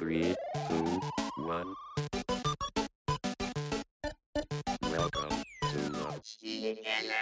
Three, 0.00 0.34
two, 0.66 1.00
one. 1.46 1.74
Welcome 4.80 5.42
to 5.60 6.20
Spielekeller. 6.24 7.12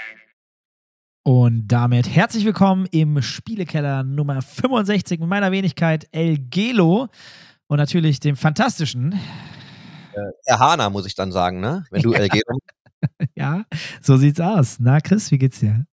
Und 1.24 1.66
damit 1.66 2.08
herzlich 2.08 2.44
willkommen 2.44 2.86
im 2.92 3.20
Spielekeller 3.20 4.04
Nummer 4.04 4.42
65 4.42 5.18
mit 5.18 5.28
meiner 5.28 5.50
Wenigkeit 5.50 6.06
El 6.12 6.38
Gelo 6.38 7.08
und 7.66 7.78
natürlich 7.78 8.20
dem 8.20 8.36
fantastischen. 8.36 9.18
Herr 10.46 10.60
Hana, 10.60 10.88
muss 10.88 11.06
ich 11.06 11.16
dann 11.16 11.32
sagen, 11.32 11.58
ne? 11.58 11.84
Wenn 11.90 12.02
du 12.02 12.12
LG. 12.14 12.42
ja, 13.34 13.64
so 14.00 14.16
sieht's 14.16 14.38
aus. 14.38 14.76
Na, 14.78 15.00
Chris, 15.00 15.32
wie 15.32 15.38
geht's 15.38 15.58
dir? 15.58 15.84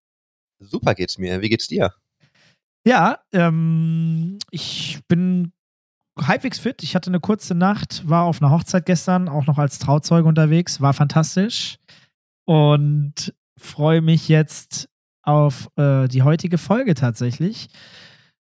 Super 0.60 0.94
geht's 0.94 1.18
mir. 1.18 1.42
Wie 1.42 1.50
geht's 1.50 1.68
dir? 1.68 1.96
Ja, 2.86 3.22
ähm, 3.34 4.38
ich 4.52 5.00
bin 5.08 5.52
halbwegs 6.20 6.60
fit. 6.60 6.84
Ich 6.84 6.96
hatte 6.96 7.10
eine 7.10 7.20
kurze 7.20 7.56
Nacht, 7.56 8.08
war 8.08 8.24
auf 8.24 8.42
einer 8.42 8.52
Hochzeit 8.52 8.86
gestern, 8.86 9.28
auch 9.28 9.48
noch 9.48 9.58
als 9.58 9.80
Trauzeuge 9.80 10.28
unterwegs, 10.28 10.82
war 10.82 10.94
fantastisch 10.94 11.78
und 12.46 13.34
freue 13.58 14.02
mich 14.02 14.28
jetzt 14.28 14.90
auf 15.24 15.70
äh, 15.78 16.08
die 16.08 16.24
heutige 16.24 16.58
Folge 16.58 16.94
tatsächlich. 16.94 17.70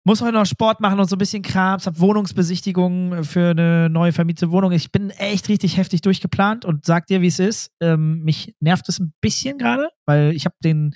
Muss 0.06 0.22
heute 0.22 0.34
noch 0.34 0.46
Sport 0.46 0.80
machen 0.80 1.00
und 1.00 1.10
so 1.10 1.16
ein 1.16 1.20
bisschen 1.20 1.44
Krams, 1.44 1.86
hab 1.86 2.00
Wohnungsbesichtigungen 2.00 3.24
für 3.26 3.50
eine 3.50 3.90
neue 3.90 4.14
vermietete 4.14 4.52
Wohnung. 4.52 4.72
Ich 4.72 4.92
bin 4.92 5.10
echt 5.10 5.50
richtig 5.50 5.78
heftig 5.78 6.02
durchgeplant 6.02 6.64
und 6.64 6.86
sag 6.86 7.08
dir, 7.08 7.22
wie 7.22 7.28
es 7.28 7.40
ist. 7.40 7.72
Ähm, 7.82 8.20
mich 8.24 8.56
nervt 8.60 8.88
es 8.88 9.00
ein 9.00 9.14
bisschen 9.20 9.58
gerade, 9.58 9.90
weil 10.06 10.32
ich 10.32 10.46
habe 10.46 10.56
den, 10.64 10.96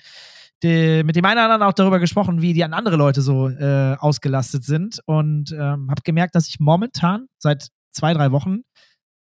den, 0.62 1.06
mit 1.06 1.16
dem 1.16 1.24
einen 1.24 1.38
oder 1.38 1.44
anderen 1.44 1.62
auch 1.62 1.74
darüber 1.74 1.98
gesprochen, 1.98 2.40
wie 2.40 2.52
die 2.52 2.64
an 2.64 2.72
andere 2.72 2.96
Leute 2.96 3.22
so 3.22 3.48
äh, 3.48 3.96
ausgelastet 3.98 4.64
sind 4.64 5.00
und 5.06 5.52
ähm, 5.52 5.90
habe 5.90 6.02
gemerkt, 6.04 6.34
dass 6.34 6.48
ich 6.48 6.60
momentan 6.60 7.26
seit 7.38 7.68
zwei, 7.92 8.14
drei 8.14 8.32
Wochen 8.32 8.60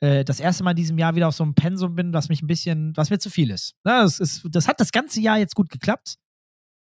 äh, 0.02 0.24
das 0.24 0.40
erste 0.40 0.64
Mal 0.64 0.72
in 0.72 0.78
diesem 0.78 0.98
Jahr 0.98 1.16
wieder 1.16 1.28
auf 1.28 1.36
so 1.36 1.44
einem 1.44 1.56
Pensum 1.56 1.96
bin, 1.96 2.14
was 2.14 2.30
mich 2.30 2.42
ein 2.42 2.48
bisschen, 2.48 2.94
was 2.96 3.10
mir 3.10 3.20
zu 3.20 3.30
viel 3.30 3.52
ist. 3.52 3.74
Na, 3.84 4.04
das, 4.04 4.20
ist 4.20 4.48
das 4.50 4.68
hat 4.68 4.80
das 4.80 4.92
ganze 4.92 5.22
Jahr 5.22 5.38
jetzt 5.38 5.56
gut 5.56 5.70
geklappt. 5.70 6.16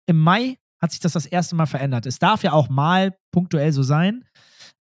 Im 0.06 0.18
Mai 0.18 0.58
hat 0.82 0.90
sich 0.90 1.00
das 1.00 1.12
das 1.12 1.26
erste 1.26 1.54
Mal 1.54 1.66
verändert. 1.66 2.06
Es 2.06 2.18
darf 2.18 2.42
ja 2.42 2.52
auch 2.52 2.68
mal 2.68 3.16
punktuell 3.32 3.72
so 3.72 3.82
sein, 3.82 4.24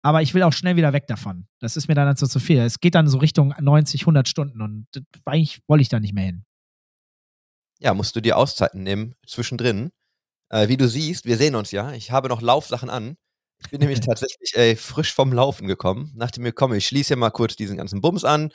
aber 0.02 0.22
ich 0.22 0.34
will 0.34 0.42
auch 0.42 0.52
schnell 0.52 0.76
wieder 0.76 0.92
weg 0.92 1.06
davon. 1.06 1.46
Das 1.60 1.76
ist 1.76 1.88
mir 1.88 1.94
dann 1.94 2.16
so 2.16 2.26
zu 2.26 2.40
viel. 2.40 2.60
Es 2.60 2.80
geht 2.80 2.94
dann 2.94 3.08
so 3.08 3.18
Richtung 3.18 3.54
90, 3.60 4.02
100 4.02 4.28
Stunden 4.28 4.62
und 4.62 4.86
eigentlich 5.24 5.60
wollte 5.68 5.82
ich 5.82 5.88
da 5.88 6.00
nicht 6.00 6.14
mehr 6.14 6.24
hin. 6.24 6.44
Ja, 7.80 7.94
musst 7.94 8.14
du 8.14 8.20
dir 8.20 8.36
Auszeiten 8.36 8.82
nehmen 8.82 9.14
zwischendrin. 9.26 9.90
Äh, 10.50 10.68
wie 10.68 10.76
du 10.76 10.88
siehst, 10.88 11.24
wir 11.24 11.36
sehen 11.36 11.54
uns 11.54 11.70
ja. 11.72 11.92
Ich 11.92 12.10
habe 12.10 12.28
noch 12.28 12.42
Laufsachen 12.42 12.90
an. 12.90 13.16
Ich 13.58 13.70
bin 13.70 13.80
nämlich 13.80 14.00
tatsächlich 14.06 14.54
ey, 14.54 14.76
frisch 14.76 15.14
vom 15.14 15.32
Laufen 15.32 15.66
gekommen. 15.66 16.12
Dachte 16.16 16.40
mir, 16.40 16.52
komm, 16.52 16.74
ich 16.74 16.86
schließe 16.86 17.10
ja 17.10 17.16
mal 17.16 17.30
kurz 17.30 17.56
diesen 17.56 17.76
ganzen 17.76 18.00
Bums 18.00 18.24
an. 18.24 18.52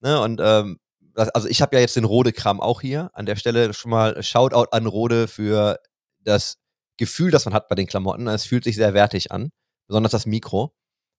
Ne, 0.00 0.20
und 0.20 0.40
ähm, 0.42 0.78
das, 1.14 1.28
also 1.30 1.48
ich 1.48 1.60
habe 1.60 1.74
ja 1.76 1.80
jetzt 1.80 1.96
den 1.96 2.04
Rode-Kram 2.04 2.60
auch 2.60 2.80
hier. 2.80 3.10
An 3.14 3.26
der 3.26 3.36
Stelle 3.36 3.74
schon 3.74 3.90
mal 3.90 4.22
Shoutout 4.22 4.70
an 4.70 4.86
Rode 4.86 5.26
für 5.26 5.80
das 6.20 6.58
Gefühl, 6.96 7.30
das 7.32 7.44
man 7.44 7.54
hat 7.54 7.68
bei 7.68 7.74
den 7.74 7.86
Klamotten. 7.86 8.28
Es 8.28 8.44
fühlt 8.44 8.64
sich 8.64 8.76
sehr 8.76 8.94
wertig 8.94 9.32
an, 9.32 9.50
besonders 9.88 10.12
das 10.12 10.26
Mikro. 10.26 10.72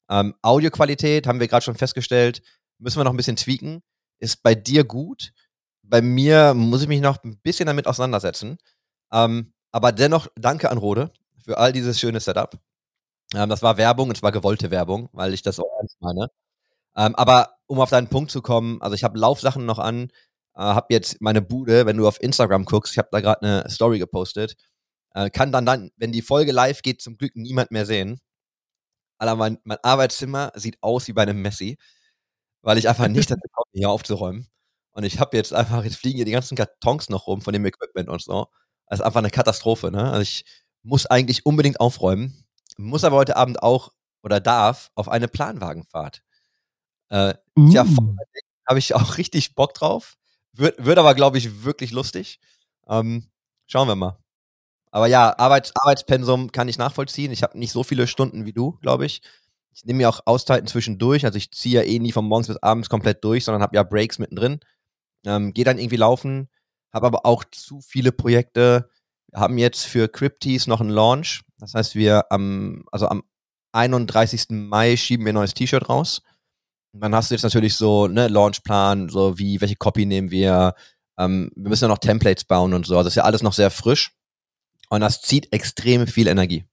Ähm, 0.10 0.36
Audioqualität 0.42 1.28
haben 1.28 1.40
wir 1.40 1.48
gerade 1.48 1.64
schon 1.64 1.76
festgestellt, 1.76 2.42
müssen 2.78 3.00
wir 3.00 3.04
noch 3.04 3.14
ein 3.14 3.18
bisschen 3.18 3.36
tweaken. 3.36 3.82
Ist 4.20 4.44
bei 4.44 4.56
dir 4.56 4.84
gut. 4.86 5.32
Bei 5.90 6.02
mir 6.02 6.54
muss 6.54 6.84
ich 6.84 6.88
mich 6.88 7.02
noch 7.02 7.24
ein 7.24 7.40
bisschen 7.42 7.66
damit 7.68 7.88
auseinandersetzen. 7.88 8.58
Ähm, 9.12 9.54
aber 9.72 9.92
dennoch 9.92 10.28
danke 10.36 10.70
an 10.70 10.78
Rode 10.78 11.12
für 11.44 11.58
all 11.58 11.74
dieses 11.74 12.00
schöne 12.00 12.20
Setup. 12.20 12.56
Ähm, 13.36 13.50
das 13.50 13.62
war 13.64 13.78
Werbung 13.78 14.10
und 14.10 14.18
zwar 14.18 14.32
gewollte 14.32 14.72
Werbung, 14.72 15.10
weil 15.14 15.34
ich 15.34 15.42
das 15.44 15.60
auch 15.60 15.70
ernst 15.80 15.98
meine. 16.02 16.30
Ähm, 16.98 17.16
aber 17.16 17.56
um 17.68 17.80
auf 17.80 17.90
deinen 17.92 18.10
Punkt 18.10 18.32
zu 18.32 18.42
kommen, 18.42 18.82
also 18.82 18.96
ich 18.96 19.04
habe 19.04 19.20
Laufsachen 19.20 19.66
noch 19.66 19.80
an, 19.80 20.10
äh, 20.56 20.62
habe 20.62 20.88
jetzt 20.94 21.22
meine 21.22 21.42
Bude, 21.42 21.86
wenn 21.86 21.98
du 21.98 22.08
auf 22.08 22.22
Instagram 22.22 22.66
guckst, 22.66 22.94
ich 22.94 23.00
habe 23.00 23.10
da 23.12 23.22
gerade 23.22 23.42
eine 23.44 23.70
Story 23.70 24.00
gepostet, 24.00 24.56
äh, 25.16 25.30
kann 25.30 25.52
dann 25.52 25.66
dann, 25.66 25.92
wenn 25.98 26.12
die 26.12 26.22
Folge 26.24 26.52
live 26.52 26.82
geht, 26.84 27.02
zum 27.02 27.18
Glück 27.18 27.36
niemand 27.36 27.72
mehr 27.72 27.86
sehen. 27.86 28.22
Alter, 29.20 29.36
mein, 29.36 29.60
mein 29.64 29.78
Arbeitszimmer 29.84 30.52
sieht 30.56 30.78
aus 30.82 31.08
wie 31.08 31.14
bei 31.14 31.24
einem 31.24 31.42
Messi, 31.42 31.78
weil 32.62 32.78
ich 32.78 32.90
einfach 32.90 33.08
nicht 33.10 33.32
dazu 33.32 33.48
komme, 33.52 33.72
hier 33.74 33.90
aufzuräumen. 33.90 34.48
Und 35.00 35.06
ich 35.06 35.18
habe 35.18 35.38
jetzt 35.38 35.54
einfach, 35.54 35.86
jetzt 35.86 35.96
fliegen 35.96 36.18
hier 36.18 36.26
die 36.26 36.34
ganzen 36.34 36.58
Kartons 36.58 37.08
noch 37.08 37.26
rum 37.26 37.42
von 37.42 37.54
dem 37.54 37.66
Equipment 37.66 38.10
und 38.10 38.22
so. 38.22 38.48
Das 38.90 39.00
ist 39.00 39.06
einfach 39.06 39.20
eine 39.20 39.30
Katastrophe, 39.30 39.92
ne? 39.92 40.12
Also 40.12 40.24
ich 40.24 40.44
muss 40.84 41.06
eigentlich 41.06 41.46
unbedingt 41.46 41.80
aufräumen, 41.80 42.44
muss 42.76 43.06
aber 43.06 43.16
heute 43.16 43.38
Abend 43.38 43.64
auch 43.64 43.94
oder 44.24 44.42
darf 44.42 44.92
auf 44.96 45.08
eine 45.08 45.30
Planwagenfahrt. 45.30 46.22
Äh, 47.08 47.36
Uh. 47.58 47.70
Tja, 47.70 47.86
habe 48.68 48.80
ich 48.80 48.94
auch 48.94 49.18
richtig 49.18 49.56
Bock 49.56 49.74
drauf. 49.74 50.18
Wird, 50.52 50.84
wird 50.84 50.98
aber, 50.98 51.16
glaube 51.16 51.38
ich, 51.38 51.64
wirklich 51.64 51.92
lustig. 51.92 52.42
Ähm, 52.90 53.32
schauen 53.68 53.88
wir 53.88 53.96
mal. 53.96 54.20
Aber 54.92 55.08
ja, 55.08 55.34
Arbeits, 55.40 55.72
Arbeitspensum 55.78 56.52
kann 56.52 56.68
ich 56.68 56.78
nachvollziehen. 56.78 57.32
Ich 57.32 57.42
habe 57.42 57.58
nicht 57.58 57.72
so 57.72 57.84
viele 57.86 58.06
Stunden 58.06 58.46
wie 58.46 58.54
du, 58.54 58.74
glaube 58.82 59.06
ich. 59.06 59.22
Ich 59.72 59.86
nehme 59.86 60.00
mir 60.00 60.10
auch 60.10 60.20
Auszeiten 60.26 60.68
zwischendurch. 60.68 61.24
Also 61.24 61.38
ich 61.38 61.52
ziehe 61.54 61.82
ja 61.82 61.88
eh 61.88 62.00
nie 62.00 62.12
von 62.12 62.26
morgens 62.26 62.48
bis 62.48 62.58
abends 62.58 62.90
komplett 62.90 63.24
durch, 63.24 63.46
sondern 63.46 63.62
habe 63.62 63.78
ja 63.78 63.84
Breaks 63.84 64.20
mittendrin. 64.20 64.60
Ähm, 65.26 65.54
Gehe 65.54 65.66
dann 65.66 65.80
irgendwie 65.80 65.98
laufen, 65.98 66.50
habe 66.94 67.08
aber 67.08 67.26
auch 67.26 67.44
zu 67.46 67.82
viele 67.82 68.12
Projekte. 68.12 68.90
Wir 69.32 69.40
haben 69.40 69.58
jetzt 69.58 69.86
für 69.86 70.08
Crypties 70.08 70.68
noch 70.68 70.82
einen 70.82 70.90
Launch. 70.90 71.42
Das 71.60 71.74
heißt, 71.74 71.96
wir 71.96 72.32
am, 72.32 72.84
also 72.92 73.08
am 73.08 73.24
31. 73.74 74.48
Mai 74.50 74.98
schieben 74.98 75.26
wir 75.26 75.34
ein 75.34 75.36
neues 75.36 75.54
T-Shirt 75.54 75.90
raus. 75.90 76.22
Und 76.92 77.02
dann 77.02 77.14
hast 77.14 77.30
du 77.30 77.36
jetzt 77.36 77.44
natürlich 77.44 77.76
so, 77.76 78.08
ne, 78.08 78.28
Launchplan, 78.28 79.10
so 79.10 79.38
wie, 79.38 79.62
welche 79.62 79.76
Copy 79.76 80.06
nehmen 80.06 80.32
wir. 80.32 80.74
Ähm, 81.18 81.52
wir 81.56 81.70
müssen 81.70 81.84
ja 81.84 81.90
noch 81.90 82.00
Templates 82.00 82.46
bauen 82.46 82.74
und 82.74 82.86
so. 82.86 82.98
Also 82.98 83.10
ist 83.10 83.16
ja 83.16 83.24
alles 83.24 83.44
noch 83.44 83.54
sehr 83.54 83.70
frisch. 83.70 84.16
Und 84.90 85.02
das 85.02 85.22
zieht 85.22 85.54
extrem 85.54 86.08
viel 86.08 86.28
Energie. 86.28 86.66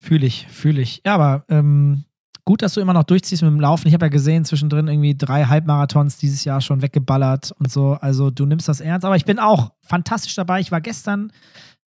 Fühle 0.00 0.26
ich, 0.26 0.46
fühle 0.46 0.82
ich. 0.82 1.02
Ja, 1.04 1.14
aber 1.14 1.44
ähm, 1.48 2.04
gut, 2.46 2.62
dass 2.62 2.72
du 2.72 2.80
immer 2.80 2.94
noch 2.94 3.04
durchziehst 3.04 3.42
mit 3.42 3.50
dem 3.50 3.60
Laufen. 3.60 3.88
Ich 3.88 3.94
habe 3.94 4.06
ja 4.06 4.08
gesehen, 4.08 4.46
zwischendrin 4.46 4.88
irgendwie 4.88 5.14
drei 5.14 5.44
Halbmarathons 5.44 6.16
dieses 6.16 6.44
Jahr 6.44 6.62
schon 6.62 6.80
weggeballert 6.80 7.52
und 7.58 7.70
so. 7.70 7.98
Also 8.00 8.30
du 8.30 8.46
nimmst 8.46 8.68
das 8.68 8.80
ernst. 8.80 9.04
Aber 9.04 9.16
ich 9.16 9.26
bin 9.26 9.38
auch 9.38 9.72
fantastisch 9.82 10.34
dabei. 10.34 10.60
Ich 10.60 10.72
war 10.72 10.80
gestern 10.80 11.32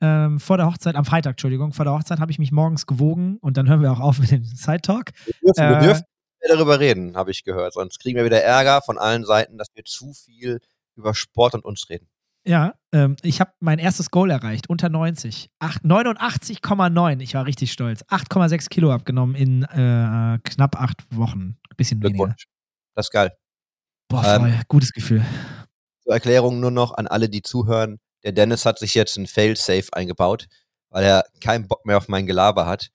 ähm, 0.01 0.41
vor 0.41 0.57
der 0.57 0.67
Hochzeit, 0.67 0.97
am 0.97 1.05
Freitag, 1.05 1.33
Entschuldigung, 1.33 1.73
vor 1.73 1.85
der 1.85 1.95
Hochzeit 1.95 2.19
habe 2.19 2.33
ich 2.33 2.39
mich 2.39 2.51
morgens 2.51 2.87
gewogen 2.87 3.37
und 3.41 3.57
dann 3.57 3.69
hören 3.69 3.83
wir 3.83 3.93
auch 3.93 4.01
auf 4.01 4.19
mit 4.19 4.31
dem 4.31 4.45
Side-Talk. 4.45 5.11
Wir 5.27 5.35
dürfen, 5.35 5.71
wir 5.71 5.77
Äh, 5.77 5.83
dürfen 5.83 6.05
nicht 6.05 6.49
mehr 6.49 6.57
darüber 6.57 6.81
reden, 6.81 7.17
habe 7.17 7.31
ich 7.31 7.45
gehört. 7.45 7.75
Sonst 7.75 7.99
kriegen 8.01 8.17
wir 8.17 8.25
wieder 8.25 8.43
Ärger 8.43 8.81
von 8.81 8.97
allen 8.97 9.25
Seiten, 9.25 9.59
dass 9.59 9.69
wir 9.75 9.85
zu 9.85 10.13
viel 10.15 10.61
über 10.97 11.15
Sport 11.15 11.55
und 11.55 11.65
uns 11.65 11.89
reden. 11.91 12.09
Ja, 12.49 12.73
ähm, 12.93 13.17
ich 13.23 13.41
habe 13.41 13.53
mein 13.61 13.79
erstes 13.79 14.11
Goal 14.11 14.31
erreicht, 14.31 14.71
unter 14.71 14.89
90. 14.89 15.51
Acht- 15.59 15.85
89,9. 15.85 17.21
Ich 17.21 17.35
war 17.35 17.45
richtig 17.45 17.71
stolz. 17.73 18.03
8,6 18.09 18.71
Kilo 18.71 18.91
abgenommen 18.91 19.35
in 19.35 19.65
äh, 19.65 20.39
knapp 20.43 20.81
acht 20.81 21.05
Wochen. 21.15 21.59
Bisschen 21.77 22.03
weniger. 22.03 22.35
Das 22.95 23.07
ist 23.09 23.13
geil. 23.13 23.33
Boah, 24.09 24.25
Ähm, 24.25 24.41
voll. 24.41 24.61
Gutes 24.69 24.93
Gefühl. 24.93 25.23
Zur 26.03 26.15
Erklärung 26.15 26.59
nur 26.59 26.71
noch 26.71 26.95
an 26.95 27.07
alle, 27.07 27.29
die 27.29 27.43
zuhören. 27.43 27.99
Der 28.25 28.33
Dennis 28.33 28.65
hat 28.65 28.79
sich 28.79 28.95
jetzt 28.95 29.19
ein 29.19 29.27
Fail-Safe 29.27 29.93
eingebaut, 29.93 30.47
weil 30.89 31.05
er 31.05 31.25
keinen 31.43 31.69
Bock 31.69 31.85
mehr 31.85 31.99
auf 31.99 32.09
mein 32.09 32.27
Gelaber 32.27 32.65
hat. 32.65 32.89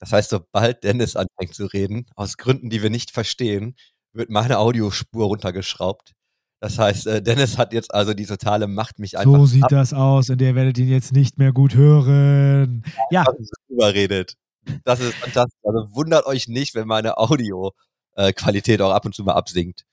Das 0.00 0.10
heißt, 0.12 0.30
sobald 0.30 0.82
Dennis 0.82 1.14
anfängt 1.14 1.54
zu 1.54 1.66
reden, 1.66 2.06
aus 2.16 2.36
Gründen, 2.38 2.70
die 2.70 2.82
wir 2.82 2.90
nicht 2.90 3.12
verstehen, 3.12 3.76
wird 4.12 4.30
meine 4.30 4.58
Audiospur 4.58 5.26
runtergeschraubt. 5.26 6.12
Das 6.60 6.78
heißt, 6.78 7.06
äh, 7.06 7.22
Dennis 7.22 7.58
hat 7.58 7.72
jetzt 7.72 7.92
also 7.92 8.14
die 8.14 8.24
totale 8.24 8.66
Macht, 8.66 8.98
mich 8.98 9.18
einfach 9.18 9.30
So 9.30 9.46
sieht 9.46 9.70
das 9.70 9.92
aus 9.92 10.30
und 10.30 10.40
ihr 10.40 10.54
werdet 10.54 10.78
ihn 10.78 10.88
jetzt 10.88 11.12
nicht 11.12 11.38
mehr 11.38 11.52
gut 11.52 11.74
hören. 11.74 12.82
Ja, 13.10 13.24
drüber 13.68 13.92
redet. 13.92 14.34
Das 14.84 15.00
ist 15.00 15.14
fantastisch. 15.14 15.60
Also 15.62 15.94
wundert 15.94 16.26
euch 16.26 16.48
nicht, 16.48 16.74
wenn 16.74 16.88
meine 16.88 17.18
Audio-Qualität 17.18 18.80
auch 18.80 18.90
ab 18.92 19.04
und 19.04 19.14
zu 19.14 19.22
mal 19.22 19.34
absinkt. 19.34 19.84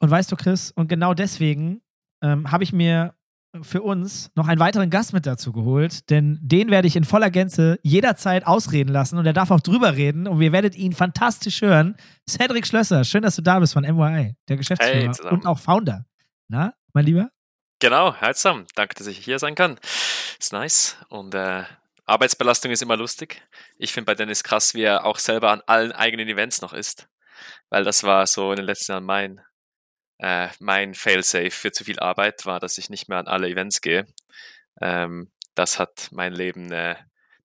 und 0.00 0.10
weißt 0.10 0.32
du, 0.32 0.36
Chris, 0.36 0.70
und 0.70 0.88
genau 0.88 1.14
deswegen 1.14 1.82
ähm, 2.22 2.50
habe 2.50 2.64
ich 2.64 2.72
mir 2.72 3.14
für 3.62 3.82
uns 3.82 4.30
noch 4.34 4.46
einen 4.46 4.60
weiteren 4.60 4.90
Gast 4.90 5.12
mit 5.12 5.26
dazu 5.26 5.52
geholt, 5.52 6.10
denn 6.10 6.38
den 6.42 6.70
werde 6.70 6.86
ich 6.86 6.96
in 6.96 7.04
voller 7.04 7.30
Gänze 7.30 7.78
jederzeit 7.82 8.46
ausreden 8.46 8.90
lassen 8.90 9.18
und 9.18 9.26
er 9.26 9.32
darf 9.32 9.50
auch 9.50 9.60
drüber 9.60 9.96
reden 9.96 10.26
und 10.26 10.40
ihr 10.40 10.52
werdet 10.52 10.76
ihn 10.76 10.92
fantastisch 10.92 11.62
hören. 11.62 11.96
Cedric 12.28 12.66
Schlösser, 12.66 13.04
schön, 13.04 13.22
dass 13.22 13.36
du 13.36 13.42
da 13.42 13.58
bist 13.58 13.72
von 13.72 13.84
MYI, 13.84 14.36
der 14.48 14.56
Geschäftsführer 14.56 15.14
Hey, 15.14 15.30
und 15.30 15.46
auch 15.46 15.58
Founder. 15.58 16.04
Na, 16.48 16.74
mein 16.92 17.04
Lieber? 17.04 17.30
Genau, 17.80 18.14
zusammen. 18.32 18.66
Danke, 18.74 18.94
dass 18.96 19.06
ich 19.06 19.18
hier 19.18 19.38
sein 19.38 19.54
kann. 19.54 19.78
Ist 20.38 20.52
nice. 20.52 20.96
Und 21.08 21.34
äh, 21.34 21.64
Arbeitsbelastung 22.06 22.72
ist 22.72 22.82
immer 22.82 22.96
lustig. 22.96 23.42
Ich 23.76 23.92
finde 23.92 24.06
bei 24.06 24.14
Dennis 24.14 24.42
krass, 24.42 24.74
wie 24.74 24.82
er 24.82 25.04
auch 25.04 25.18
selber 25.18 25.50
an 25.52 25.62
allen 25.66 25.92
eigenen 25.92 26.28
Events 26.28 26.60
noch 26.60 26.72
ist. 26.72 27.08
Weil 27.70 27.84
das 27.84 28.02
war 28.02 28.26
so 28.26 28.50
in 28.50 28.56
den 28.56 28.64
letzten 28.64 28.92
Jahren 28.92 29.04
mein, 29.04 29.40
äh, 30.18 30.48
mein 30.60 30.94
Failsafe 30.94 31.50
für 31.50 31.72
zu 31.72 31.84
viel 31.84 31.98
Arbeit, 31.98 32.46
war, 32.46 32.60
dass 32.60 32.78
ich 32.78 32.90
nicht 32.90 33.08
mehr 33.08 33.18
an 33.18 33.28
alle 33.28 33.48
Events 33.48 33.80
gehe. 33.80 34.06
Ähm, 34.80 35.30
das 35.54 35.78
hat 35.78 36.08
mein 36.12 36.32
Leben 36.32 36.70
äh, 36.72 36.96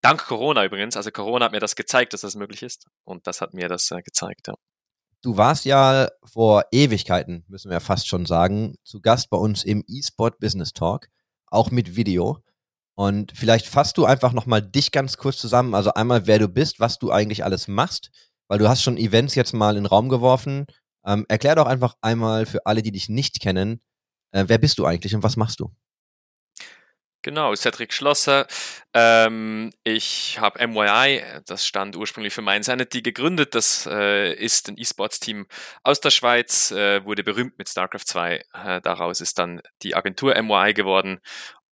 dank 0.02 0.25
Corona 0.25 0.66
übrigens. 0.66 0.98
Also 0.98 1.12
Corona 1.12 1.46
hat 1.46 1.52
mir 1.52 1.60
das 1.60 1.75
gezeigt, 1.75 2.14
dass 2.14 2.22
das 2.22 2.36
möglich 2.36 2.62
ist. 2.62 2.88
Und 3.04 3.28
das 3.28 3.42
hat 3.42 3.54
mir 3.54 3.68
das 3.68 3.90
äh, 3.92 4.02
gezeigt, 4.02 4.48
ja. 4.48 4.56
Du 5.22 5.38
warst 5.38 5.64
ja 5.64 6.10
vor 6.25 6.66
Ewigkeiten, 6.72 7.46
müssen 7.48 7.72
wir 7.72 7.80
fast 7.80 8.10
schon 8.10 8.25
sagen, 8.25 8.76
zu 8.84 9.00
Gast 9.00 9.30
bei 9.30 9.38
uns 9.38 9.64
im 9.64 9.81
eSport 9.88 10.38
Business 10.40 10.74
Talk, 10.74 11.08
auch 11.46 11.72
mit 11.72 11.96
Video. 11.96 12.44
Und 12.96 13.31
vielleicht 13.34 13.66
fasst 13.66 13.98
du 13.98 14.06
einfach 14.06 14.34
nochmal 14.34 14.62
dich 14.62 14.92
ganz 14.92 15.16
kurz 15.18 15.38
zusammen. 15.38 15.76
Also 15.76 15.94
einmal, 15.94 16.28
wer 16.28 16.40
du 16.40 16.50
bist, 16.50 16.81
was 16.81 17.00
du 17.00 17.10
eigentlich 17.10 17.46
alles 17.46 17.69
machst, 17.69 18.12
weil 18.50 18.60
du 18.60 18.68
hast 18.68 18.84
schon 18.84 18.98
Events 18.98 19.36
jetzt 19.36 19.54
mal 19.54 19.78
in 19.78 19.84
den 19.84 19.86
Raum 19.86 20.10
geworfen. 20.10 20.68
Ähm, 21.06 21.26
erklär 21.28 21.56
doch 21.56 21.68
einfach 21.68 21.96
einmal 22.02 22.46
für 22.46 22.66
alle, 22.66 22.82
die 22.82 22.92
dich 22.92 23.10
nicht 23.10 23.40
kennen, 23.42 23.82
äh, 24.32 24.46
wer 24.48 24.58
bist 24.58 24.80
du 24.80 24.86
eigentlich 24.86 25.16
und 25.16 25.24
was 25.24 25.38
machst 25.38 25.60
du? 25.60 25.72
Genau, 27.24 27.56
Cedric 27.56 27.94
Schlosser. 27.94 28.48
Ähm, 28.94 29.72
ich 29.86 30.40
habe 30.42 30.68
MYI, 30.68 31.24
das 31.46 31.66
stand 31.66 31.96
ursprünglich 31.96 32.34
für 32.34 32.42
Mindsanity, 32.42 33.02
gegründet. 33.02 33.56
Das 33.56 33.88
äh, 33.90 34.34
ist 34.34 34.68
ein 34.68 34.78
E-Sports-Team 34.78 35.48
aus 35.84 36.02
der 36.02 36.10
Schweiz, 36.10 36.72
äh, 36.72 37.06
wurde 37.06 37.24
berühmt 37.24 37.58
mit 37.58 37.70
StarCraft 37.70 38.06
2. 38.06 38.44
Äh, 38.66 38.82
daraus 38.82 39.22
ist 39.22 39.40
dann 39.40 39.62
die 39.84 39.96
Agentur 39.96 40.36
MYI 40.36 40.74
geworden. 40.74 41.22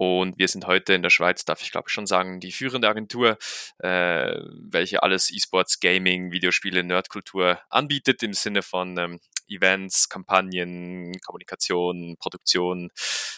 Und 0.02 0.40
wir 0.40 0.48
sind 0.48 0.66
heute 0.66 0.96
in 0.96 1.04
der 1.04 1.12
Schweiz, 1.12 1.46
darf 1.46 1.62
ich 1.62 1.70
glaube 1.70 1.92
schon 1.92 2.08
sagen, 2.08 2.40
die 2.40 2.52
führende 2.52 2.90
Agentur, 2.90 3.38
äh, 3.78 4.36
welche 4.50 5.04
alles 5.04 5.30
E-Sports, 5.30 5.80
Gaming, 5.80 6.32
Videospiele, 6.32 6.84
Nerdkultur 6.84 7.60
anbietet 7.70 8.24
im 8.24 8.34
Sinne 8.34 8.64
von 8.64 8.98
ähm, 8.98 9.20
Events, 9.48 10.10
Kampagnen, 10.10 11.20
Kommunikation, 11.24 12.18
Produktion, 12.18 12.90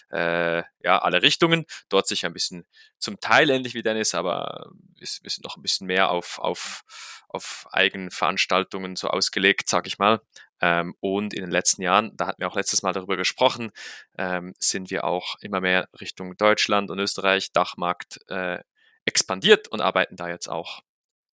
äh, 0.09 0.63
ja, 0.81 0.99
alle 0.99 1.21
Richtungen. 1.21 1.65
Dort 1.89 2.07
sicher 2.07 2.27
ein 2.27 2.33
bisschen 2.33 2.65
zum 2.97 3.19
Teil 3.19 3.49
ähnlich 3.49 3.73
wie 3.73 3.83
Dennis, 3.83 4.15
aber 4.15 4.71
wir 4.97 5.29
sind 5.29 5.43
noch 5.43 5.57
ein 5.57 5.63
bisschen 5.63 5.87
mehr 5.87 6.11
auf, 6.11 6.39
auf, 6.39 6.85
auf 7.27 7.67
Eigenveranstaltungen 7.71 8.95
so 8.95 9.09
ausgelegt, 9.09 9.67
sag 9.67 9.85
ich 9.85 9.99
mal. 9.99 10.21
Ähm, 10.65 10.95
und 11.01 11.33
in 11.33 11.41
den 11.41 11.51
letzten 11.51 11.81
Jahren, 11.81 12.15
da 12.15 12.27
hatten 12.27 12.39
wir 12.41 12.47
auch 12.47 12.55
letztes 12.55 12.83
Mal 12.83 12.93
darüber 12.93 13.17
gesprochen, 13.17 13.71
ähm, 14.17 14.53
sind 14.59 14.91
wir 14.91 15.03
auch 15.03 15.35
immer 15.41 15.59
mehr 15.59 15.89
Richtung 15.99 16.37
Deutschland 16.37 16.89
und 16.89 16.99
Österreich, 16.99 17.51
Dachmarkt 17.51 18.21
äh, 18.29 18.59
expandiert 19.03 19.67
und 19.67 19.81
arbeiten 19.81 20.15
da 20.15 20.29
jetzt 20.29 20.47
auch 20.47 20.79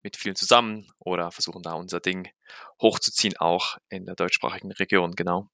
mit 0.02 0.16
vielen 0.16 0.34
zusammen 0.34 0.90
oder 0.98 1.30
versuchen 1.30 1.62
da 1.62 1.74
unser 1.74 2.00
Ding 2.00 2.30
hochzuziehen, 2.80 3.36
auch 3.36 3.76
in 3.90 4.06
der 4.06 4.14
deutschsprachigen 4.14 4.72
Region, 4.72 5.14
genau. 5.14 5.50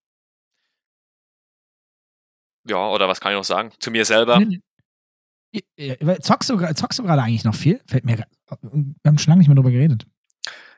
Ja, 2.68 2.90
oder 2.90 3.08
was 3.08 3.20
kann 3.20 3.32
ich 3.32 3.38
noch 3.38 3.44
sagen? 3.44 3.72
Zu 3.80 3.90
mir 3.90 4.04
selber. 4.04 4.40
Zockst 6.20 6.48
du, 6.48 6.74
zockst 6.74 7.00
du 7.00 7.02
gerade 7.02 7.22
eigentlich 7.22 7.44
noch 7.44 7.56
viel? 7.56 7.82
Fällt 7.88 8.04
mir, 8.04 8.18
wir 8.18 8.26
haben 9.04 9.18
schon 9.18 9.32
lange 9.32 9.40
nicht 9.40 9.48
mehr 9.48 9.56
drüber 9.56 9.72
geredet. 9.72 10.06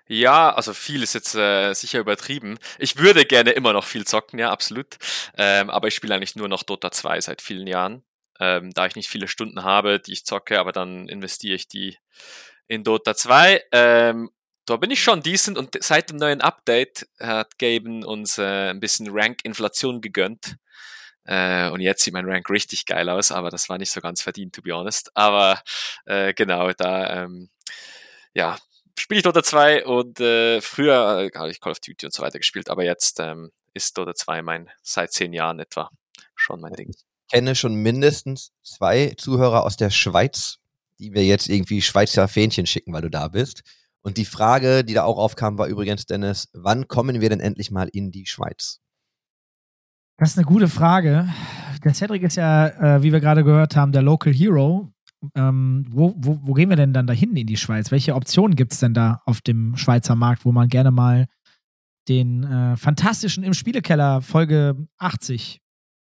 Ja, 0.09 0.55
also 0.55 0.73
viel 0.73 1.03
ist 1.03 1.15
jetzt 1.15 1.35
äh, 1.35 1.73
sicher 1.75 1.99
übertrieben. 1.99 2.59
Ich 2.79 2.97
würde 2.97 3.25
gerne 3.25 3.51
immer 3.51 3.73
noch 3.73 3.85
viel 3.85 4.07
zocken, 4.07 4.39
ja, 4.39 4.51
absolut. 4.51 4.97
Ähm, 5.37 5.69
aber 5.69 5.89
ich 5.89 5.95
spiele 5.95 6.15
eigentlich 6.15 6.37
nur 6.37 6.49
noch 6.49 6.63
Dota 6.63 6.93
2 6.93 7.21
seit 7.21 7.43
vielen 7.43 7.67
Jahren. 7.67 8.05
Ähm, 8.39 8.73
da 8.73 8.87
ich 8.87 8.95
nicht 8.95 9.09
viele 9.09 9.27
Stunden 9.29 9.65
habe, 9.65 9.99
die 9.99 10.13
ich 10.13 10.25
zocke, 10.25 10.61
aber 10.61 10.71
dann 10.73 11.09
investiere 11.09 11.55
ich 11.57 11.67
die 11.69 11.99
in 12.69 12.85
Dota 12.85 13.17
2. 13.17 13.63
Ähm, 13.73 14.31
da 14.67 14.77
bin 14.77 14.91
ich 14.91 15.03
schon 15.03 15.23
decent 15.23 15.59
und 15.59 15.77
seit 15.83 16.11
dem 16.11 16.19
neuen 16.19 16.41
Update 16.41 17.09
hat 17.21 17.59
Gaben 17.59 18.05
uns 18.05 18.39
äh, 18.39 18.71
ein 18.71 18.81
bisschen 18.81 19.09
Rank-Inflation 19.11 20.01
gegönnt. 20.01 20.57
Äh, 21.25 21.71
und 21.71 21.81
jetzt 21.81 22.03
sieht 22.05 22.15
mein 22.15 22.29
Rank 22.29 22.49
richtig 22.51 22.87
geil 22.87 23.09
aus, 23.09 23.33
aber 23.33 23.51
das 23.51 23.69
war 23.69 23.79
nicht 23.79 23.91
so 23.91 24.01
ganz 24.01 24.23
verdient, 24.23 24.55
to 24.55 24.63
be 24.63 24.73
honest. 24.73 25.11
Aber 25.15 25.61
äh, 26.07 26.35
genau, 26.35 26.73
da 26.73 27.25
ähm, 27.25 27.51
ja, 28.35 28.59
spiele 28.99 29.19
ich 29.19 29.25
Dota 29.25 29.43
2 29.43 29.87
und 29.87 30.21
äh, 30.21 30.61
früher 30.61 31.21
äh, 31.21 31.39
habe 31.39 31.51
ich 31.51 31.61
Call 31.61 31.73
of 31.73 31.81
Duty 31.81 32.07
und 32.07 32.13
so 32.13 32.23
weiter 32.23 32.39
gespielt, 32.39 32.71
aber 32.71 32.85
jetzt 32.85 33.21
ähm, 33.21 33.51
ist 33.75 33.97
Dota 33.97 34.15
2 34.15 34.43
mein 34.43 34.69
seit 34.83 35.13
zehn 35.13 35.33
Jahren 35.33 35.61
etwa 35.61 35.91
schon 36.35 36.61
mein 36.61 36.73
Ding. 36.73 36.91
Ich 36.91 37.05
kenne 37.33 37.55
schon 37.55 37.75
mindestens 37.75 38.53
zwei 38.63 39.15
Zuhörer 39.17 39.65
aus 39.65 39.77
der 39.77 39.91
Schweiz, 39.91 40.59
die 40.99 41.11
mir 41.11 41.25
jetzt 41.25 41.49
irgendwie 41.49 41.83
Schweizer 41.83 42.29
Fähnchen 42.29 42.67
schicken, 42.67 42.93
weil 42.93 43.03
du 43.03 43.11
da 43.11 43.29
bist. 43.29 43.63
Und 44.03 44.19
die 44.19 44.25
Frage, 44.25 44.85
die 44.85 44.95
da 44.95 45.03
auch 45.03 45.19
aufkam, 45.19 45.59
war 45.59 45.67
übrigens, 45.67 46.07
Dennis, 46.07 46.49
wann 46.53 46.87
kommen 46.87 47.21
wir 47.21 47.29
denn 47.29 47.41
endlich 47.41 47.73
mal 47.73 47.89
in 47.89 48.13
die 48.13 48.27
Schweiz? 48.27 48.81
Das 50.17 50.31
ist 50.31 50.39
eine 50.39 50.47
gute 50.47 50.69
Frage. 50.69 51.29
Der 51.85 51.93
Cedric 51.93 52.23
ist 52.23 52.37
ja, 52.37 52.69
äh, 52.69 53.03
wie 53.03 53.13
wir 53.13 53.21
gerade 53.21 53.45
gehört 53.45 53.77
haben, 53.77 53.93
der 53.93 54.03
Local 54.03 54.33
Hero. 54.33 54.93
Ähm, 55.35 55.87
wo, 55.89 56.15
wo, 56.17 56.39
wo, 56.43 56.55
gehen 56.55 56.69
wir 56.69 56.77
denn 56.77 56.93
dann 56.93 57.07
dahin 57.07 57.37
in 57.37 57.47
die 57.47 57.57
Schweiz? 57.57 57.91
Welche 57.91 58.15
Optionen 58.15 58.57
gibt 58.57 58.73
es 58.73 58.81
denn 58.81 58.95
da 58.95 59.23
auf 59.27 59.41
dem 59.41 59.77
Schweizer 59.77 60.15
Markt, 60.15 60.45
wo 60.45 60.53
man 60.53 60.69
gerne 60.69 60.91
mal 60.91 61.27
den 62.09 62.45
äh, 62.45 62.77
fantastischen 62.77 63.43
im 63.43 63.55
Spielekeller 63.55 64.23
Folge 64.23 64.89
80 64.99 65.61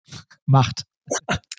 macht? 0.47 0.85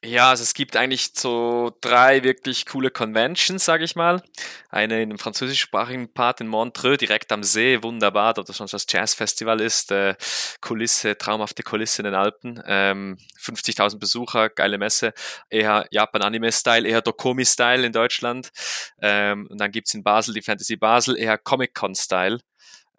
Ja, 0.06 0.30
also 0.30 0.44
es 0.44 0.54
gibt 0.54 0.78
eigentlich 0.78 1.14
so 1.16 1.76
drei 1.82 2.22
wirklich 2.22 2.68
coole 2.68 2.92
Conventions, 2.92 3.66
sage 3.66 3.84
ich 3.86 3.96
mal. 3.96 4.22
Eine 4.70 5.02
in 5.02 5.10
dem 5.10 5.18
französischsprachigen 5.18 6.14
Part 6.14 6.42
in 6.42 6.48
Montreux, 6.48 7.00
direkt 7.00 7.32
am 7.32 7.42
See, 7.42 7.82
wunderbar, 7.82 8.36
dort 8.36 8.48
das 8.48 8.58
schon 8.58 8.68
das 8.68 8.86
Jazzfestival 8.88 9.60
ist, 9.62 9.92
äh, 9.92 10.14
Kulisse, 10.62 11.18
traumhafte 11.18 11.64
Kulisse 11.64 12.04
in 12.04 12.06
den 12.06 12.14
Alpen, 12.14 12.62
ähm, 12.68 13.18
50.000 13.40 14.00
Besucher, 14.00 14.50
geile 14.50 14.78
Messe, 14.78 15.12
eher 15.50 15.88
Japan-Anime-Style, 15.90 16.88
eher 16.88 17.02
Dokomi-Style 17.02 17.84
in 17.84 17.92
Deutschland. 17.92 18.52
Ähm, 19.02 19.48
und 19.50 19.60
dann 19.60 19.72
gibt's 19.72 19.96
in 19.96 20.04
Basel 20.04 20.36
die 20.36 20.44
Fantasy 20.44 20.76
Basel, 20.76 21.18
eher 21.18 21.40
Comic-Con-Style 21.40 22.42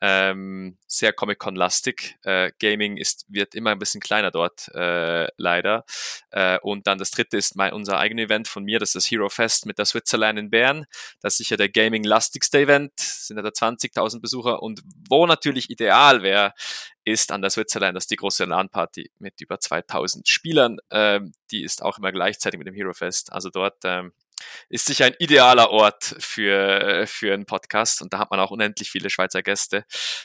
ähm, 0.08 0.78
sehr 0.86 1.12
Comic-Con-lastig. 1.12 2.16
Äh, 2.22 2.52
Gaming 2.60 2.96
ist, 2.96 3.26
wird 3.28 3.56
immer 3.56 3.70
ein 3.70 3.78
bisschen 3.80 4.00
kleiner 4.00 4.30
dort, 4.30 4.68
äh, 4.72 5.26
leider. 5.36 5.84
Äh, 6.30 6.60
und 6.60 6.86
dann 6.86 6.98
das 6.98 7.10
dritte 7.10 7.36
ist 7.36 7.56
mein, 7.56 7.72
unser 7.72 7.98
eigenes 7.98 8.26
Event 8.26 8.46
von 8.46 8.62
mir, 8.62 8.78
das 8.78 8.90
ist 8.90 8.94
das 8.94 9.10
Hero 9.10 9.28
Fest 9.28 9.66
mit 9.66 9.78
der 9.78 9.84
Switzerland 9.84 10.38
in 10.38 10.50
Bern. 10.50 10.86
Das 11.20 11.34
ist 11.34 11.38
sicher 11.38 11.56
der 11.56 11.70
Gaming-lastigste 11.70 12.60
Event, 12.60 12.92
sind 13.00 13.36
da 13.36 13.42
20.000 13.42 14.20
Besucher. 14.20 14.62
Und 14.62 14.82
wo 15.08 15.26
natürlich 15.26 15.70
ideal 15.70 16.22
wäre, 16.22 16.54
ist 17.04 17.32
an 17.32 17.42
der 17.42 17.50
Switzerland, 17.50 17.96
das 17.96 18.04
ist 18.04 18.10
die 18.12 18.16
große 18.16 18.44
LAN-Party 18.44 19.10
mit 19.18 19.40
über 19.40 19.58
2000 19.58 20.28
Spielern. 20.28 20.78
Ähm, 20.90 21.32
die 21.50 21.64
ist 21.64 21.82
auch 21.82 21.98
immer 21.98 22.12
gleichzeitig 22.12 22.58
mit 22.58 22.68
dem 22.68 22.74
Hero 22.74 22.92
Fest. 22.92 23.32
Also 23.32 23.50
dort 23.50 23.78
ähm, 23.84 24.12
ist 24.68 24.86
sicher 24.86 25.06
ein 25.06 25.14
idealer 25.18 25.70
Ort 25.70 26.16
für, 26.18 27.04
für 27.06 27.34
einen 27.34 27.46
Podcast 27.46 28.02
und 28.02 28.12
da 28.12 28.18
hat 28.18 28.30
man 28.30 28.40
auch 28.40 28.50
unendlich 28.50 28.90
viele 28.90 29.10
Schweizer 29.10 29.42
Gäste 29.42 29.84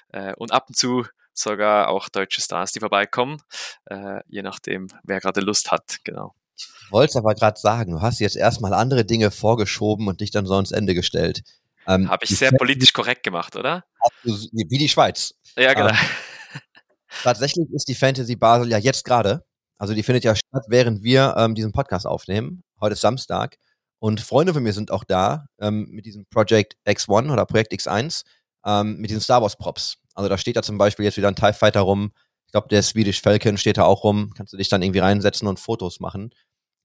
äh, 0.09 0.33
und 0.35 0.51
ab 0.51 0.65
und 0.67 0.75
zu 0.75 1.05
sogar 1.33 1.89
auch 1.89 2.09
deutsche 2.09 2.41
Stars, 2.41 2.71
die 2.71 2.79
vorbeikommen, 2.79 3.41
äh, 3.85 4.19
je 4.27 4.41
nachdem, 4.41 4.87
wer 5.03 5.19
gerade 5.19 5.41
Lust 5.41 5.71
hat, 5.71 5.97
genau. 6.03 6.35
Ich 6.57 6.91
wollte 6.91 7.17
aber 7.17 7.33
gerade 7.33 7.59
sagen, 7.59 7.93
du 7.93 8.01
hast 8.01 8.19
jetzt 8.19 8.35
erstmal 8.35 8.73
andere 8.73 9.05
Dinge 9.05 9.31
vorgeschoben 9.31 10.07
und 10.07 10.21
dich 10.21 10.31
dann 10.31 10.45
so 10.45 10.55
ans 10.55 10.71
Ende 10.71 10.93
gestellt. 10.93 11.41
Ähm, 11.87 12.09
Habe 12.09 12.25
ich 12.25 12.37
sehr 12.37 12.51
politisch 12.51 12.93
korrekt 12.93 13.23
gemacht, 13.23 13.55
oder? 13.55 13.85
Wie 14.23 14.77
die 14.77 14.89
Schweiz. 14.89 15.33
Ja, 15.55 15.73
genau. 15.73 15.89
Ähm, 15.89 15.95
tatsächlich 17.23 17.67
ist 17.71 17.87
die 17.87 17.95
Fantasy 17.95 18.35
Basel 18.35 18.69
ja 18.69 18.77
jetzt 18.77 19.05
gerade. 19.05 19.43
Also 19.77 19.95
die 19.95 20.03
findet 20.03 20.23
ja 20.23 20.35
statt, 20.35 20.65
während 20.67 21.01
wir 21.01 21.33
ähm, 21.37 21.55
diesen 21.55 21.71
Podcast 21.71 22.05
aufnehmen. 22.05 22.63
Heute 22.79 22.93
ist 22.93 23.01
Samstag. 23.01 23.57
Und 24.01 24.19
Freunde 24.19 24.53
von 24.53 24.63
mir 24.63 24.73
sind 24.73 24.89
auch 24.89 25.03
da 25.03 25.45
ähm, 25.59 25.87
mit 25.91 26.07
diesem 26.07 26.25
Project 26.25 26.75
X1 26.87 27.31
oder 27.31 27.45
Projekt 27.45 27.71
X1 27.71 28.23
ähm, 28.65 28.97
mit 28.97 29.11
diesen 29.11 29.21
Star 29.21 29.43
Wars 29.43 29.55
Props. 29.55 29.97
Also 30.15 30.27
da 30.27 30.39
steht 30.39 30.55
da 30.55 30.63
zum 30.63 30.79
Beispiel 30.79 31.05
jetzt 31.05 31.17
wieder 31.17 31.27
ein 31.27 31.35
TIE 31.35 31.53
Fighter 31.53 31.81
rum. 31.81 32.11
Ich 32.47 32.51
glaube, 32.51 32.67
der 32.67 32.81
Swedish 32.81 33.21
Falcon 33.21 33.57
steht 33.57 33.77
da 33.77 33.83
auch 33.83 34.03
rum. 34.03 34.33
Kannst 34.35 34.53
du 34.53 34.57
dich 34.57 34.69
dann 34.69 34.81
irgendwie 34.81 34.99
reinsetzen 34.99 35.47
und 35.47 35.59
Fotos 35.59 35.99
machen. 35.99 36.31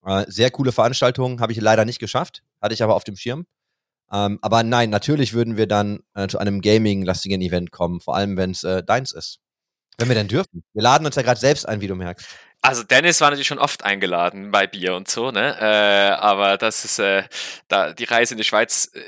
Äh, 0.05 0.27
sehr 0.29 0.51
coole 0.51 0.73
Veranstaltung, 0.73 1.41
habe 1.41 1.53
ich 1.53 1.61
leider 1.61 1.87
nicht 1.87 2.01
geschafft, 2.01 2.43
hatte 2.61 2.75
ich 2.75 2.83
aber 2.83 2.95
auf 2.95 3.05
dem 3.05 3.17
Schirm. 3.17 3.47
Ähm, 4.13 4.39
aber 4.43 4.63
nein, 4.63 4.91
natürlich 4.91 5.33
würden 5.33 5.57
wir 5.57 5.67
dann 5.67 6.01
äh, 6.15 6.29
zu 6.29 6.39
einem 6.39 6.61
Gaming-lastigen 6.61 7.41
Event 7.41 7.71
kommen, 7.71 8.01
vor 8.01 8.15
allem 8.15 8.37
wenn 8.37 8.51
es 8.51 8.63
äh, 8.63 8.85
deins 8.85 9.13
ist. 9.13 9.41
Wenn 9.97 10.09
wir 10.09 10.15
denn 10.15 10.29
dürfen. 10.29 10.63
Wir 10.75 10.83
laden 10.83 11.07
uns 11.07 11.17
ja 11.17 11.23
gerade 11.23 11.41
selbst 11.41 11.67
ein, 11.67 11.81
wie 11.81 11.87
du 11.87 11.95
merkst. 11.95 12.27
Also 12.67 12.83
Dennis 12.83 13.21
war 13.21 13.31
natürlich 13.31 13.47
schon 13.47 13.59
oft 13.59 13.85
eingeladen 13.85 14.51
bei 14.51 14.67
Bier 14.67 14.97
und 14.97 15.09
so, 15.09 15.31
ne? 15.31 15.57
Äh, 15.61 16.15
aber 16.17 16.59
das 16.59 16.85
ist 16.85 16.99
äh, 16.99 17.23
da 17.69 17.93
die 17.93 18.05
Reise 18.05 18.35
in 18.35 18.39
die 18.39 18.45
Schweiz. 18.45 18.91
Äh, 18.93 19.01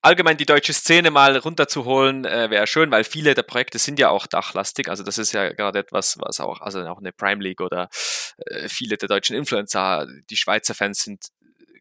allgemein 0.00 0.36
die 0.36 0.46
deutsche 0.46 0.72
Szene 0.72 1.10
mal 1.10 1.36
runterzuholen, 1.36 2.24
äh, 2.24 2.50
wäre 2.50 2.68
schön, 2.68 2.90
weil 2.92 3.02
viele 3.02 3.34
der 3.34 3.42
Projekte 3.42 3.80
sind 3.80 3.98
ja 3.98 4.10
auch 4.10 4.28
dachlastig. 4.28 4.88
Also 4.88 5.02
das 5.02 5.18
ist 5.18 5.32
ja 5.32 5.52
gerade 5.52 5.80
etwas, 5.80 6.18
was 6.20 6.38
auch, 6.38 6.60
also 6.60 6.86
auch 6.86 6.98
eine 6.98 7.12
Prime 7.12 7.42
League 7.42 7.60
oder 7.60 7.88
äh, 8.46 8.68
viele 8.68 8.96
der 8.96 9.08
deutschen 9.08 9.34
Influencer, 9.34 10.06
die 10.30 10.36
Schweizer 10.36 10.74
Fans 10.74 11.02
sind 11.02 11.30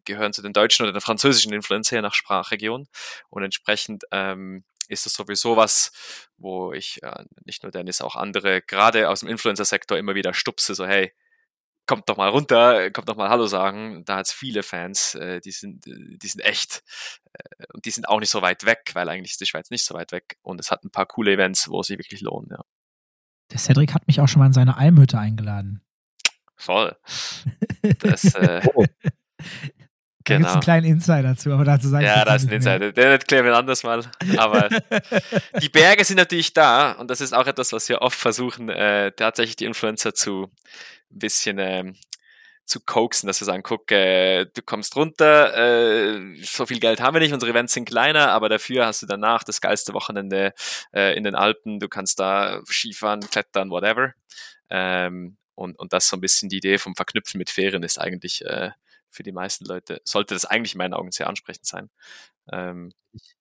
gehören 0.06 0.34
zu 0.34 0.42
den 0.42 0.54
deutschen 0.54 0.84
oder 0.84 0.94
den 0.94 1.02
französischen 1.02 1.54
Influencer 1.54 2.02
nach 2.02 2.16
Sprachregion 2.16 2.88
und 3.30 3.44
entsprechend 3.44 4.06
ähm, 4.12 4.64
ist 4.90 5.06
das 5.06 5.14
sowieso 5.14 5.56
was, 5.56 5.92
wo 6.38 6.74
ich 6.74 7.02
äh, 7.04 7.24
nicht 7.46 7.64
nur 7.64 7.72
Dennis, 7.72 8.02
auch 8.02 8.16
andere, 8.16 8.62
gerade 8.62 9.10
aus 9.10 9.22
dem 9.22 9.30
Influencer-Sektor 9.30 9.98
immer 9.98 10.16
wieder 10.16 10.34
stupse, 10.34 10.76
so 10.76 10.86
hey, 10.86 11.14
kommt 11.86 12.08
doch 12.10 12.18
mal 12.18 12.30
runter, 12.30 12.92
kommt 12.92 13.10
doch 13.10 13.16
mal 13.16 13.30
Hallo 13.30 13.48
sagen. 13.48 14.04
Da 14.06 14.18
hat 14.18 14.28
es 14.28 14.32
viele 14.34 14.62
Fans, 14.62 15.16
äh, 15.16 15.40
die 15.40 15.52
sind, 15.52 15.88
äh, 15.88 16.18
die 16.18 16.28
sind 16.28 16.42
echt 16.42 16.84
äh, 17.34 17.66
und 17.74 17.86
die 17.86 17.92
sind 17.92 18.08
auch 18.08 18.20
nicht 18.20 18.30
so 18.30 18.42
weit 18.42 18.66
weg, 18.66 18.92
weil 18.94 19.10
eigentlich 19.10 19.32
ist 19.32 19.42
die 19.42 19.46
Schweiz 19.46 19.70
nicht 19.70 19.86
so 19.86 19.96
weit 19.96 20.12
weg 20.12 20.38
und 20.42 20.60
es 20.60 20.70
hat 20.72 20.84
ein 20.84 20.92
paar 20.92 21.06
coole 21.06 21.32
Events, 21.32 21.70
wo 21.70 21.82
sie 21.82 21.98
wirklich 21.98 22.22
lohnen, 22.22 22.50
ja. 22.52 22.64
Der 23.52 23.58
Cedric 23.58 23.96
hat 23.96 24.06
mich 24.06 24.22
auch 24.22 24.28
schon 24.28 24.42
mal 24.42 24.46
in 24.48 24.54
seine 24.54 24.78
Almhütte 24.78 25.18
eingeladen. 25.18 25.82
Voll. 26.56 26.96
Das, 28.00 28.36
äh, 28.36 28.62
Oh. 28.76 28.86
Da 30.30 30.38
gibt 30.38 30.46
es 30.46 30.52
einen 30.52 30.60
genau. 30.60 30.60
kleinen 30.60 30.86
Insider 30.86 31.36
zu, 31.36 31.52
aber 31.52 31.66
dazu 31.66 31.90
sage 31.90 32.06
ich 32.06 32.10
Ja, 32.10 32.26
das 32.26 32.44
ist 32.44 32.50
ein 32.50 32.56
nicht 32.56 32.66
mehr. 32.66 32.76
Insider. 32.76 32.92
Den 32.94 33.12
erklären 33.12 33.46
wir 33.46 33.58
anders 33.58 33.84
mal. 33.84 34.04
Aber 34.38 34.70
die 35.62 35.70
Berge 35.70 36.04
sind 36.06 36.18
natürlich 36.18 36.54
da 36.54 36.94
und 36.94 37.10
das 37.10 37.22
ist 37.22 37.34
auch 37.34 37.48
etwas, 37.48 37.74
was 37.74 37.90
wir 37.90 38.02
oft 38.02 38.18
versuchen, 38.18 38.70
äh, 38.70 39.12
tatsächlich 39.12 39.56
die 39.56 39.66
Influencer 39.66 40.14
zu 40.14 40.50
ein 41.12 41.20
bisschen 41.20 41.58
ähm, 41.60 41.96
zu 42.70 42.80
koksen, 42.80 43.28
dass 43.28 43.42
wir 43.42 43.46
sagen, 43.46 43.64
guck, 43.64 43.92
äh, 43.92 44.46
du 44.46 44.62
kommst 44.62 44.96
runter, 44.96 45.56
äh, 45.58 46.36
so 46.44 46.68
viel 46.68 46.80
Geld 46.80 47.02
haben 47.02 47.16
wir 47.16 47.20
nicht, 47.20 47.34
unsere 47.34 47.52
Events 47.52 47.74
sind 47.74 47.86
kleiner, 47.86 48.32
aber 48.32 48.48
dafür 48.48 48.86
hast 48.86 49.02
du 49.02 49.08
danach 49.08 49.44
das 49.44 49.60
geilste 49.60 49.94
Wochenende 49.94 50.54
äh, 50.94 51.18
in 51.18 51.24
den 51.24 51.34
Alpen, 51.34 51.80
du 51.80 51.90
kannst 51.90 52.20
da 52.20 52.62
Skifahren, 52.66 53.22
klettern, 53.22 53.72
whatever. 53.72 54.14
Ähm, 54.70 55.38
und, 55.56 55.78
und 55.80 55.92
das 55.92 56.08
so 56.08 56.16
ein 56.16 56.22
bisschen 56.22 56.48
die 56.48 56.58
Idee 56.58 56.78
vom 56.78 56.96
Verknüpfen 56.96 57.40
mit 57.40 57.50
Ferien 57.50 57.84
ist 57.84 58.00
eigentlich 58.00 58.46
äh, 58.46 58.70
für 59.10 59.24
die 59.24 59.32
meisten 59.32 59.66
Leute, 59.66 60.02
sollte 60.06 60.34
das 60.34 60.46
eigentlich 60.46 60.74
in 60.74 60.80
meinen 60.80 60.94
Augen 60.94 61.12
sehr 61.12 61.28
ansprechend 61.28 61.66
sein. 61.66 61.90
Ähm, 62.52 62.92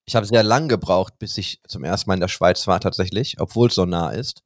Ich 0.07 0.17
habe 0.17 0.27
sehr 0.27 0.43
lang 0.43 0.69
gebraucht, 0.69 1.19
bis 1.19 1.37
ich 1.39 1.61
zum 1.69 1.85
ersten 1.85 2.09
Mal 2.11 2.15
in 2.15 2.21
der 2.21 2.29
Schweiz 2.29 2.67
war 2.67 2.81
tatsächlich, 2.81 3.41
obwohl 3.41 3.69
es 3.69 3.75
so 3.75 3.85
nah 3.87 4.11
ist. 4.11 4.43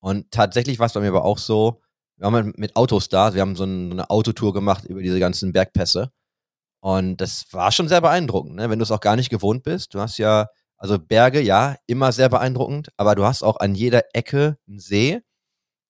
Und 0.00 0.30
tatsächlich 0.30 0.78
war 0.78 0.86
es 0.86 0.92
bei 0.92 1.00
mir 1.00 1.08
aber 1.08 1.24
auch 1.24 1.38
so, 1.38 1.80
wir 2.16 2.26
waren 2.30 2.46
mit- 2.46 2.58
mit 2.58 2.76
Autos 2.76 3.08
da, 3.08 3.34
wir 3.34 3.40
haben 3.40 3.56
so 3.56 3.64
eine 3.64 4.10
Autotour 4.10 4.52
gemacht 4.52 4.84
über 4.84 5.02
diese 5.02 5.18
ganzen 5.20 5.52
Bergpässe. 5.52 6.10
Und 6.80 7.16
das 7.18 7.46
war 7.52 7.72
schon 7.72 7.88
sehr 7.88 8.00
beeindruckend, 8.00 8.56
ne? 8.56 8.68
wenn 8.70 8.78
du 8.78 8.82
es 8.82 8.90
auch 8.90 9.00
gar 9.00 9.16
nicht 9.16 9.30
gewohnt 9.30 9.62
bist. 9.62 9.94
Du 9.94 10.00
hast 10.00 10.18
ja, 10.18 10.48
also 10.76 10.98
Berge, 10.98 11.40
ja, 11.40 11.76
immer 11.86 12.12
sehr 12.12 12.28
beeindruckend, 12.28 12.90
aber 12.98 13.14
du 13.14 13.24
hast 13.24 13.42
auch 13.42 13.56
an 13.58 13.74
jeder 13.74 14.02
Ecke 14.14 14.58
einen 14.68 14.80
See, 14.80 15.22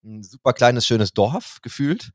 ein 0.05 0.23
super 0.23 0.53
kleines, 0.53 0.87
schönes 0.87 1.13
Dorf 1.13 1.59
gefühlt. 1.63 2.11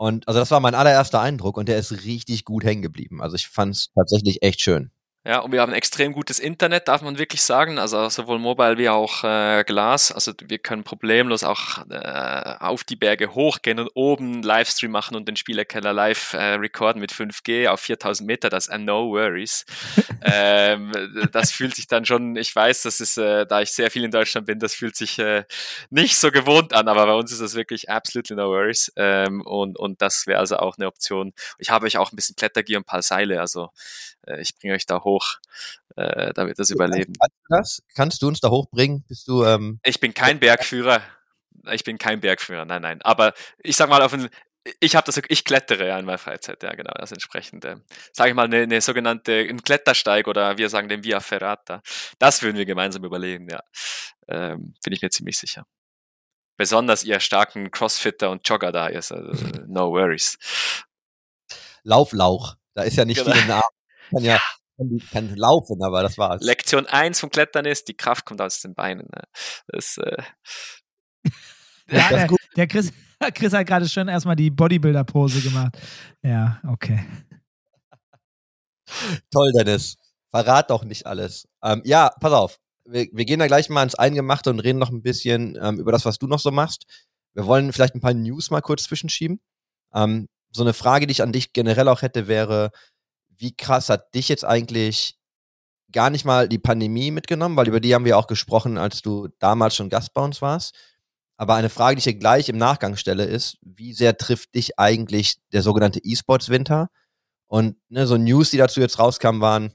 Und 0.00 0.26
also 0.28 0.40
das 0.40 0.50
war 0.50 0.60
mein 0.60 0.74
allererster 0.74 1.20
Eindruck 1.20 1.58
und 1.58 1.68
der 1.68 1.76
ist 1.76 1.92
richtig 2.06 2.46
gut 2.46 2.64
hängen 2.64 2.80
geblieben. 2.80 3.20
Also 3.20 3.36
ich 3.36 3.48
fand 3.48 3.74
es 3.74 3.90
tatsächlich 3.94 4.42
echt 4.42 4.62
schön. 4.62 4.92
Ja, 5.22 5.40
und 5.40 5.52
wir 5.52 5.60
haben 5.60 5.74
extrem 5.74 6.14
gutes 6.14 6.38
Internet, 6.38 6.88
darf 6.88 7.02
man 7.02 7.18
wirklich 7.18 7.42
sagen. 7.42 7.78
Also 7.78 8.08
sowohl 8.08 8.38
Mobile 8.38 8.78
wie 8.78 8.88
auch 8.88 9.22
äh, 9.22 9.64
Glas. 9.64 10.12
Also 10.12 10.32
wir 10.42 10.58
können 10.58 10.82
problemlos 10.82 11.44
auch 11.44 11.86
äh, 11.90 12.54
auf 12.58 12.84
die 12.84 12.96
Berge 12.96 13.34
hochgehen 13.34 13.78
und 13.80 13.90
oben 13.92 14.42
Livestream 14.42 14.90
machen 14.90 15.16
und 15.16 15.28
den 15.28 15.36
Spielerkeller 15.36 15.92
live 15.92 16.32
äh, 16.32 16.54
recorden 16.54 17.02
mit 17.02 17.12
5G 17.12 17.68
auf 17.68 17.80
4000 17.80 18.26
Meter. 18.26 18.48
Das 18.48 18.68
ist 18.68 18.78
no 18.78 19.10
worries. 19.10 19.66
ähm, 20.22 20.90
das 21.32 21.52
fühlt 21.52 21.74
sich 21.76 21.86
dann 21.86 22.06
schon, 22.06 22.36
ich 22.36 22.56
weiß, 22.56 22.80
das 22.84 23.00
ist, 23.00 23.18
äh, 23.18 23.44
da 23.44 23.60
ich 23.60 23.72
sehr 23.72 23.90
viel 23.90 24.04
in 24.04 24.10
Deutschland 24.10 24.46
bin, 24.46 24.58
das 24.58 24.72
fühlt 24.72 24.96
sich 24.96 25.18
äh, 25.18 25.44
nicht 25.90 26.16
so 26.16 26.30
gewohnt 26.30 26.72
an, 26.72 26.88
aber 26.88 27.04
bei 27.04 27.14
uns 27.14 27.30
ist 27.30 27.42
das 27.42 27.54
wirklich 27.54 27.90
absolutely 27.90 28.36
no 28.36 28.48
worries. 28.48 28.90
Ähm, 28.96 29.42
und, 29.42 29.78
und 29.78 30.00
das 30.00 30.26
wäre 30.26 30.38
also 30.38 30.56
auch 30.56 30.78
eine 30.78 30.86
Option. 30.86 31.34
Ich 31.58 31.68
habe 31.68 31.84
euch 31.84 31.98
auch 31.98 32.10
ein 32.10 32.16
bisschen 32.16 32.36
Klettergier 32.36 32.78
und 32.78 32.84
ein 32.84 32.86
paar 32.86 33.02
Seile, 33.02 33.38
also 33.38 33.68
äh, 34.26 34.40
ich 34.40 34.56
bringe 34.56 34.74
euch 34.74 34.86
da 34.86 35.02
hoch, 35.02 35.09
äh, 35.96 36.32
damit 36.34 36.58
das 36.58 36.70
überleben. 36.70 37.12
Kannst 37.20 37.36
du 37.48 37.56
das? 37.56 37.82
Kannst 37.94 38.22
du 38.22 38.28
uns 38.28 38.40
da 38.40 38.50
hochbringen? 38.50 39.04
Bist 39.08 39.26
du, 39.28 39.44
ähm, 39.44 39.80
Ich 39.84 40.00
bin 40.00 40.14
kein 40.14 40.38
Bergführer. 40.40 41.02
Ich 41.72 41.84
bin 41.84 41.98
kein 41.98 42.20
Bergführer, 42.20 42.64
nein, 42.64 42.82
nein. 42.82 43.02
Aber 43.02 43.34
ich 43.58 43.76
sag 43.76 43.88
mal, 43.90 44.00
auf 44.02 44.12
ein, 44.14 44.28
ich 44.80 44.96
habe 44.96 45.04
das, 45.04 45.20
ich 45.28 45.44
klettere 45.44 45.88
ja 45.88 45.98
in 45.98 46.06
meiner 46.06 46.18
Freizeit, 46.18 46.62
ja 46.62 46.72
genau, 46.74 46.92
also 46.92 47.14
entsprechend, 47.14 47.64
äh, 47.64 47.76
sage 48.12 48.30
ich 48.30 48.34
mal, 48.36 48.44
eine, 48.44 48.62
eine 48.62 48.80
sogenannte, 48.80 49.32
ein 49.48 49.62
Klettersteig 49.62 50.26
oder 50.28 50.56
wir 50.58 50.68
sagen 50.70 50.88
den 50.88 51.04
Via 51.04 51.20
Ferrata. 51.20 51.82
Das 52.18 52.42
würden 52.42 52.56
wir 52.56 52.64
gemeinsam 52.66 53.04
überleben, 53.04 53.48
ja. 53.50 53.60
Ähm, 54.28 54.74
bin 54.82 54.92
ich 54.92 55.02
mir 55.02 55.10
ziemlich 55.10 55.38
sicher. 55.38 55.66
Besonders 56.56 57.04
ihr 57.04 57.20
starken 57.20 57.70
Crossfitter 57.70 58.30
und 58.30 58.46
Jogger 58.48 58.70
da 58.72 58.86
ist, 58.86 59.12
also 59.12 59.32
no 59.66 59.90
worries. 59.92 60.38
Lauflauch? 61.82 62.54
Da 62.74 62.82
ist 62.82 62.96
ja 62.96 63.04
nicht 63.04 63.18
Genau. 63.24 63.32
viel 63.32 63.40
in 63.42 63.46
der 63.48 63.56
Arm. 63.56 63.72
Kann 64.10 64.24
ja 64.24 64.40
kann, 64.80 65.00
kann 65.12 65.36
laufen, 65.36 65.82
aber 65.82 66.02
das 66.02 66.16
war's. 66.18 66.42
Lektion 66.42 66.86
1 66.86 67.20
vom 67.20 67.30
Klettern 67.30 67.64
ist, 67.66 67.88
die 67.88 67.94
Kraft 67.94 68.24
kommt 68.24 68.40
aus 68.40 68.60
den 68.60 68.74
Beinen. 68.74 69.06
Ne? 69.12 69.22
Das, 69.68 69.98
äh, 69.98 70.22
Ja, 71.90 72.08
der, 72.10 72.26
gut. 72.26 72.40
der 72.56 72.66
Chris, 72.66 72.92
Chris 73.34 73.52
hat 73.52 73.66
gerade 73.66 73.88
schön 73.88 74.08
erstmal 74.08 74.36
die 74.36 74.50
Bodybuilder-Pose 74.50 75.40
gemacht. 75.42 75.76
Ja, 76.22 76.60
okay. 76.68 77.04
Toll, 79.30 79.52
Dennis. 79.52 79.96
Verrat 80.30 80.70
doch 80.70 80.84
nicht 80.84 81.06
alles. 81.06 81.48
Ähm, 81.62 81.82
ja, 81.84 82.10
pass 82.20 82.32
auf. 82.32 82.58
Wir, 82.84 83.08
wir 83.12 83.24
gehen 83.24 83.38
da 83.38 83.46
gleich 83.46 83.68
mal 83.68 83.82
ins 83.82 83.94
Eingemachte 83.94 84.50
und 84.50 84.60
reden 84.60 84.78
noch 84.78 84.90
ein 84.90 85.02
bisschen 85.02 85.58
ähm, 85.60 85.78
über 85.78 85.92
das, 85.92 86.04
was 86.04 86.18
du 86.18 86.26
noch 86.26 86.38
so 86.38 86.50
machst. 86.50 86.86
Wir 87.34 87.46
wollen 87.46 87.72
vielleicht 87.72 87.94
ein 87.94 88.00
paar 88.00 88.14
News 88.14 88.50
mal 88.50 88.60
kurz 88.60 88.84
zwischenschieben. 88.84 89.40
Ähm, 89.94 90.28
so 90.52 90.62
eine 90.62 90.72
Frage, 90.72 91.06
die 91.06 91.12
ich 91.12 91.22
an 91.22 91.32
dich 91.32 91.52
generell 91.52 91.88
auch 91.88 92.02
hätte, 92.02 92.26
wäre, 92.26 92.70
wie 93.40 93.56
krass 93.56 93.88
hat 93.88 94.14
dich 94.14 94.28
jetzt 94.28 94.44
eigentlich 94.44 95.16
gar 95.92 96.10
nicht 96.10 96.24
mal 96.24 96.48
die 96.48 96.58
Pandemie 96.58 97.10
mitgenommen, 97.10 97.56
weil 97.56 97.68
über 97.68 97.80
die 97.80 97.94
haben 97.94 98.04
wir 98.04 98.18
auch 98.18 98.26
gesprochen, 98.26 98.78
als 98.78 99.02
du 99.02 99.28
damals 99.38 99.74
schon 99.74 99.88
Gast 99.88 100.14
bei 100.14 100.22
uns 100.22 100.40
warst. 100.40 100.74
Aber 101.36 101.54
eine 101.54 101.70
Frage, 101.70 101.96
die 101.96 102.00
ich 102.00 102.04
dir 102.04 102.18
gleich 102.18 102.48
im 102.48 102.58
Nachgang 102.58 102.96
stelle, 102.96 103.24
ist, 103.24 103.56
wie 103.62 103.94
sehr 103.94 104.16
trifft 104.16 104.54
dich 104.54 104.78
eigentlich 104.78 105.36
der 105.52 105.62
sogenannte 105.62 106.00
E-Sports-Winter? 106.02 106.90
Und 107.46 107.76
ne, 107.88 108.06
so 108.06 108.18
News, 108.18 108.50
die 108.50 108.58
dazu 108.58 108.80
jetzt 108.80 108.98
rauskamen, 108.98 109.40
waren, 109.40 109.72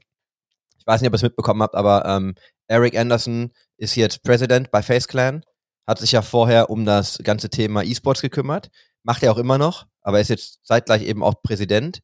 ich 0.78 0.86
weiß 0.86 1.00
nicht, 1.00 1.08
ob 1.08 1.14
ihr 1.14 1.16
es 1.16 1.22
mitbekommen 1.22 1.62
habt, 1.62 1.74
aber 1.74 2.06
ähm, 2.06 2.36
Eric 2.68 2.96
Anderson 2.96 3.52
ist 3.76 3.96
jetzt 3.96 4.22
President 4.22 4.70
bei 4.70 4.82
Face 4.82 5.08
Clan, 5.08 5.42
hat 5.86 5.98
sich 5.98 6.12
ja 6.12 6.22
vorher 6.22 6.70
um 6.70 6.84
das 6.84 7.18
ganze 7.22 7.50
Thema 7.50 7.82
E-Sports 7.82 8.22
gekümmert, 8.22 8.68
macht 9.02 9.22
er 9.22 9.32
auch 9.32 9.38
immer 9.38 9.58
noch, 9.58 9.86
aber 10.02 10.20
ist 10.20 10.30
jetzt 10.30 10.64
zeitgleich 10.64 11.02
eben 11.02 11.22
auch 11.22 11.42
Präsident. 11.42 12.00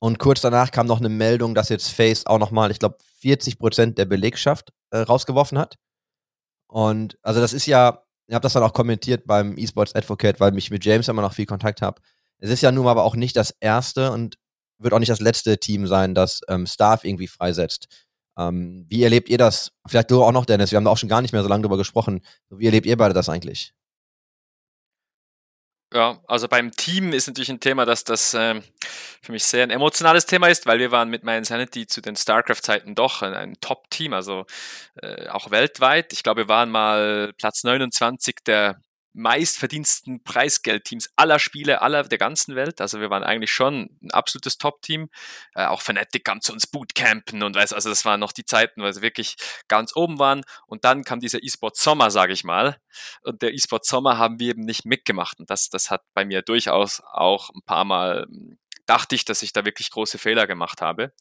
Und 0.00 0.18
kurz 0.18 0.40
danach 0.40 0.70
kam 0.70 0.86
noch 0.86 1.00
eine 1.00 1.08
Meldung, 1.08 1.54
dass 1.54 1.68
jetzt 1.68 1.90
Face 1.90 2.26
auch 2.26 2.38
nochmal, 2.38 2.70
ich 2.70 2.78
glaube, 2.78 2.98
40 3.20 3.58
Prozent 3.58 3.98
der 3.98 4.04
Belegschaft 4.04 4.72
äh, 4.90 4.98
rausgeworfen 4.98 5.58
hat. 5.58 5.76
Und 6.68 7.18
also 7.22 7.40
das 7.40 7.52
ist 7.52 7.66
ja, 7.66 8.02
ich 8.26 8.34
habe 8.34 8.42
das 8.42 8.52
dann 8.52 8.62
auch 8.62 8.72
kommentiert 8.72 9.26
beim 9.26 9.56
eSports 9.56 9.94
Advocate, 9.94 10.38
weil 10.38 10.56
ich 10.56 10.70
mit 10.70 10.84
James 10.84 11.08
immer 11.08 11.22
noch 11.22 11.32
viel 11.32 11.46
Kontakt 11.46 11.82
habe. 11.82 12.00
Es 12.38 12.50
ist 12.50 12.62
ja 12.62 12.70
nun 12.70 12.86
aber 12.86 13.04
auch 13.04 13.16
nicht 13.16 13.36
das 13.36 13.54
erste 13.58 14.12
und 14.12 14.36
wird 14.78 14.94
auch 14.94 15.00
nicht 15.00 15.10
das 15.10 15.20
letzte 15.20 15.58
Team 15.58 15.86
sein, 15.86 16.14
das 16.14 16.40
ähm, 16.48 16.66
Staff 16.66 17.04
irgendwie 17.04 17.26
freisetzt. 17.26 17.88
Ähm, 18.38 18.84
wie 18.88 19.02
erlebt 19.02 19.28
ihr 19.28 19.38
das? 19.38 19.72
Vielleicht 19.86 20.10
du 20.12 20.22
auch 20.22 20.30
noch, 20.30 20.46
Dennis. 20.46 20.70
Wir 20.70 20.76
haben 20.76 20.84
da 20.84 20.92
auch 20.92 20.98
schon 20.98 21.08
gar 21.08 21.22
nicht 21.22 21.32
mehr 21.32 21.42
so 21.42 21.48
lange 21.48 21.62
drüber 21.62 21.76
gesprochen. 21.76 22.20
Wie 22.50 22.66
erlebt 22.66 22.86
ihr 22.86 22.96
beide 22.96 23.14
das 23.14 23.28
eigentlich? 23.28 23.74
Ja, 25.92 26.20
also 26.26 26.48
beim 26.48 26.70
Team 26.72 27.14
ist 27.14 27.28
natürlich 27.28 27.48
ein 27.48 27.60
Thema, 27.60 27.86
dass 27.86 28.04
das 28.04 28.34
ähm, 28.34 28.62
für 29.22 29.32
mich 29.32 29.44
sehr 29.44 29.62
ein 29.62 29.70
emotionales 29.70 30.26
Thema 30.26 30.48
ist, 30.48 30.66
weil 30.66 30.78
wir 30.78 30.90
waren 30.90 31.08
mit 31.08 31.24
My 31.24 31.38
Insanity 31.38 31.86
zu 31.86 32.02
den 32.02 32.14
StarCraft-Zeiten 32.14 32.94
doch 32.94 33.22
ein, 33.22 33.32
ein 33.32 33.54
Top-Team, 33.62 34.12
also 34.12 34.44
äh, 35.00 35.28
auch 35.28 35.50
weltweit. 35.50 36.12
Ich 36.12 36.22
glaube, 36.22 36.42
wir 36.42 36.48
waren 36.48 36.70
mal 36.70 37.32
Platz 37.38 37.64
29 37.64 38.36
der 38.46 38.82
meistverdiensten 39.18 40.22
Preisgeldteams 40.22 41.10
aller 41.16 41.38
Spiele 41.38 41.82
aller 41.82 42.04
der 42.04 42.18
ganzen 42.18 42.54
Welt. 42.54 42.80
Also 42.80 43.00
wir 43.00 43.10
waren 43.10 43.24
eigentlich 43.24 43.52
schon 43.52 43.90
ein 44.02 44.10
absolutes 44.12 44.58
Top-Team. 44.58 45.10
Äh, 45.54 45.66
auch 45.66 45.82
Fnatic 45.82 46.24
kam 46.24 46.40
zu 46.40 46.52
uns 46.52 46.66
Bootcampen 46.66 47.42
und 47.42 47.56
weiß, 47.56 47.72
also 47.72 47.88
das 47.90 48.04
waren 48.04 48.20
noch 48.20 48.32
die 48.32 48.44
Zeiten, 48.44 48.82
weil 48.82 48.94
sie 48.94 49.02
wirklich 49.02 49.36
ganz 49.66 49.94
oben 49.96 50.18
waren. 50.18 50.42
Und 50.66 50.84
dann 50.84 51.04
kam 51.04 51.20
dieser 51.20 51.42
E-Sport 51.42 51.76
Sommer, 51.76 52.10
sage 52.10 52.32
ich 52.32 52.44
mal. 52.44 52.78
Und 53.22 53.42
der 53.42 53.52
E-Sport 53.52 53.84
Sommer 53.84 54.18
haben 54.18 54.38
wir 54.40 54.50
eben 54.50 54.62
nicht 54.62 54.84
mitgemacht. 54.84 55.40
Und 55.40 55.50
das, 55.50 55.68
das 55.68 55.90
hat 55.90 56.02
bei 56.14 56.24
mir 56.24 56.42
durchaus 56.42 57.02
auch 57.12 57.50
ein 57.50 57.62
paar 57.66 57.84
Mal 57.84 58.26
hm, 58.28 58.58
dachte 58.86 59.14
ich, 59.14 59.24
dass 59.24 59.42
ich 59.42 59.52
da 59.52 59.64
wirklich 59.64 59.90
große 59.90 60.18
Fehler 60.18 60.46
gemacht 60.46 60.80
habe, 60.80 61.12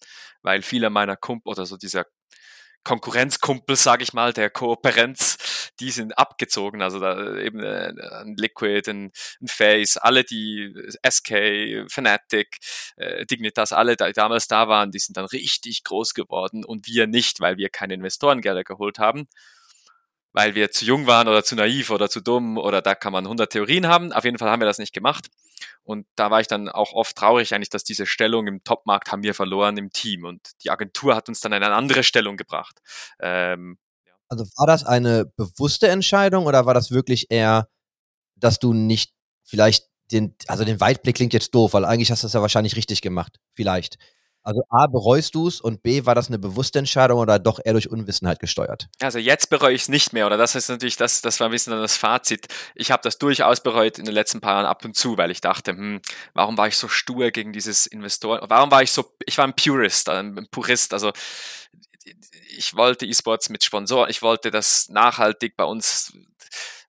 weil 0.42 0.62
viele 0.62 0.90
meiner 0.90 1.18
Kumpel 1.18 1.52
oder 1.52 1.66
so 1.66 1.76
dieser 1.76 2.06
Konkurrenzkumpel, 2.88 3.76
sage 3.76 4.04
ich 4.04 4.14
mal, 4.14 4.32
der 4.32 4.50
Kooperenz, 4.50 5.57
die 5.80 5.92
sind 5.92 6.18
abgezogen. 6.18 6.82
Also 6.82 7.00
da 7.00 7.38
eben 7.38 7.60
äh, 7.62 7.94
ein 8.22 8.36
Liquid, 8.36 8.90
ein, 8.90 9.12
ein 9.42 9.48
Face, 9.48 9.98
alle 9.98 10.24
die 10.24 10.74
SK, 11.08 11.90
Fnatic, 11.90 12.58
äh, 12.98 13.26
Dignitas, 13.26 13.74
alle 13.74 13.96
die 13.96 14.12
damals 14.14 14.48
da 14.48 14.68
waren, 14.68 14.92
die 14.92 15.00
sind 15.00 15.18
dann 15.18 15.26
richtig 15.26 15.84
groß 15.84 16.14
geworden 16.14 16.66
und 16.66 16.88
wir 16.88 17.08
nicht, 17.08 17.40
weil 17.40 17.58
wir 17.58 17.70
keine 17.70 17.96
Investorengelder 17.96 18.64
geholt 18.64 19.00
haben 19.00 19.28
weil 20.34 20.54
wir 20.54 20.70
zu 20.70 20.86
jung 20.86 21.08
waren 21.08 21.28
oder 21.28 21.44
zu 21.44 21.56
naiv 21.56 21.90
oder 21.90 22.12
zu 22.12 22.22
dumm 22.22 22.60
oder 22.60 22.84
da 22.84 22.94
kann 22.94 23.12
man 23.12 23.26
100 23.26 23.52
Theorien 23.52 23.88
haben. 23.88 24.14
Auf 24.14 24.24
jeden 24.24 24.38
Fall 24.38 24.52
haben 24.52 24.62
wir 24.62 24.68
das 24.68 24.78
nicht 24.78 24.94
gemacht. 24.94 25.30
Und 25.84 26.06
da 26.16 26.30
war 26.30 26.42
ich 26.42 26.48
dann 26.48 26.70
auch 26.70 26.94
oft 26.94 27.16
traurig 27.16 27.56
eigentlich, 27.56 27.70
dass 27.70 27.84
diese 27.84 28.06
Stellung 28.06 28.46
im 28.46 28.64
Topmarkt 28.64 29.12
haben 29.12 29.24
wir 29.24 29.34
verloren 29.34 29.78
im 29.78 29.92
Team 29.92 30.26
und 30.26 30.52
die 30.64 30.70
Agentur 30.70 31.16
hat 31.16 31.28
uns 31.28 31.40
dann 31.40 31.54
in 31.54 31.64
eine 31.64 31.74
andere 31.74 32.04
Stellung 32.04 32.38
gebracht. 32.38 32.80
Ähm, 33.20 33.80
Also 34.30 34.46
war 34.56 34.68
das 34.68 34.84
eine 34.84 35.26
bewusste 35.26 35.88
Entscheidung 35.88 36.46
oder 36.46 36.66
war 36.66 36.74
das 36.74 36.92
wirklich 36.92 37.28
eher, 37.30 37.70
dass 38.36 38.60
du 38.60 38.74
nicht 38.74 39.14
vielleicht 39.44 39.86
den, 40.12 40.36
also 40.48 40.64
den 40.64 40.80
Weitblick 40.80 41.16
klingt 41.16 41.34
jetzt 41.34 41.54
doof, 41.54 41.74
weil 41.74 41.86
eigentlich 41.86 42.12
hast 42.12 42.24
du 42.24 42.28
das 42.28 42.34
ja 42.34 42.42
wahrscheinlich 42.42 42.76
richtig 42.76 43.02
gemacht. 43.02 43.40
Vielleicht. 43.54 43.98
Also 44.48 44.62
A, 44.70 44.88
bereust 44.88 45.36
du 45.36 45.50
es 45.50 45.60
und 45.60 45.84
B, 45.84 46.06
war 46.06 46.16
das 46.16 46.30
eine 46.30 46.40
bewusste 46.40 46.80
Entscheidung 46.80 47.20
oder 47.20 47.38
doch 47.38 47.60
eher 47.62 47.74
durch 47.74 47.90
Unwissenheit 47.90 48.40
gesteuert? 48.40 48.88
Also 49.02 49.20
jetzt 49.20 49.50
bereue 49.50 49.74
ich 49.74 49.82
es 49.82 49.90
nicht 49.90 50.14
mehr, 50.14 50.26
oder 50.26 50.38
das 50.38 50.56
ist 50.56 50.70
natürlich, 50.70 50.96
das, 50.96 51.20
das 51.20 51.42
war 51.42 51.50
ein 51.50 51.52
bisschen 51.52 51.74
das 51.74 51.98
Fazit. 51.98 52.48
Ich 52.74 52.90
habe 52.90 53.04
das 53.04 53.18
durchaus 53.18 53.62
bereut 53.62 54.00
in 54.00 54.06
den 54.06 54.14
letzten 54.14 54.40
paar 54.40 54.54
Jahren 54.54 54.66
ab 54.66 54.86
und 54.86 54.96
zu, 54.96 55.18
weil 55.18 55.32
ich 55.32 55.42
dachte, 55.42 55.72
hm, 55.72 56.00
warum 56.34 56.58
war 56.58 56.70
ich 56.70 56.78
so 56.78 56.88
stur 56.88 57.32
gegen 57.32 57.52
dieses 57.52 57.88
Investor? 57.88 58.40
Warum 58.48 58.72
war 58.72 58.82
ich 58.82 58.94
so, 58.94 59.04
ich 59.26 59.38
war 59.38 59.46
ein 59.46 59.54
Purist, 59.54 60.08
ein 60.08 60.48
Purist, 60.50 60.94
also 60.94 61.12
ich 62.58 62.76
wollte 62.76 63.06
E-Sports 63.06 63.50
mit 63.50 63.64
Sponsoren, 63.64 64.10
ich 64.10 64.22
wollte 64.22 64.52
das 64.52 64.90
nachhaltig 64.90 65.56
bei 65.56 65.64
uns 65.64 66.14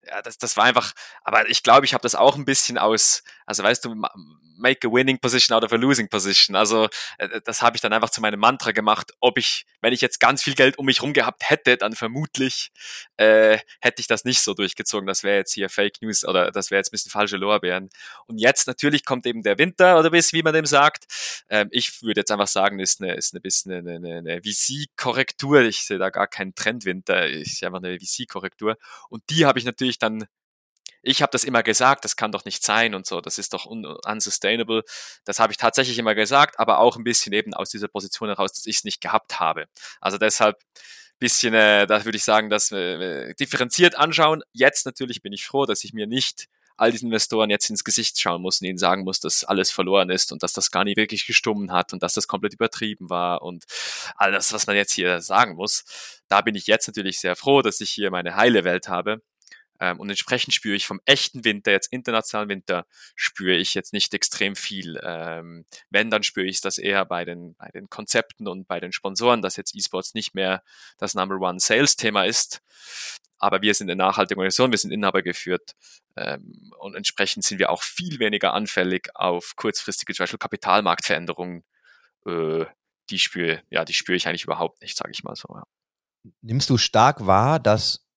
ja, 0.09 0.23
das, 0.23 0.39
das 0.39 0.57
war 0.57 0.65
einfach, 0.65 0.93
aber 1.23 1.49
ich 1.49 1.63
glaube, 1.63 1.85
ich 1.85 1.95
habe 1.95 2.03
das 2.03 2.15
auch 2.15 2.37
ein 2.37 2.45
bisschen 2.45 2.79
aus, 2.79 3.23
also 3.49 3.63
weißt 3.63 3.87
du, 3.87 3.95
make 4.59 4.87
a 4.87 4.91
winning 4.93 5.19
position 5.19 5.57
out 5.57 5.65
of 5.65 5.73
a 5.73 5.77
losing 5.77 6.07
position. 6.09 6.55
Also 6.55 6.89
äh, 7.17 7.41
das 7.45 7.63
habe 7.63 7.77
ich 7.77 7.81
dann 7.81 7.95
einfach 7.95 8.11
zu 8.11 8.21
meinem 8.21 8.39
Mantra 8.39 8.73
gemacht. 8.73 9.13
Ob 9.21 9.39
ich, 9.39 9.65
wenn 9.81 9.95
ich 9.95 10.03
jetzt 10.03 10.21
ganz 10.21 10.43
viel 10.43 10.55
Geld 10.55 10.79
um 10.79 10.85
mich 10.85 11.03
rum 11.03 11.15
gehabt 11.15 11.49
hätte, 11.49 11.79
dann 11.79 11.95
vermutlich 11.95 12.71
äh, 13.17 13.59
hätte 13.81 14.01
ich 14.01 14.07
das 14.07 14.27
nicht 14.27 14.43
so 14.43 14.53
durchgezogen. 14.53 15.07
Das 15.07 15.23
wäre 15.23 15.39
jetzt 15.39 15.55
hier 15.55 15.71
Fake 15.71 16.03
News 16.03 16.27
oder 16.27 16.51
das 16.51 16.71
wäre 16.71 16.81
jetzt 16.81 16.89
ein 16.89 16.93
bisschen 16.93 17.11
falsche 17.11 17.39
Lorbeeren. 17.39 17.89
Und 18.27 18.37
jetzt 18.37 18.67
natürlich 18.67 19.07
kommt 19.07 19.25
eben 19.25 19.43
der 19.43 19.57
Winter 19.57 19.99
oder 19.99 20.11
bis, 20.11 20.35
wie 20.35 20.43
man 20.43 20.53
dem 20.53 20.67
sagt. 20.67 21.07
Ähm, 21.49 21.69
ich 21.71 22.03
würde 22.03 22.21
jetzt 22.21 22.31
einfach 22.31 22.49
sagen, 22.49 22.81
ist 22.81 23.01
eine, 23.01 23.15
ist 23.15 23.35
ein 23.35 23.41
bisschen 23.41 23.73
eine, 23.73 23.95
eine, 23.95 24.19
eine 24.19 24.43
VC-Korrektur. 24.43 25.63
Ich 25.63 25.87
sehe 25.87 25.99
da 25.99 26.11
gar 26.11 26.27
keinen 26.27 26.55
Trendwinter. 26.55 27.27
Ist 27.27 27.65
einfach 27.65 27.79
eine 27.83 27.99
VC-Korrektur. 27.99 28.77
Und 29.09 29.23
die 29.31 29.47
habe 29.47 29.59
ich 29.59 29.65
natürlich 29.65 29.99
dann 29.99 30.27
ich 31.03 31.23
habe 31.23 31.31
das 31.33 31.45
immer 31.45 31.63
gesagt, 31.63 32.05
das 32.05 32.17
kann 32.17 32.33
doch 32.33 32.45
nicht 32.45 32.65
sein 32.65 32.95
und 32.95 33.07
so, 33.07 33.21
das 33.21 33.39
ist 33.39 33.53
doch 33.53 33.67
un 33.67 33.85
unsustainable. 33.87 34.83
Das 35.25 35.39
habe 35.39 35.53
ich 35.53 35.57
tatsächlich 35.57 35.99
immer 35.99 36.15
gesagt, 36.15 36.59
aber 36.59 36.79
auch 36.81 36.97
ein 36.97 37.05
bisschen 37.05 37.33
eben 37.33 37.55
aus 37.55 37.71
dieser 37.71 37.89
Position 37.89 38.29
heraus, 38.29 38.53
dass 38.53 38.67
ich 38.67 38.79
es 38.79 38.85
nicht 38.85 39.01
gehabt 39.01 39.41
habe. 39.41 39.67
Also 40.01 40.19
deshalb 40.19 40.59
bisschen, 41.19 41.55
äh, 41.55 41.87
da 41.87 42.05
würde 42.05 42.17
ich 42.17 42.25
sagen, 42.25 42.49
dass 42.51 42.71
äh, 42.73 43.35
differenziert 43.35 43.97
anschauen. 43.97 44.43
Jetzt 44.53 44.87
natürlich 44.87 45.23
bin 45.23 45.33
ich 45.33 45.47
froh, 45.47 45.67
dass 45.67 45.85
ich 45.85 45.93
mir 45.93 46.07
nicht 46.07 46.47
all 46.77 46.93
diesen 46.93 47.07
Investoren 47.07 47.51
jetzt 47.51 47.69
ins 47.71 47.83
Gesicht 47.83 48.21
schauen 48.21 48.41
muss 48.41 48.61
und 48.61 48.69
ihnen 48.69 48.79
sagen 48.79 49.03
muss, 49.03 49.19
dass 49.19 49.43
alles 49.43 49.73
verloren 49.73 50.11
ist 50.11 50.31
und 50.31 50.45
dass 50.45 50.53
das 50.53 50.71
gar 50.71 50.85
nicht 50.85 50.97
wirklich 50.97 51.27
gestummen 51.27 51.73
hat 51.73 51.93
und 51.93 52.05
dass 52.05 52.13
das 52.13 52.29
komplett 52.29 52.55
übertrieben 52.55 53.11
war 53.11 53.43
und 53.43 53.65
all 54.17 54.31
das, 54.31 54.53
was 54.53 54.69
man 54.69 54.77
jetzt 54.77 54.93
hier 54.93 55.21
sagen 55.21 55.57
muss. 55.57 55.85
Da 56.29 56.41
bin 56.41 56.55
ich 56.55 56.69
jetzt 56.69 56.87
natürlich 56.87 57.19
sehr 57.19 57.35
froh, 57.35 57.63
dass 57.63 57.81
ich 57.81 57.91
hier 57.91 58.13
meine 58.13 58.37
heile 58.37 58.63
Welt 58.63 58.89
habe 58.89 59.21
ähm, 59.81 60.01
und 60.01 60.09
entsprechend 60.09 60.55
spüre 60.55 60.75
ich 60.75 60.87
vom 60.87 61.01
echten 61.05 61.45
Winter, 61.45 61.71
jetzt 61.71 61.93
internationalen 61.93 62.49
Winter, 62.49 62.87
spüre 63.15 63.57
ich 63.57 63.75
jetzt 63.75 63.93
nicht 63.93 64.13
extrem 64.15 64.57
viel. 64.57 65.01
Ähm, 65.03 65.65
wenn, 65.91 66.11
dann 66.11 66.23
spüre 66.23 66.47
ich 66.47 66.61
das 66.61 66.79
eher 66.79 67.05
bei 67.05 67.25
den, 67.25 67.55
bei 67.57 67.69
den 67.69 67.89
Konzepten 67.89 68.49
und 68.49 68.67
bei 68.67 68.81
den 68.81 68.93
Sponsoren, 68.93 69.43
dass 69.43 69.57
jetzt 69.57 69.75
E-Sports 69.75 70.15
nicht 70.15 70.35
mehr 70.35 70.63
das 70.99 71.15
Number 71.15 71.37
One 71.41 71.61
Sales-Thema 71.61 72.25
ist. 72.25 72.61
Aber 73.39 73.63
wir 73.63 73.73
sind 73.75 73.89
eine 73.89 73.97
nachhaltige 73.97 74.39
Organisation, 74.39 74.73
wir 74.73 74.79
sind 74.79 74.91
Inhaber 74.91 75.23
geführt 75.23 75.77
ähm, 76.17 76.73
und 76.81 76.97
entsprechend 76.97 77.45
sind 77.45 77.59
wir 77.59 77.71
auch 77.71 77.83
viel 77.83 78.19
weniger 78.19 78.53
anfällig 78.53 79.11
auf 79.15 79.55
kurzfristige 79.55 80.13
zum 80.13 80.25
Beispiel 80.25 80.39
Kapitalmarktveränderungen. 80.39 81.63
Äh, 82.27 82.67
die 83.11 83.19
spüre, 83.19 83.63
ja, 83.71 83.85
die 83.85 83.95
spüre 83.95 84.17
ich 84.17 84.27
eigentlich 84.27 84.45
überhaupt 84.45 84.83
nicht, 84.83 84.97
sage 84.97 85.13
ich 85.13 85.23
mal 85.23 85.37
so. 85.37 85.49
Ja. 85.55 85.63
Nimmst 86.43 86.69
du 86.69 86.77
stark 86.77 87.27
wahr, 87.27 87.61
dass 87.61 88.08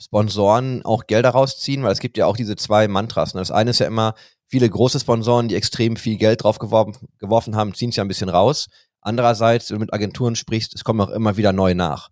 Sponsoren 0.00 0.84
auch 0.84 1.06
Gelder 1.06 1.30
rausziehen, 1.30 1.82
weil 1.82 1.92
es 1.92 2.00
gibt 2.00 2.18
ja 2.18 2.26
auch 2.26 2.36
diese 2.36 2.56
zwei 2.56 2.88
Mantras. 2.88 3.34
Ne? 3.34 3.40
Das 3.40 3.50
eine 3.50 3.70
ist 3.70 3.78
ja 3.80 3.86
immer, 3.86 4.14
viele 4.48 4.68
große 4.68 5.00
Sponsoren, 5.00 5.48
die 5.48 5.54
extrem 5.54 5.96
viel 5.96 6.16
Geld 6.16 6.42
drauf 6.42 6.58
geworfen, 6.58 7.08
geworfen 7.18 7.56
haben, 7.56 7.74
ziehen 7.74 7.90
es 7.90 7.96
ja 7.96 8.04
ein 8.04 8.08
bisschen 8.08 8.28
raus. 8.28 8.68
Andererseits, 9.00 9.70
wenn 9.70 9.76
du 9.76 9.80
mit 9.80 9.92
Agenturen 9.92 10.36
sprichst, 10.36 10.74
es 10.74 10.84
kommen 10.84 11.00
auch 11.00 11.10
immer 11.10 11.36
wieder 11.36 11.52
neu 11.52 11.74
nach. 11.74 12.10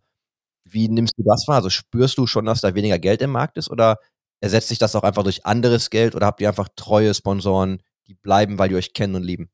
Wie 0.65 0.89
nimmst 0.89 1.15
du 1.19 1.23
das 1.25 1.47
wahr? 1.47 1.57
Also 1.57 1.71
spürst 1.71 2.19
du 2.19 2.27
schon, 2.27 2.47
dass 2.47 2.61
da 2.61 2.75
weniger 2.75 2.99
Geld 2.99 3.23
im 3.23 3.31
Markt 3.31 3.59
ist 3.59 3.71
oder 3.71 3.99
ersetzt 4.41 4.69
sich 4.69 4.79
das 4.79 4.97
auch 4.97 5.03
einfach 5.03 5.23
durch 5.23 5.47
anderes 5.47 5.91
Geld 5.91 6.15
oder 6.15 6.27
habt 6.27 6.41
ihr 6.41 6.49
einfach 6.49 6.69
treue 6.77 7.15
Sponsoren, 7.15 7.83
die 8.09 8.15
bleiben, 8.15 8.59
weil 8.59 8.69
die 8.71 8.77
euch 8.77 8.93
kennen 8.93 9.15
und 9.15 9.23
lieben? 9.23 9.51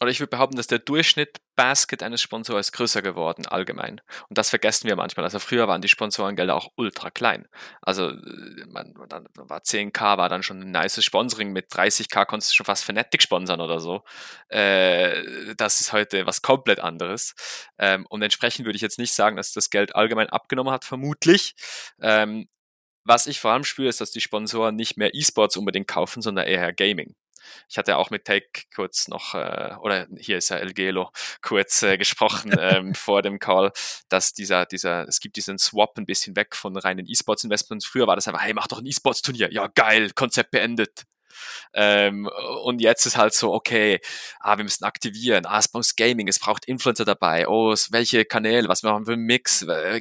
Oder 0.00 0.10
ich 0.10 0.20
würde 0.20 0.30
behaupten, 0.30 0.56
dass 0.56 0.66
der 0.66 0.78
Durchschnitt 0.78 1.38
Basket 1.56 2.02
eines 2.02 2.20
Sponsors 2.20 2.72
größer 2.72 3.00
geworden, 3.00 3.46
allgemein. 3.46 4.02
Und 4.28 4.36
das 4.36 4.50
vergessen 4.50 4.88
wir 4.88 4.96
manchmal. 4.96 5.24
Also 5.24 5.38
früher 5.38 5.68
waren 5.68 5.80
die 5.80 5.88
Sponsorengelder 5.88 6.54
auch 6.54 6.70
ultra 6.76 7.10
klein. 7.10 7.48
Also 7.80 8.10
äh, 8.10 8.66
man, 8.68 8.94
dann 9.08 9.26
war 9.34 9.60
10k 9.60 10.18
war 10.18 10.28
dann 10.28 10.42
schon 10.42 10.60
ein 10.60 10.70
nice 10.70 11.02
Sponsoring. 11.02 11.52
Mit 11.52 11.70
30k 11.72 12.26
konntest 12.26 12.52
du 12.52 12.56
schon 12.56 12.66
fast 12.66 12.84
Fnatic 12.84 13.22
sponsern 13.22 13.60
oder 13.60 13.80
so. 13.80 14.04
Äh, 14.48 15.54
das 15.56 15.80
ist 15.80 15.92
heute 15.92 16.26
was 16.26 16.42
komplett 16.42 16.80
anderes. 16.80 17.34
Ähm, 17.78 18.06
und 18.10 18.22
entsprechend 18.22 18.66
würde 18.66 18.76
ich 18.76 18.82
jetzt 18.82 18.98
nicht 18.98 19.14
sagen, 19.14 19.36
dass 19.36 19.52
das 19.52 19.70
Geld 19.70 19.96
allgemein 19.96 20.28
abgenommen 20.28 20.72
hat, 20.72 20.84
vermutlich. 20.84 21.54
Ähm, 22.02 22.48
was 23.04 23.26
ich 23.28 23.40
vor 23.40 23.52
allem 23.52 23.64
spüre, 23.64 23.88
ist, 23.88 24.00
dass 24.00 24.10
die 24.10 24.20
Sponsoren 24.20 24.76
nicht 24.76 24.96
mehr 24.98 25.14
E-Sports 25.14 25.56
unbedingt 25.56 25.88
kaufen, 25.88 26.22
sondern 26.22 26.46
eher 26.46 26.72
Gaming. 26.72 27.14
Ich 27.68 27.78
hatte 27.78 27.96
auch 27.96 28.10
mit 28.10 28.24
Take 28.24 28.62
kurz 28.74 29.08
noch, 29.08 29.34
äh, 29.34 29.74
oder 29.80 30.06
hier 30.18 30.38
ist 30.38 30.48
ja 30.50 30.56
El 30.56 30.72
Gelo, 30.72 31.10
kurz 31.42 31.82
äh, 31.82 31.96
gesprochen 31.96 32.54
ähm, 32.58 32.94
vor 32.94 33.22
dem 33.22 33.38
Call, 33.38 33.72
dass 34.08 34.32
dieser, 34.32 34.66
dieser, 34.66 35.06
es 35.08 35.20
gibt 35.20 35.36
diesen 35.36 35.58
Swap 35.58 35.96
ein 35.98 36.06
bisschen 36.06 36.36
weg 36.36 36.54
von 36.54 36.76
reinen 36.76 37.06
E-Sports-Investments. 37.06 37.86
Früher 37.86 38.06
war 38.06 38.16
das 38.16 38.28
einfach, 38.28 38.42
hey, 38.42 38.54
mach 38.54 38.66
doch 38.66 38.78
ein 38.78 38.86
E-Sports-Turnier. 38.86 39.52
Ja, 39.52 39.68
geil, 39.68 40.10
Konzept 40.14 40.50
beendet. 40.50 41.04
Ähm, 41.74 42.28
und 42.64 42.80
jetzt 42.80 43.06
ist 43.06 43.16
halt 43.16 43.34
so, 43.34 43.52
okay, 43.52 44.00
ah, 44.40 44.56
wir 44.56 44.64
müssen 44.64 44.84
aktivieren, 44.84 45.46
ah, 45.46 45.58
es 45.58 45.68
braucht 45.68 45.96
Gaming, 45.96 46.28
es 46.28 46.38
braucht 46.38 46.64
Influencer 46.64 47.04
dabei, 47.04 47.48
oh, 47.48 47.74
welche 47.90 48.24
Kanäle, 48.24 48.68
was 48.68 48.82
machen 48.82 49.02
wir 49.02 49.06
für 49.06 49.12
einen 49.12 49.24
Mix, 49.24 49.62
äh, 49.62 50.00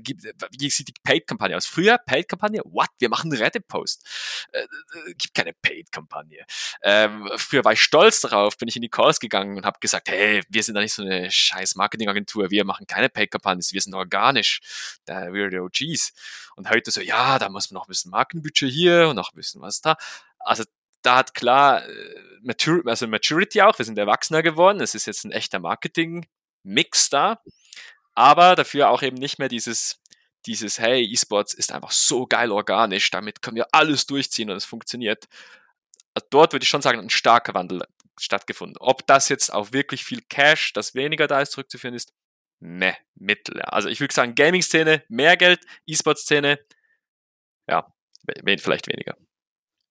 wie 0.52 0.70
sieht 0.70 0.88
die 0.88 0.94
Paid-Kampagne 1.04 1.56
aus? 1.58 1.66
Früher, 1.66 1.98
Paid-Kampagne, 1.98 2.62
what? 2.66 2.90
Wir 3.00 3.10
machen 3.10 3.32
Reddit-Post. 3.32 4.48
Äh, 4.52 4.62
äh, 4.62 5.14
gibt 5.14 5.34
keine 5.34 5.54
Paid-Kampagne. 5.54 6.46
Ähm, 6.84 7.30
früher 7.38 7.64
war 7.64 7.74
ich 7.74 7.82
stolz 7.82 8.22
darauf, 8.22 8.58
bin 8.58 8.68
ich 8.68 8.76
in 8.76 8.82
die 8.82 8.90
Calls 8.90 9.20
gegangen 9.20 9.58
und 9.58 9.66
habe 9.66 9.80
gesagt, 9.80 10.10
hey, 10.10 10.44
wir 10.50 10.64
sind 10.64 10.76
da 10.76 10.82
nicht 10.82 10.94
so 10.94 11.02
eine 11.02 11.30
scheiß 11.32 11.76
Marketing-Agentur, 11.76 12.52
wir 12.52 12.66
machen 12.66 12.88
keine 12.88 13.10
Paid-Kampagnen, 13.10 13.64
wir 13.70 13.82
sind 13.82 13.94
organisch, 13.94 14.62
da 15.06 15.34
wir 15.34 15.50
die 15.50 15.60
OGs. 15.60 16.14
Und 16.56 16.70
heute 16.70 16.92
so, 16.92 17.02
ja, 17.02 17.38
da 17.40 17.50
muss 17.50 17.70
man 17.70 17.76
noch 17.76 17.86
ein 17.86 17.90
bisschen 17.90 18.12
Markenbudget 18.12 18.72
hier 18.72 19.10
und 19.10 19.16
noch 19.16 19.32
ein 19.34 19.36
bisschen 19.36 19.62
was 19.62 19.82
da. 19.82 19.96
Also 20.40 20.64
da 21.06 21.18
hat 21.18 21.34
klar 21.34 21.88
äh, 21.88 22.16
Matur 22.42 22.84
also 22.86 23.08
Maturity 23.08 23.62
auch, 23.62 23.78
wir 23.78 23.86
sind 23.86 23.98
erwachsener 23.98 24.44
geworden, 24.44 24.80
es 24.80 24.96
ist 24.96 25.08
jetzt 25.08 25.26
ein 25.26 25.32
echter 25.32 25.60
Marketing-Mix 25.60 27.10
da, 27.10 27.42
aber 28.14 28.56
dafür 28.56 28.90
auch 28.90 29.02
eben 29.02 29.18
nicht 29.18 29.40
mehr 29.40 29.50
dieses, 29.50 30.00
dieses, 30.46 30.80
hey, 30.80 31.04
E-Sports 31.04 31.54
ist 31.54 31.72
einfach 31.72 31.92
so 31.92 32.28
geil 32.28 32.52
organisch, 32.52 33.10
damit 33.12 33.42
können 33.42 33.58
wir 33.58 33.68
alles 33.72 34.06
durchziehen 34.06 34.50
und 34.50 34.58
es 34.58 34.66
funktioniert. 34.66 35.28
Dort 36.30 36.54
würde 36.54 36.64
ich 36.64 36.70
schon 36.70 36.82
sagen, 36.82 37.00
ein 37.00 37.10
starker 37.10 37.54
Wandel 37.56 37.84
stattgefunden. 38.20 38.78
Ob 38.80 39.06
das 39.08 39.28
jetzt 39.30 39.52
auf 39.52 39.74
wirklich 39.74 40.06
viel 40.06 40.22
Cash, 40.22 40.72
das 40.74 40.96
weniger 40.96 41.28
da 41.28 41.42
ist, 41.42 41.52
zurückzuführen 41.52 41.96
ist, 41.96 42.14
ne, 42.60 42.96
mittel. 43.16 43.62
Also 43.64 43.90
ich 43.90 44.00
würde 44.00 44.14
sagen, 44.14 44.36
Gaming-Szene, 44.36 45.04
mehr 45.10 45.36
Geld, 45.36 45.60
E-Sport-Szene, 45.88 46.60
ja, 47.68 47.92
vielleicht 48.60 48.88
weniger. 48.88 49.18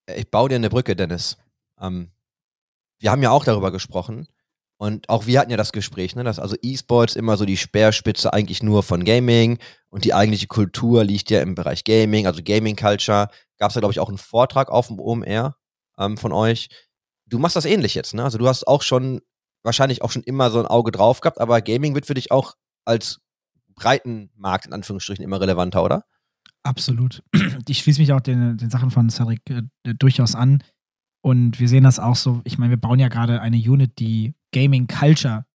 Ich 0.06 0.30
baue 0.30 0.48
dir 0.48 0.56
eine 0.56 0.70
Brücke, 0.70 0.96
Dennis. 0.96 1.36
Ähm, 1.80 2.10
wir 2.98 3.10
haben 3.10 3.22
ja 3.22 3.30
auch 3.30 3.44
darüber 3.44 3.70
gesprochen. 3.70 4.28
Und 4.76 5.08
auch 5.08 5.26
wir 5.26 5.38
hatten 5.38 5.50
ja 5.50 5.56
das 5.56 5.72
Gespräch, 5.72 6.16
ne, 6.16 6.24
dass 6.24 6.38
also 6.38 6.56
E-Sports 6.60 7.14
immer 7.14 7.36
so 7.36 7.44
die 7.44 7.56
Speerspitze 7.56 8.32
eigentlich 8.32 8.62
nur 8.62 8.82
von 8.82 9.04
Gaming 9.04 9.58
und 9.88 10.04
die 10.04 10.12
eigentliche 10.14 10.48
Kultur 10.48 11.04
liegt 11.04 11.30
ja 11.30 11.40
im 11.40 11.54
Bereich 11.54 11.84
Gaming, 11.84 12.26
also 12.26 12.42
Gaming 12.42 12.74
Culture. 12.74 13.28
Gab 13.58 13.70
es 13.70 13.74
da, 13.74 13.80
glaube 13.80 13.92
ich, 13.92 14.00
auch 14.00 14.08
einen 14.08 14.18
Vortrag 14.18 14.70
auf 14.70 14.88
dem 14.88 14.98
OMR 14.98 15.56
ähm, 15.96 16.16
von 16.16 16.32
euch. 16.32 16.68
Du 17.26 17.38
machst 17.38 17.56
das 17.56 17.64
ähnlich 17.64 17.94
jetzt, 17.94 18.14
ne? 18.14 18.24
Also 18.24 18.36
du 18.36 18.48
hast 18.48 18.66
auch 18.66 18.82
schon, 18.82 19.20
wahrscheinlich 19.62 20.02
auch 20.02 20.10
schon 20.10 20.24
immer 20.24 20.50
so 20.50 20.58
ein 20.58 20.66
Auge 20.66 20.90
drauf 20.90 21.20
gehabt, 21.20 21.40
aber 21.40 21.62
Gaming 21.62 21.94
wird 21.94 22.06
für 22.06 22.14
dich 22.14 22.32
auch 22.32 22.54
als 22.84 23.20
breiten 23.76 24.30
Markt 24.34 24.66
in 24.66 24.72
Anführungsstrichen 24.72 25.24
immer 25.24 25.40
relevanter, 25.40 25.84
oder? 25.84 26.04
Absolut. 26.64 27.22
Ich 27.68 27.78
schließe 27.78 28.00
mich 28.00 28.12
auch 28.12 28.20
den, 28.20 28.56
den 28.56 28.70
Sachen 28.70 28.90
von 28.90 29.08
Cedric 29.10 29.40
äh, 29.48 29.62
durchaus 29.98 30.34
an. 30.34 30.62
Und 31.22 31.58
wir 31.58 31.68
sehen 31.68 31.84
das 31.84 31.98
auch 31.98 32.16
so. 32.16 32.42
Ich 32.44 32.58
meine, 32.58 32.70
wir 32.70 32.76
bauen 32.76 32.98
ja 32.98 33.08
gerade 33.08 33.40
eine 33.40 33.56
Unit, 33.56 33.98
die 33.98 34.34
Gaming 34.52 34.86
Culture 34.86 35.46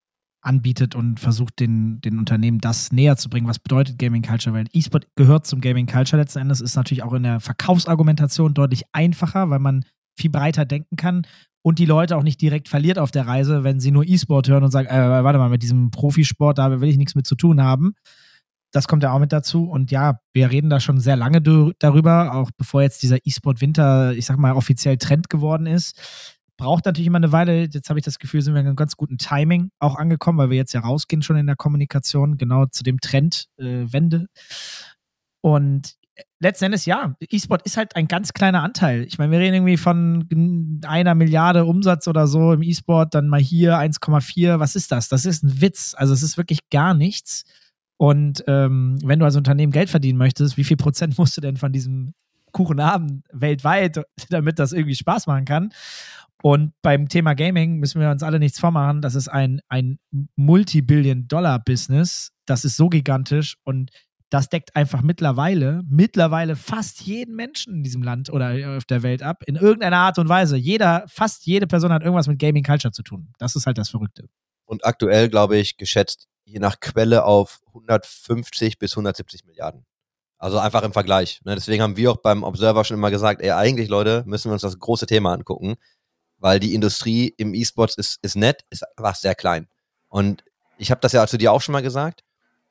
anbietet 0.41 0.95
und 0.95 1.21
versucht, 1.21 1.61
den, 1.61 2.01
den 2.01 2.19
Unternehmen 2.19 2.59
das 2.59 2.93
näher 2.93 3.17
zu 3.17 3.29
bringen. 3.29 3.49
Was 3.49 3.59
bedeutet 3.59 3.99
Gaming 3.99 4.23
Culture? 4.23 4.55
Weil 4.55 4.67
E-Sport 4.73 5.07
gehört 5.17 5.47
zum 5.47 5.61
Gaming 5.61 5.87
Culture 5.87 6.21
letzten 6.21 6.39
Endes, 6.39 6.61
ist 6.61 6.77
natürlich 6.77 7.03
auch 7.03 7.13
in 7.13 7.25
der 7.25 7.41
Verkaufsargumentation 7.41 8.55
deutlich 8.55 8.85
einfacher, 8.93 9.51
weil 9.51 9.59
man 9.59 9.85
viel 10.17 10.31
breiter 10.31 10.65
denken 10.65 10.97
kann 10.97 11.27
und 11.63 11.79
die 11.79 11.85
Leute 11.85 12.17
auch 12.17 12.23
nicht 12.23 12.41
direkt 12.41 12.69
verliert 12.69 12.99
auf 12.99 13.11
der 13.11 13.27
Reise, 13.27 13.63
wenn 13.65 13.81
sie 13.81 13.91
nur 13.91 14.07
E-Sport 14.07 14.49
hören 14.49 14.65
und 14.65 14.71
sagen, 14.71 14.89
äh, 14.89 15.23
warte 15.23 15.39
mal, 15.39 15.51
mit 15.51 15.63
diesem 15.63 15.91
Profisport, 15.91 16.57
da 16.57 16.81
will 16.81 16.89
ich 16.89 16.97
nichts 16.97 17.15
mit 17.15 17.27
zu 17.27 17.35
tun 17.35 17.63
haben 17.63 17.95
das 18.71 18.89
kommt 18.89 19.03
ja 19.03 19.13
auch 19.13 19.19
mit 19.19 19.33
dazu. 19.33 19.65
Und 19.65 19.91
ja, 19.91 20.21
wir 20.33 20.51
reden 20.51 20.71
da 20.71 20.81
schon 20.81 21.01
sehr 21.01 21.17
lange 21.17 21.41
darüber, 21.79 22.35
auch 22.35 22.51
bevor 22.57 22.83
jetzt 22.83 23.03
dieser 23.03 23.19
E-Sport-Winter, 23.25 24.13
ich 24.13 24.27
sag 24.27 24.39
mal, 24.39 24.53
offiziell 24.53 24.99
Trend 24.99 25.31
geworden 25.31 25.67
ist. 25.67 25.99
braucht 26.57 26.85
natürlich 26.87 27.07
immer 27.07 27.19
eine 27.19 27.33
Weile. 27.33 27.63
Jetzt 27.63 27.89
habe 27.89 27.99
ich 27.99 28.05
das 28.05 28.19
Gefühl, 28.19 28.43
sind 28.43 28.55
wir 28.55 28.61
in 28.61 28.67
einem 28.67 28.77
ganz 28.77 28.97
guten 28.97 29.19
Timing 29.19 29.71
auch 29.79 29.97
angekommen, 29.97 30.39
weil 30.39 30.51
wir 30.51 30.57
jetzt 30.57 30.75
ja 30.75 30.81
rausgehen 30.81 31.23
schon 31.23 31.37
in 31.37 31.47
der 31.47 31.57
Kommunikation, 31.57 32.37
genau 32.37 32.67
zu 32.67 32.83
dem 32.83 33.01
Trend 33.01 33.47
äh, 33.59 33.93
Wende. 33.93 34.27
Und 35.41 35.95
letzten 36.41 36.67
Endes 36.67 36.85
ja, 36.85 37.15
E-Sport 37.21 37.63
ist 37.63 37.77
halt 37.77 37.97
ein 37.97 38.09
ganz 38.09 38.33
kleiner 38.33 38.63
Anteil. 38.63 39.05
Ich 39.05 39.19
meine, 39.19 39.33
wir 39.33 39.39
reden 39.39 39.55
irgendwie 39.55 39.77
von 39.77 40.81
einer 40.85 41.15
Milliarde 41.15 41.65
Umsatz 41.65 42.09
oder 42.09 42.27
so 42.27 42.53
im 42.53 42.63
E-Sport, 42.63 43.15
dann 43.15 43.29
mal 43.29 43.41
hier 43.41 43.79
1,4. 43.79 44.59
Was 44.59 44.77
ist 44.77 44.93
das? 44.93 45.09
Das 45.09 45.25
ist 45.25 45.43
ein 45.43 45.61
Witz. 45.61 45.95
Also 45.97 46.13
es 46.13 46.23
ist 46.23 46.37
wirklich 46.37 46.69
gar 46.71 46.95
nichts. 46.95 47.45
Und 47.99 48.45
ähm, 48.47 48.97
wenn 49.05 49.19
du 49.19 49.25
als 49.25 49.37
Unternehmen 49.37 49.73
Geld 49.73 49.91
verdienen 49.91 50.19
möchtest, 50.19 50.57
wie 50.57 50.65
viel 50.65 50.77
Prozent 50.77 51.19
musst 51.19 51.37
du 51.37 51.41
denn 51.41 51.57
von 51.57 51.73
diesem 51.73 52.15
Kuchen 52.53 52.83
haben 52.83 53.25
weltweit, 53.33 54.01
damit 54.31 54.59
das 54.59 54.73
irgendwie 54.73 54.95
Spaß 54.95 55.27
machen 55.27 55.45
kann? 55.45 55.71
Und 56.41 56.73
beim 56.83 57.09
Thema 57.09 57.35
Gaming 57.35 57.79
müssen 57.79 58.01
wir 58.01 58.11
uns 58.11 58.23
alle 58.23 58.39
nichts 58.39 58.61
vormachen. 58.61 59.03
Das 59.03 59.17
ist 59.17 59.27
ein, 59.27 59.61
ein 59.69 59.99
Multibillion-Dollar-Business. 60.37 62.31
Das 62.47 62.65
ist 62.65 62.77
so 62.77 62.89
gigantisch 62.89 63.57
und 63.65 63.91
das 64.31 64.49
deckt 64.49 64.77
einfach 64.77 65.03
mittlerweile, 65.03 65.83
mittlerweile 65.89 66.55
fast 66.55 67.01
jeden 67.01 67.35
Menschen 67.35 67.77
in 67.77 67.83
diesem 67.83 68.03
Land 68.03 68.31
oder 68.31 68.77
auf 68.77 68.85
der 68.85 69.03
Welt 69.03 69.23
ab, 69.23 69.43
in 69.47 69.57
irgendeiner 69.57 69.97
Art 69.97 70.19
und 70.19 70.29
Weise. 70.29 70.57
Jeder, 70.57 71.05
fast 71.09 71.47
jede 71.47 71.67
Person 71.67 71.93
hat 71.93 72.03
irgendwas 72.03 72.29
mit 72.29 72.39
Gaming 72.39 72.63
Culture 72.63 72.93
zu 72.93 73.03
tun. 73.03 73.33
Das 73.39 73.57
ist 73.57 73.67
halt 73.67 73.79
das 73.79 73.89
Verrückte. 73.89 74.29
Und 74.67 74.85
aktuell, 74.85 75.29
glaube 75.31 75.57
ich, 75.57 75.79
geschätzt 75.79 76.29
je 76.49 76.59
nach 76.59 76.81
Quelle 76.81 77.25
auf 77.25 77.61
150 77.69 78.79
bis 78.79 78.93
170 78.93 79.45
Milliarden. 79.45 79.85
Also 80.39 80.59
einfach 80.59 80.83
im 80.83 80.93
Vergleich. 80.93 81.41
Ne? 81.45 81.55
Deswegen 81.55 81.83
haben 81.83 81.97
wir 81.97 82.13
auch 82.13 82.19
beim 82.19 82.45
Observer 82.45 82.85
schon 82.85 82.97
immer 82.97 83.11
gesagt, 83.11 83.43
ey, 83.43 83.51
eigentlich, 83.51 83.89
Leute, 83.89 84.23
müssen 84.27 84.49
wir 84.49 84.53
uns 84.53 84.63
das 84.63 84.79
große 84.79 85.07
Thema 85.07 85.33
angucken, 85.33 85.77
weil 86.39 86.61
die 86.61 86.75
Industrie 86.75 87.35
im 87.37 87.55
E-Sports 87.55 87.97
ist, 87.97 88.19
ist 88.23 88.37
nett, 88.37 88.65
ist 88.71 88.85
einfach 88.97 89.17
sehr 89.17 89.35
klein. 89.35 89.69
Und 90.09 90.45
ich 90.79 90.91
habe 90.91 91.01
das 91.01 91.13
ja 91.13 91.27
zu 91.27 91.39
dir 91.39 91.53
auch 91.53 91.61
schon 91.61 91.73
mal 91.73 91.83
gesagt, 91.83 92.25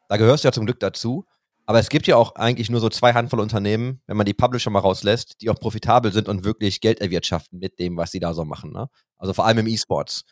da 0.07 0.17
gehörst 0.17 0.43
du 0.43 0.47
ja 0.47 0.53
zum 0.53 0.65
Glück 0.65 0.79
dazu. 0.79 1.25
Aber 1.65 1.79
es 1.79 1.89
gibt 1.89 2.07
ja 2.07 2.15
auch 2.15 2.35
eigentlich 2.35 2.69
nur 2.69 2.79
so 2.79 2.87
zwei 2.87 3.13
Handvoll 3.13 3.41
Unternehmen, 3.41 4.01
wenn 4.07 4.15
man 4.15 4.25
die 4.25 4.33
Publisher 4.33 4.69
mal 4.69 4.79
rauslässt, 4.79 5.41
die 5.41 5.49
auch 5.49 5.59
profitabel 5.59 6.13
sind 6.13 6.29
und 6.29 6.45
wirklich 6.45 6.79
Geld 6.79 7.01
erwirtschaften 7.01 7.59
mit 7.59 7.77
dem, 7.77 7.97
was 7.97 8.11
sie 8.11 8.21
da 8.21 8.33
so 8.33 8.45
machen. 8.45 8.71
Ne? 8.71 8.87
Also 9.17 9.33
vor 9.33 9.45
allem 9.45 9.57
im 9.57 9.67
E-Sports. 9.67 10.23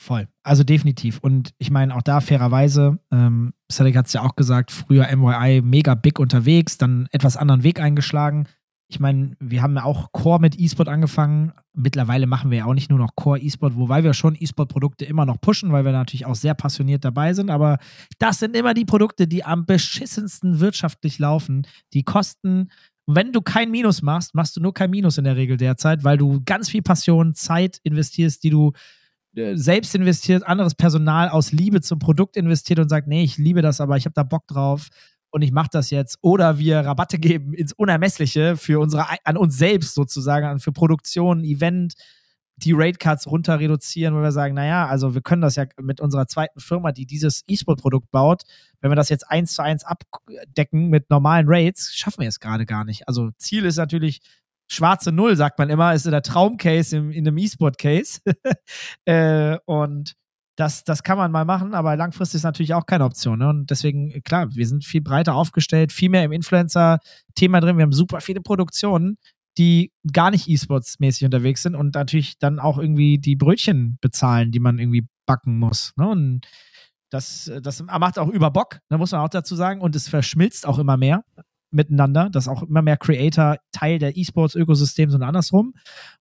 Voll. 0.00 0.28
Also 0.42 0.62
definitiv. 0.62 1.18
Und 1.18 1.52
ich 1.58 1.70
meine, 1.70 1.94
auch 1.94 2.02
da 2.02 2.20
fairerweise, 2.20 2.98
ähm, 3.10 3.52
Cedric 3.70 3.96
hat 3.96 4.06
es 4.06 4.12
ja 4.12 4.22
auch 4.22 4.36
gesagt, 4.36 4.70
früher 4.70 5.08
MYI 5.14 5.60
mega 5.62 5.94
big 5.94 6.20
unterwegs, 6.20 6.78
dann 6.78 7.08
etwas 7.10 7.36
anderen 7.36 7.64
Weg 7.64 7.80
eingeschlagen 7.80 8.46
ich 8.90 9.00
meine, 9.00 9.36
wir 9.38 9.60
haben 9.60 9.76
ja 9.76 9.84
auch 9.84 10.12
Core 10.12 10.40
mit 10.40 10.58
E-Sport 10.58 10.88
angefangen. 10.88 11.52
Mittlerweile 11.74 12.26
machen 12.26 12.50
wir 12.50 12.58
ja 12.58 12.64
auch 12.64 12.74
nicht 12.74 12.88
nur 12.88 12.98
noch 12.98 13.14
Core 13.14 13.38
E-Sport, 13.38 13.76
wobei 13.76 14.02
wir 14.02 14.14
schon 14.14 14.34
E-Sport-Produkte 14.34 15.04
immer 15.04 15.26
noch 15.26 15.40
pushen, 15.42 15.72
weil 15.72 15.84
wir 15.84 15.92
natürlich 15.92 16.24
auch 16.24 16.34
sehr 16.34 16.54
passioniert 16.54 17.04
dabei 17.04 17.34
sind. 17.34 17.50
Aber 17.50 17.78
das 18.18 18.38
sind 18.38 18.56
immer 18.56 18.72
die 18.72 18.86
Produkte, 18.86 19.28
die 19.28 19.44
am 19.44 19.66
beschissensten 19.66 20.60
wirtschaftlich 20.60 21.18
laufen. 21.18 21.66
Die 21.92 22.02
kosten, 22.02 22.70
wenn 23.06 23.32
du 23.32 23.42
kein 23.42 23.70
Minus 23.70 24.00
machst, 24.00 24.34
machst 24.34 24.56
du 24.56 24.60
nur 24.62 24.72
kein 24.72 24.90
Minus 24.90 25.18
in 25.18 25.24
der 25.24 25.36
Regel 25.36 25.58
derzeit, 25.58 26.02
weil 26.02 26.16
du 26.16 26.40
ganz 26.46 26.70
viel 26.70 26.82
Passion, 26.82 27.34
Zeit 27.34 27.80
investierst, 27.82 28.42
die 28.42 28.50
du 28.50 28.72
selbst 29.54 29.94
investiert, 29.94 30.46
anderes 30.46 30.74
Personal 30.74 31.28
aus 31.28 31.52
Liebe 31.52 31.80
zum 31.80 31.98
Produkt 31.98 32.36
investiert 32.36 32.78
und 32.78 32.88
sagt, 32.88 33.06
nee, 33.06 33.22
ich 33.22 33.38
liebe 33.38 33.62
das, 33.62 33.80
aber 33.80 33.96
ich 33.96 34.04
habe 34.04 34.14
da 34.14 34.22
Bock 34.22 34.46
drauf 34.46 34.88
und 35.30 35.42
ich 35.42 35.52
mache 35.52 35.68
das 35.72 35.90
jetzt 35.90 36.18
oder 36.22 36.58
wir 36.58 36.80
Rabatte 36.80 37.18
geben 37.18 37.52
ins 37.54 37.72
Unermessliche 37.72 38.56
für 38.56 38.80
unsere 38.80 39.06
an 39.24 39.36
uns 39.36 39.56
selbst 39.58 39.94
sozusagen 39.94 40.60
für 40.60 40.72
Produktion, 40.72 41.44
Event, 41.44 41.94
die 42.56 42.72
Rate 42.72 42.98
Cuts 42.98 43.26
runter 43.26 43.60
reduzieren, 43.60 44.14
weil 44.14 44.22
wir 44.22 44.32
sagen, 44.32 44.54
naja, 44.54 44.86
also 44.86 45.14
wir 45.14 45.20
können 45.20 45.42
das 45.42 45.56
ja 45.56 45.66
mit 45.80 46.00
unserer 46.00 46.26
zweiten 46.26 46.58
Firma, 46.60 46.92
die 46.92 47.06
dieses 47.06 47.44
E-Sport-Produkt 47.46 48.10
baut, 48.10 48.42
wenn 48.80 48.90
wir 48.90 48.96
das 48.96 49.10
jetzt 49.10 49.30
eins 49.30 49.54
zu 49.54 49.62
eins 49.62 49.84
abdecken 49.84 50.88
mit 50.88 51.08
normalen 51.10 51.46
Rates, 51.48 51.92
schaffen 51.94 52.22
wir 52.22 52.28
es 52.28 52.40
gerade 52.40 52.66
gar 52.66 52.84
nicht. 52.84 53.06
Also 53.06 53.30
Ziel 53.38 53.64
ist 53.64 53.76
natürlich 53.76 54.20
schwarze 54.68 55.12
Null, 55.12 55.36
sagt 55.36 55.58
man 55.58 55.70
immer, 55.70 55.94
ist 55.94 56.06
der 56.06 56.22
Traumcase 56.22 56.96
in 56.96 57.26
einem 57.26 57.38
E-Sport-Case. 57.38 58.20
äh, 59.06 59.58
und 59.64 60.14
das, 60.56 60.84
das 60.84 61.02
kann 61.02 61.18
man 61.18 61.30
mal 61.30 61.44
machen, 61.44 61.72
aber 61.72 61.96
langfristig 61.96 62.38
ist 62.38 62.44
natürlich 62.44 62.74
auch 62.74 62.86
keine 62.86 63.04
Option. 63.04 63.38
Ne? 63.38 63.48
Und 63.48 63.70
deswegen, 63.70 64.22
klar, 64.24 64.54
wir 64.54 64.66
sind 64.66 64.84
viel 64.84 65.00
breiter 65.00 65.34
aufgestellt, 65.34 65.92
viel 65.92 66.10
mehr 66.10 66.24
im 66.24 66.32
Influencer-Thema 66.32 67.60
drin. 67.60 67.76
Wir 67.76 67.84
haben 67.84 67.92
super 67.92 68.20
viele 68.20 68.40
Produktionen, 68.40 69.18
die 69.56 69.92
gar 70.12 70.30
nicht 70.30 70.48
E-Sports-mäßig 70.48 71.24
unterwegs 71.24 71.62
sind 71.62 71.76
und 71.76 71.94
natürlich 71.94 72.38
dann 72.38 72.58
auch 72.58 72.78
irgendwie 72.78 73.18
die 73.18 73.36
Brötchen 73.36 73.98
bezahlen, 74.00 74.50
die 74.50 74.60
man 74.60 74.78
irgendwie 74.78 75.06
backen 75.26 75.58
muss. 75.58 75.92
Ne? 75.96 76.08
Und 76.08 76.46
das, 77.10 77.50
das 77.62 77.82
macht 77.82 78.18
auch 78.18 78.28
über 78.28 78.50
Bock, 78.50 78.80
da 78.88 78.96
ne, 78.96 78.98
muss 78.98 79.12
man 79.12 79.20
auch 79.20 79.28
dazu 79.28 79.54
sagen. 79.54 79.80
Und 79.80 79.96
es 79.96 80.08
verschmilzt 80.08 80.66
auch 80.66 80.78
immer 80.78 80.96
mehr 80.96 81.24
miteinander, 81.70 82.30
dass 82.30 82.48
auch 82.48 82.62
immer 82.62 82.82
mehr 82.82 82.96
Creator 82.96 83.58
Teil 83.72 83.98
der 83.98 84.16
E-Sports-Ökosystems 84.16 85.14
und 85.14 85.22
andersrum. 85.22 85.74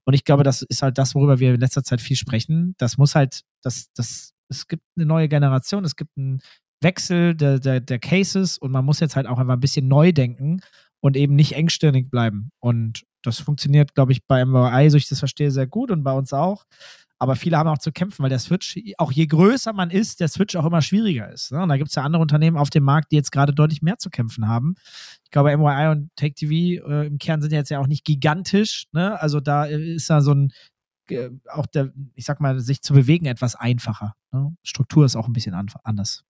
Und 0.05 0.13
ich 0.13 0.23
glaube, 0.23 0.43
das 0.43 0.61
ist 0.61 0.81
halt 0.81 0.97
das, 0.97 1.15
worüber 1.15 1.39
wir 1.39 1.53
in 1.53 1.59
letzter 1.59 1.83
Zeit 1.83 2.01
viel 2.01 2.17
sprechen. 2.17 2.75
Das 2.77 2.97
muss 2.97 3.15
halt, 3.15 3.41
das, 3.61 3.91
das, 3.93 4.33
es 4.49 4.67
gibt 4.67 4.83
eine 4.95 5.05
neue 5.05 5.29
Generation, 5.29 5.85
es 5.85 5.95
gibt 5.95 6.17
einen 6.17 6.41
Wechsel 6.81 7.35
der, 7.35 7.59
der, 7.59 7.79
der 7.79 7.99
Cases 7.99 8.57
und 8.57 8.71
man 8.71 8.85
muss 8.85 8.99
jetzt 8.99 9.15
halt 9.15 9.27
auch 9.27 9.39
einfach 9.39 9.53
ein 9.53 9.59
bisschen 9.59 9.87
neu 9.87 10.11
denken 10.11 10.61
und 10.99 11.17
eben 11.17 11.35
nicht 11.35 11.53
engstirnig 11.53 12.09
bleiben. 12.09 12.51
Und 12.59 13.03
das 13.23 13.39
funktioniert, 13.39 13.95
glaube 13.95 14.11
ich, 14.11 14.25
bei 14.25 14.43
MWI, 14.43 14.89
so 14.89 14.97
ich 14.97 15.09
das 15.09 15.19
verstehe, 15.19 15.51
sehr 15.51 15.67
gut 15.67 15.91
und 15.91 16.03
bei 16.03 16.13
uns 16.13 16.33
auch. 16.33 16.65
Aber 17.19 17.35
viele 17.35 17.57
haben 17.57 17.67
auch 17.67 17.79
zu 17.79 17.91
kämpfen, 17.91 18.21
weil 18.21 18.29
der 18.29 18.39
Switch, 18.39 18.77
auch 18.97 19.11
je 19.11 19.25
größer 19.25 19.73
man 19.73 19.89
ist, 19.89 20.19
der 20.19 20.27
Switch 20.27 20.55
auch 20.55 20.65
immer 20.65 20.81
schwieriger 20.81 21.31
ist. 21.31 21.51
Ne? 21.51 21.61
Und 21.61 21.69
da 21.69 21.77
gibt 21.77 21.89
es 21.89 21.95
ja 21.95 22.03
andere 22.03 22.21
Unternehmen 22.21 22.57
auf 22.57 22.69
dem 22.69 22.83
Markt, 22.83 23.11
die 23.11 23.15
jetzt 23.15 23.31
gerade 23.31 23.53
deutlich 23.53 23.81
mehr 23.81 23.97
zu 23.97 24.09
kämpfen 24.09 24.47
haben. 24.47 24.75
Ich 25.23 25.31
glaube, 25.31 25.55
MYI 25.57 25.87
und 25.87 26.11
Take 26.15 26.35
TV 26.35 26.87
äh, 26.87 27.07
im 27.07 27.17
Kern 27.17 27.41
sind 27.41 27.51
jetzt 27.53 27.69
ja 27.69 27.79
auch 27.79 27.87
nicht 27.87 28.05
gigantisch. 28.05 28.85
Ne? 28.91 29.19
Also 29.19 29.39
da 29.39 29.65
ist 29.65 30.09
ja 30.09 30.21
so 30.21 30.33
ein, 30.33 30.53
äh, 31.09 31.29
auch 31.51 31.65
der, 31.65 31.91
ich 32.13 32.25
sag 32.25 32.39
mal, 32.39 32.59
sich 32.59 32.81
zu 32.81 32.93
bewegen 32.93 33.25
etwas 33.25 33.55
einfacher. 33.55 34.13
Ne? 34.31 34.55
Struktur 34.61 35.05
ist 35.05 35.15
auch 35.15 35.27
ein 35.27 35.33
bisschen 35.33 35.55
anders. 35.55 36.23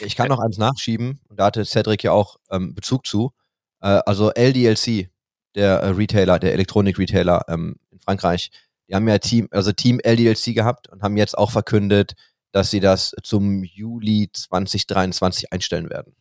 Ich 0.00 0.16
kann 0.16 0.28
noch 0.28 0.40
eins 0.40 0.58
nachschieben, 0.58 1.20
und 1.28 1.40
da 1.40 1.46
hatte 1.46 1.64
Cedric 1.64 2.02
ja 2.02 2.12
auch 2.12 2.36
ähm, 2.50 2.74
Bezug 2.74 3.06
zu. 3.06 3.32
Äh, 3.80 4.00
also 4.04 4.30
LDLC, 4.30 5.08
der 5.54 5.80
äh, 5.80 5.88
Retailer, 5.88 6.38
der 6.38 6.52
Elektronik-Retailer 6.52 7.46
ähm, 7.48 7.76
in 7.90 7.98
Frankreich, 8.00 8.50
die 8.88 8.94
haben 8.94 9.08
ja 9.08 9.18
Team, 9.18 9.48
also 9.50 9.72
Team 9.72 10.00
LDLC 10.02 10.54
gehabt 10.54 10.88
und 10.88 11.02
haben 11.02 11.16
jetzt 11.16 11.36
auch 11.36 11.50
verkündet, 11.50 12.14
dass 12.52 12.70
sie 12.70 12.80
das 12.80 13.14
zum 13.22 13.64
Juli 13.64 14.30
2023 14.32 15.52
einstellen 15.52 15.90
werden. 15.90 16.14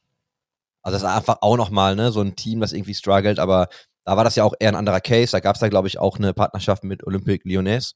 Also 0.82 0.96
das 0.96 1.04
ist 1.04 1.18
einfach 1.18 1.38
auch 1.42 1.58
nochmal 1.58 1.96
ne, 1.96 2.12
so 2.12 2.22
ein 2.22 2.36
Team, 2.36 2.60
das 2.60 2.74
irgendwie 2.74 2.94
struggelt, 2.94 3.40
aber 3.40 3.70
da 4.04 4.18
war 4.18 4.24
das 4.24 4.36
ja 4.36 4.44
auch 4.44 4.54
eher 4.60 4.70
ein 4.70 4.76
anderer 4.76 5.02
Case. 5.02 5.32
Da 5.32 5.40
gab 5.40 5.56
es 5.56 5.60
da, 5.60 5.68
glaube 5.68 5.88
ich, 5.88 5.98
auch 5.98 6.18
eine 6.18 6.34
Partnerschaft 6.34 6.84
mit 6.84 7.06
Olympique 7.06 7.48
Lyonnais. 7.48 7.96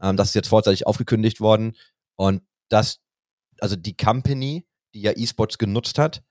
Ähm, 0.00 0.16
das 0.16 0.28
ist 0.28 0.34
jetzt 0.34 0.48
vorzeitig 0.48 0.86
aufgekündigt 0.86 1.40
worden. 1.40 1.76
Und 2.16 2.42
das, 2.68 2.98
also 3.60 3.76
die 3.76 3.96
Company, 3.96 4.66
die 4.92 5.02
ja 5.02 5.12
E-Sports 5.14 5.58
genutzt 5.58 5.98
hat, 5.98 6.22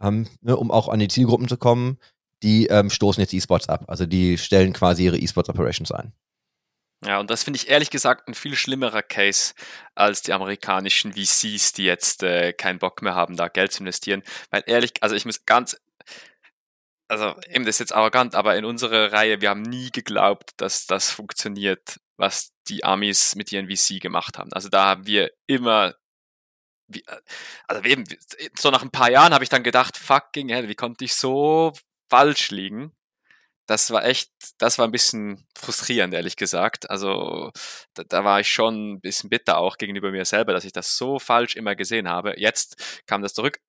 ähm, 0.00 0.26
ne, 0.40 0.56
um 0.56 0.70
auch 0.70 0.88
an 0.88 0.98
die 0.98 1.08
Zielgruppen 1.08 1.46
zu 1.46 1.56
kommen, 1.56 1.98
die 2.42 2.66
ähm, 2.66 2.90
stoßen 2.90 3.20
jetzt 3.20 3.32
E-Sports 3.32 3.68
ab. 3.68 3.84
Also 3.86 4.04
die 4.04 4.38
stellen 4.38 4.72
quasi 4.72 5.04
ihre 5.04 5.18
E-Sports 5.18 5.48
Operations 5.48 5.92
ein. 5.92 6.12
Ja, 7.04 7.20
und 7.20 7.30
das 7.30 7.44
finde 7.44 7.58
ich 7.58 7.68
ehrlich 7.68 7.90
gesagt 7.90 8.26
ein 8.26 8.34
viel 8.34 8.56
schlimmerer 8.56 9.02
Case 9.02 9.54
als 9.94 10.22
die 10.22 10.32
amerikanischen 10.32 11.12
VCs, 11.12 11.72
die 11.72 11.84
jetzt 11.84 12.22
äh, 12.22 12.52
keinen 12.52 12.78
Bock 12.78 13.02
mehr 13.02 13.14
haben, 13.14 13.36
da 13.36 13.48
Geld 13.48 13.72
zu 13.72 13.80
investieren. 13.80 14.22
Weil 14.50 14.64
ehrlich, 14.66 14.92
also 15.02 15.14
ich 15.14 15.26
muss 15.26 15.44
ganz, 15.44 15.76
also 17.08 17.34
eben 17.48 17.64
das 17.64 17.76
ist 17.76 17.80
jetzt 17.80 17.94
arrogant, 17.94 18.34
aber 18.34 18.56
in 18.56 18.64
unserer 18.64 19.12
Reihe, 19.12 19.40
wir 19.40 19.50
haben 19.50 19.62
nie 19.62 19.90
geglaubt, 19.90 20.52
dass 20.56 20.86
das 20.86 21.10
funktioniert, 21.10 22.00
was 22.16 22.52
die 22.68 22.82
Amis 22.84 23.36
mit 23.36 23.52
ihren 23.52 23.68
VC 23.68 24.00
gemacht 24.00 24.38
haben. 24.38 24.52
Also 24.52 24.68
da 24.68 24.86
haben 24.86 25.06
wir 25.06 25.30
immer 25.46 25.94
wie, 26.88 27.00
äh, 27.06 27.20
also 27.68 27.82
eben, 27.84 28.04
so 28.58 28.70
nach 28.70 28.82
ein 28.82 28.90
paar 28.90 29.10
Jahren 29.10 29.34
habe 29.34 29.44
ich 29.44 29.50
dann 29.50 29.62
gedacht, 29.62 29.96
fucking 29.96 30.48
hell, 30.48 30.68
wie 30.68 30.74
konnte 30.74 31.04
ich 31.04 31.14
so 31.14 31.72
falsch 32.10 32.50
liegen? 32.50 32.92
Das 33.66 33.90
war 33.90 34.04
echt, 34.04 34.30
das 34.58 34.78
war 34.78 34.86
ein 34.86 34.92
bisschen 34.92 35.46
frustrierend, 35.58 36.14
ehrlich 36.14 36.36
gesagt. 36.36 36.88
Also 36.90 37.50
da, 37.94 38.04
da, 38.04 38.24
war 38.24 38.40
ich 38.40 38.48
schon 38.48 38.94
ein 38.94 39.00
bisschen 39.00 39.30
bitter 39.30 39.58
auch 39.58 39.76
gegenüber 39.78 40.10
mir 40.10 40.24
selber, 40.24 40.52
dass 40.52 40.64
ich 40.64 40.72
das 40.72 40.96
so 40.96 41.18
falsch 41.18 41.56
immer 41.56 41.74
gesehen 41.74 42.08
habe. 42.08 42.34
Jetzt 42.38 43.02
kam 43.06 43.22
das 43.22 43.34
zurück. 43.34 43.60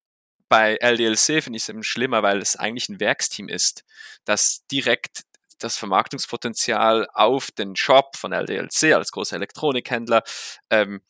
Bei 0.49 0.77
LDLC 0.77 1.43
finde 1.43 1.57
ich 1.57 1.63
es 1.63 1.69
eben 1.69 1.83
schlimmer, 1.83 2.23
weil 2.23 2.39
es 2.41 2.55
eigentlich 2.55 2.89
ein 2.89 2.99
Werksteam 2.99 3.49
ist, 3.49 3.83
das 4.23 4.65
direkt 4.71 5.23
das 5.59 5.77
Vermarktungspotenzial 5.77 7.07
auf 7.13 7.51
den 7.51 7.75
Shop 7.75 8.15
von 8.15 8.31
LDLC 8.31 8.93
als 8.93 9.11
großer 9.11 9.35
Elektronikhändler, 9.35 10.23
ähm, 10.69 11.01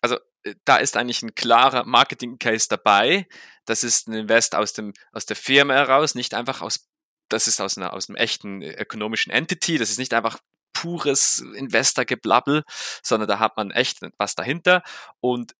also 0.00 0.16
äh, 0.44 0.54
da 0.64 0.76
ist 0.76 0.96
eigentlich 0.96 1.22
ein 1.22 1.34
klarer 1.34 1.84
Marketing-Case 1.84 2.68
dabei. 2.68 3.26
Das 3.64 3.82
ist 3.84 4.08
ein 4.08 4.14
Invest 4.14 4.54
aus, 4.54 4.72
dem, 4.72 4.92
aus 5.12 5.26
der 5.26 5.36
Firma 5.36 5.74
heraus, 5.74 6.14
nicht 6.14 6.34
einfach 6.34 6.62
aus 6.62 6.88
das 7.28 7.48
ist 7.48 7.60
aus, 7.60 7.76
einer, 7.76 7.92
aus 7.92 8.08
einem 8.08 8.16
echten 8.16 8.62
ökonomischen 8.62 9.32
Entity, 9.32 9.78
das 9.78 9.90
ist 9.90 9.98
nicht 9.98 10.14
einfach 10.14 10.38
pures 10.72 11.42
Investor-Geblabbel, 11.54 12.62
sondern 13.02 13.28
da 13.28 13.38
hat 13.38 13.56
man 13.56 13.70
echt 13.70 14.00
was 14.18 14.34
dahinter. 14.34 14.82
Und 15.20 15.54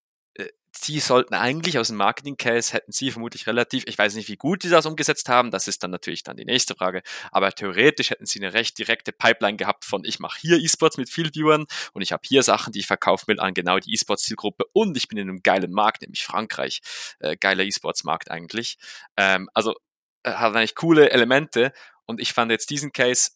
sie 0.85 1.01
sollten 1.01 1.35
eigentlich 1.35 1.79
aus 1.79 1.89
dem 1.89 1.97
Marketing-Case, 1.97 2.73
hätten 2.73 2.93
sie 2.93 3.11
vermutlich 3.11 3.47
relativ, 3.47 3.85
ich 3.87 3.99
weiß 3.99 4.15
nicht, 4.15 4.29
wie 4.29 4.37
gut 4.37 4.63
sie 4.63 4.69
das 4.69 4.87
umgesetzt 4.87 5.29
haben, 5.29 5.51
das 5.51 5.69
ist 5.69 5.83
dann 5.83 5.91
natürlich 5.91 6.23
dann 6.23 6.37
die 6.37 6.45
nächste 6.45 6.75
Frage, 6.75 7.03
aber 7.31 7.53
theoretisch 7.53 8.11
hätten 8.11 8.27
sie 8.27 8.41
eine 8.41 8.53
recht 8.53 8.79
direkte 8.79 9.13
Pipeline 9.13 9.57
gehabt 9.57 9.85
von, 9.85 10.05
ich 10.05 10.19
mache 10.19 10.41
hier 10.41 10.59
E-Sports 10.59 10.99
mit 10.99 11.09
viel 11.09 11.31
Viewern 11.33 11.67
und 11.93 12.03
ich 12.03 12.13
habe 12.13 12.23
hier 12.27 12.43
Sachen, 12.43 12.73
die 12.73 12.81
ich 12.81 12.87
verkaufen 12.87 13.29
will 13.29 13.41
an 13.41 13.55
genau 13.55 13.79
die 13.79 13.93
E-Sports-Zielgruppe 13.93 14.65
und 14.73 14.97
ich 14.97 15.09
bin 15.09 15.19
in 15.19 15.29
einem 15.29 15.43
geilen 15.43 15.73
Markt, 15.73 16.03
nämlich 16.03 16.25
Frankreich, 16.25 16.81
äh, 17.21 17.37
geiler 17.37 17.65
E-Sports-Markt 17.65 18.31
eigentlich. 18.31 18.79
Ähm, 19.17 19.49
also 19.55 19.73
äh, 19.73 19.75
hat 20.27 20.55
eigentlich 20.55 20.75
coole 20.75 21.11
Elemente 21.11 21.73
und 22.05 22.21
ich 22.21 22.33
fand 22.33 22.51
jetzt 22.51 22.71
diesen 22.71 22.93
Case 22.93 23.31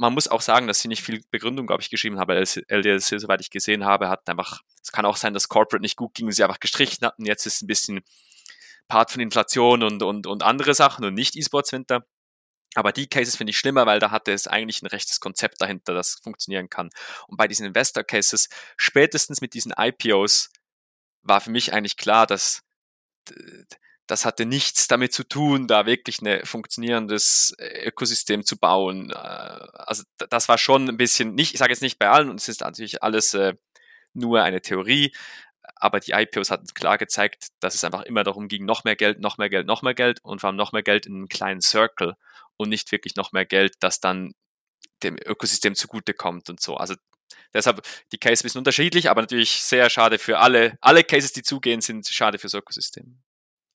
man 0.00 0.14
muss 0.14 0.28
auch 0.28 0.40
sagen, 0.40 0.66
dass 0.66 0.80
sie 0.80 0.88
nicht 0.88 1.02
viel 1.02 1.22
Begründung, 1.30 1.66
glaube 1.66 1.82
ich, 1.82 1.90
geschrieben 1.90 2.18
haben. 2.18 2.30
LDLC, 2.30 3.20
soweit 3.20 3.42
ich 3.42 3.50
gesehen 3.50 3.84
habe, 3.84 4.08
hat 4.08 4.26
einfach, 4.30 4.62
es 4.82 4.92
kann 4.92 5.04
auch 5.04 5.18
sein, 5.18 5.34
dass 5.34 5.50
Corporate 5.50 5.82
nicht 5.82 5.96
gut 5.96 6.14
ging 6.14 6.24
und 6.24 6.32
sie 6.32 6.42
einfach 6.42 6.58
gestrichen 6.58 7.04
hatten. 7.04 7.26
Jetzt 7.26 7.44
ist 7.44 7.60
ein 7.60 7.66
bisschen 7.66 8.00
Part 8.88 9.10
von 9.10 9.20
Inflation 9.20 9.82
und, 9.82 10.02
und, 10.02 10.26
und 10.26 10.42
andere 10.42 10.72
Sachen 10.72 11.04
und 11.04 11.12
nicht 11.12 11.36
E-Sports 11.36 11.72
Winter. 11.72 12.06
Aber 12.76 12.92
die 12.92 13.08
Cases 13.08 13.36
finde 13.36 13.50
ich 13.50 13.58
schlimmer, 13.58 13.84
weil 13.84 13.98
da 13.98 14.10
hatte 14.10 14.32
es 14.32 14.46
eigentlich 14.46 14.80
ein 14.80 14.86
rechtes 14.86 15.20
Konzept 15.20 15.60
dahinter, 15.60 15.92
das 15.92 16.14
funktionieren 16.22 16.70
kann. 16.70 16.88
Und 17.26 17.36
bei 17.36 17.46
diesen 17.46 17.66
Investor 17.66 18.02
Cases, 18.02 18.48
spätestens 18.78 19.42
mit 19.42 19.52
diesen 19.52 19.74
IPOs, 19.76 20.50
war 21.20 21.42
für 21.42 21.50
mich 21.50 21.74
eigentlich 21.74 21.98
klar, 21.98 22.26
dass 22.26 22.62
das 24.10 24.24
hatte 24.24 24.44
nichts 24.44 24.88
damit 24.88 25.12
zu 25.12 25.22
tun, 25.22 25.68
da 25.68 25.86
wirklich 25.86 26.20
ein 26.20 26.44
funktionierendes 26.44 27.54
äh, 27.58 27.86
Ökosystem 27.86 28.44
zu 28.44 28.56
bauen. 28.58 29.10
Äh, 29.10 29.14
also 29.14 30.02
das 30.30 30.48
war 30.48 30.58
schon 30.58 30.88
ein 30.88 30.96
bisschen, 30.96 31.34
nicht, 31.34 31.52
ich 31.52 31.58
sage 31.58 31.72
jetzt 31.72 31.82
nicht 31.82 31.98
bei 31.98 32.08
allen, 32.08 32.28
und 32.28 32.40
es 32.40 32.48
ist 32.48 32.62
natürlich 32.62 33.02
alles 33.04 33.34
äh, 33.34 33.54
nur 34.12 34.42
eine 34.42 34.62
Theorie, 34.62 35.14
aber 35.76 36.00
die 36.00 36.10
IPOs 36.12 36.50
hatten 36.50 36.66
klar 36.74 36.98
gezeigt, 36.98 37.48
dass 37.60 37.76
es 37.76 37.84
einfach 37.84 38.02
immer 38.02 38.24
darum 38.24 38.48
ging, 38.48 38.64
noch 38.64 38.82
mehr 38.82 38.96
Geld, 38.96 39.20
noch 39.20 39.38
mehr 39.38 39.48
Geld, 39.48 39.66
noch 39.66 39.82
mehr 39.82 39.94
Geld 39.94 40.18
und 40.24 40.40
vor 40.40 40.48
allem 40.48 40.56
noch 40.56 40.72
mehr 40.72 40.82
Geld 40.82 41.06
in 41.06 41.14
einem 41.14 41.28
kleinen 41.28 41.60
Circle 41.60 42.16
und 42.56 42.68
nicht 42.68 42.90
wirklich 42.90 43.14
noch 43.14 43.30
mehr 43.30 43.46
Geld, 43.46 43.74
das 43.80 44.00
dann 44.00 44.34
dem 45.04 45.16
Ökosystem 45.24 45.76
zugutekommt 45.76 46.50
und 46.50 46.60
so. 46.60 46.76
Also 46.76 46.96
deshalb 47.54 47.82
die 48.12 48.18
Case 48.18 48.42
ein 48.42 48.46
bisschen 48.46 48.58
unterschiedlich, 48.58 49.08
aber 49.08 49.20
natürlich 49.20 49.62
sehr 49.62 49.88
schade 49.88 50.18
für 50.18 50.40
alle. 50.40 50.76
Alle 50.80 51.04
Cases, 51.04 51.32
die 51.32 51.42
zugehen, 51.42 51.80
sind 51.80 52.08
schade 52.08 52.38
fürs 52.38 52.54
Ökosystem 52.54 53.22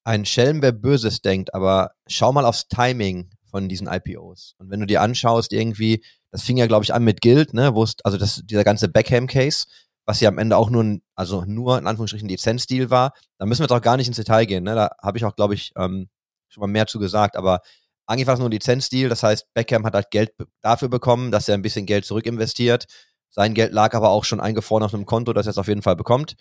ein 0.05 0.23
Schelm, 0.23 0.61
wer 0.61 0.71
Böses 0.71 1.21
denkt, 1.21 1.53
aber 1.53 1.91
schau 2.07 2.31
mal 2.31 2.45
aufs 2.45 2.67
Timing 2.67 3.31
von 3.49 3.67
diesen 3.67 3.87
IPOs. 3.87 4.55
Und 4.59 4.69
wenn 4.69 4.79
du 4.79 4.85
dir 4.85 5.01
anschaust, 5.01 5.51
irgendwie, 5.51 6.03
das 6.31 6.43
fing 6.43 6.57
ja, 6.57 6.67
glaube 6.67 6.83
ich, 6.83 6.93
an 6.93 7.03
mit 7.03 7.21
Guild, 7.21 7.53
ne, 7.53 7.73
wo 7.73 7.83
es, 7.83 7.95
also 8.03 8.17
das, 8.17 8.41
dieser 8.45 8.63
ganze 8.63 8.87
Beckham-Case, 8.87 9.65
was 10.05 10.19
ja 10.19 10.29
am 10.29 10.37
Ende 10.37 10.57
auch 10.57 10.69
nur 10.69 10.83
ein, 10.83 11.01
also 11.15 11.43
nur 11.45 11.79
in 11.79 11.87
Anführungsstrichen 11.87 12.29
Lizenzdeal 12.29 12.91
war, 12.91 13.13
da 13.39 13.47
müssen 13.47 13.63
wir 13.63 13.67
doch 13.67 13.81
gar 13.81 13.97
nicht 13.97 14.07
ins 14.07 14.17
Detail 14.17 14.45
gehen, 14.45 14.63
ne? 14.63 14.75
Da 14.75 14.91
habe 15.01 15.17
ich 15.17 15.25
auch, 15.25 15.35
glaube 15.35 15.55
ich, 15.55 15.71
ähm, 15.75 16.09
schon 16.49 16.61
mal 16.61 16.67
mehr 16.67 16.85
zu 16.85 16.99
gesagt, 16.99 17.35
aber 17.35 17.61
eigentlich 18.05 18.27
war 18.27 18.35
es 18.35 18.39
nur 18.39 18.49
ein 18.49 18.51
Lizenzdeal, 18.51 19.09
das 19.09 19.23
heißt, 19.23 19.47
Beckham 19.55 19.85
hat 19.85 19.95
halt 19.95 20.11
Geld 20.11 20.33
dafür 20.61 20.89
bekommen, 20.89 21.31
dass 21.31 21.49
er 21.49 21.55
ein 21.55 21.63
bisschen 21.63 21.87
Geld 21.87 22.05
zurückinvestiert. 22.05 22.85
Sein 23.31 23.55
Geld 23.55 23.73
lag 23.73 23.95
aber 23.95 24.09
auch 24.09 24.23
schon 24.23 24.39
eingefroren 24.39 24.83
auf 24.83 24.93
einem 24.93 25.07
Konto, 25.07 25.33
das 25.33 25.47
er 25.47 25.51
es 25.51 25.57
auf 25.57 25.67
jeden 25.67 25.81
Fall 25.81 25.95
bekommt. 25.95 26.35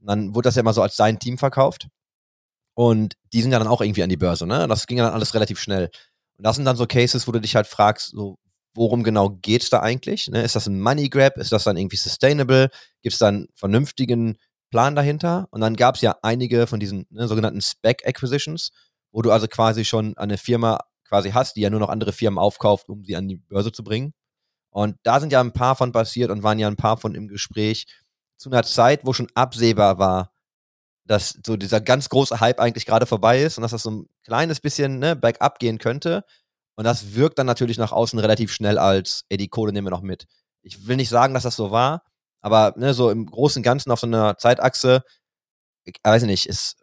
Und 0.00 0.06
dann 0.06 0.34
wurde 0.36 0.46
das 0.46 0.54
ja 0.54 0.60
immer 0.60 0.72
so 0.72 0.82
als 0.82 0.96
sein 0.96 1.18
Team 1.18 1.36
verkauft. 1.36 1.88
Und 2.78 3.16
die 3.32 3.42
sind 3.42 3.50
ja 3.50 3.58
dann 3.58 3.66
auch 3.66 3.80
irgendwie 3.80 4.04
an 4.04 4.08
die 4.08 4.16
Börse, 4.16 4.46
ne? 4.46 4.68
Das 4.68 4.86
ging 4.86 4.98
ja 4.98 5.04
dann 5.04 5.12
alles 5.12 5.34
relativ 5.34 5.58
schnell. 5.58 5.90
Und 6.36 6.46
das 6.46 6.54
sind 6.54 6.64
dann 6.64 6.76
so 6.76 6.86
Cases, 6.86 7.26
wo 7.26 7.32
du 7.32 7.40
dich 7.40 7.56
halt 7.56 7.66
fragst, 7.66 8.10
so, 8.10 8.38
worum 8.72 9.02
genau 9.02 9.30
geht's 9.30 9.68
da 9.68 9.80
eigentlich? 9.80 10.28
Ne? 10.28 10.42
Ist 10.42 10.54
das 10.54 10.68
ein 10.68 10.80
Money 10.80 11.08
Grab? 11.08 11.38
Ist 11.38 11.50
das 11.50 11.64
dann 11.64 11.76
irgendwie 11.76 11.96
sustainable? 11.96 12.70
Gibt 13.02 13.14
es 13.14 13.18
dann 13.18 13.34
einen 13.34 13.48
vernünftigen 13.56 14.38
Plan 14.70 14.94
dahinter? 14.94 15.48
Und 15.50 15.60
dann 15.60 15.74
gab 15.74 15.96
es 15.96 16.02
ja 16.02 16.18
einige 16.22 16.68
von 16.68 16.78
diesen 16.78 17.04
ne, 17.10 17.26
sogenannten 17.26 17.62
Spec 17.62 18.06
Acquisitions, 18.06 18.70
wo 19.10 19.22
du 19.22 19.32
also 19.32 19.48
quasi 19.48 19.84
schon 19.84 20.16
eine 20.16 20.38
Firma 20.38 20.78
quasi 21.08 21.32
hast, 21.32 21.56
die 21.56 21.62
ja 21.62 21.70
nur 21.70 21.80
noch 21.80 21.88
andere 21.88 22.12
Firmen 22.12 22.38
aufkauft, 22.38 22.88
um 22.90 23.02
sie 23.02 23.16
an 23.16 23.26
die 23.26 23.38
Börse 23.38 23.72
zu 23.72 23.82
bringen. 23.82 24.12
Und 24.70 24.98
da 25.02 25.18
sind 25.18 25.32
ja 25.32 25.40
ein 25.40 25.52
paar 25.52 25.74
von 25.74 25.90
passiert 25.90 26.30
und 26.30 26.44
waren 26.44 26.60
ja 26.60 26.68
ein 26.68 26.76
paar 26.76 26.96
von 26.96 27.16
im 27.16 27.26
Gespräch 27.26 27.88
zu 28.36 28.50
einer 28.50 28.62
Zeit, 28.62 29.04
wo 29.04 29.12
schon 29.12 29.26
absehbar 29.34 29.98
war, 29.98 30.30
dass 31.08 31.38
so 31.44 31.56
dieser 31.56 31.80
ganz 31.80 32.08
große 32.10 32.38
Hype 32.38 32.60
eigentlich 32.60 32.86
gerade 32.86 33.06
vorbei 33.06 33.42
ist 33.42 33.56
und 33.56 33.62
dass 33.62 33.72
das 33.72 33.82
so 33.82 33.90
ein 33.90 34.08
kleines 34.24 34.60
bisschen 34.60 34.98
ne, 34.98 35.16
bergab 35.16 35.58
gehen 35.58 35.78
könnte. 35.78 36.24
Und 36.76 36.84
das 36.84 37.14
wirkt 37.14 37.38
dann 37.38 37.46
natürlich 37.46 37.78
nach 37.78 37.92
außen 37.92 38.18
relativ 38.18 38.52
schnell 38.52 38.78
als, 38.78 39.24
ey, 39.30 39.38
die 39.38 39.48
Kohle 39.48 39.72
nehmen 39.72 39.86
wir 39.86 39.90
noch 39.90 40.02
mit. 40.02 40.26
Ich 40.62 40.86
will 40.86 40.96
nicht 40.96 41.08
sagen, 41.08 41.34
dass 41.34 41.42
das 41.42 41.56
so 41.56 41.70
war, 41.70 42.04
aber 42.40 42.74
ne, 42.76 42.92
so 42.92 43.10
im 43.10 43.26
Großen 43.26 43.60
und 43.60 43.64
Ganzen 43.64 43.90
auf 43.90 44.00
so 44.00 44.06
einer 44.06 44.36
Zeitachse, 44.36 45.02
ich 45.84 45.96
weiß 46.04 46.24
nicht, 46.24 46.46
ist, 46.46 46.76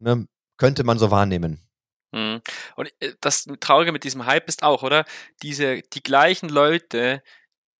ne, 0.00 0.26
könnte 0.56 0.82
man 0.82 0.98
so 0.98 1.12
wahrnehmen. 1.12 1.66
Mhm. 2.12 2.42
Und 2.74 2.92
äh, 2.98 3.14
das 3.20 3.46
Traurige 3.60 3.92
mit 3.92 4.02
diesem 4.02 4.26
Hype 4.26 4.48
ist 4.48 4.64
auch, 4.64 4.82
oder? 4.82 5.04
Diese, 5.42 5.80
die 5.80 6.02
gleichen 6.02 6.48
Leute, 6.48 7.22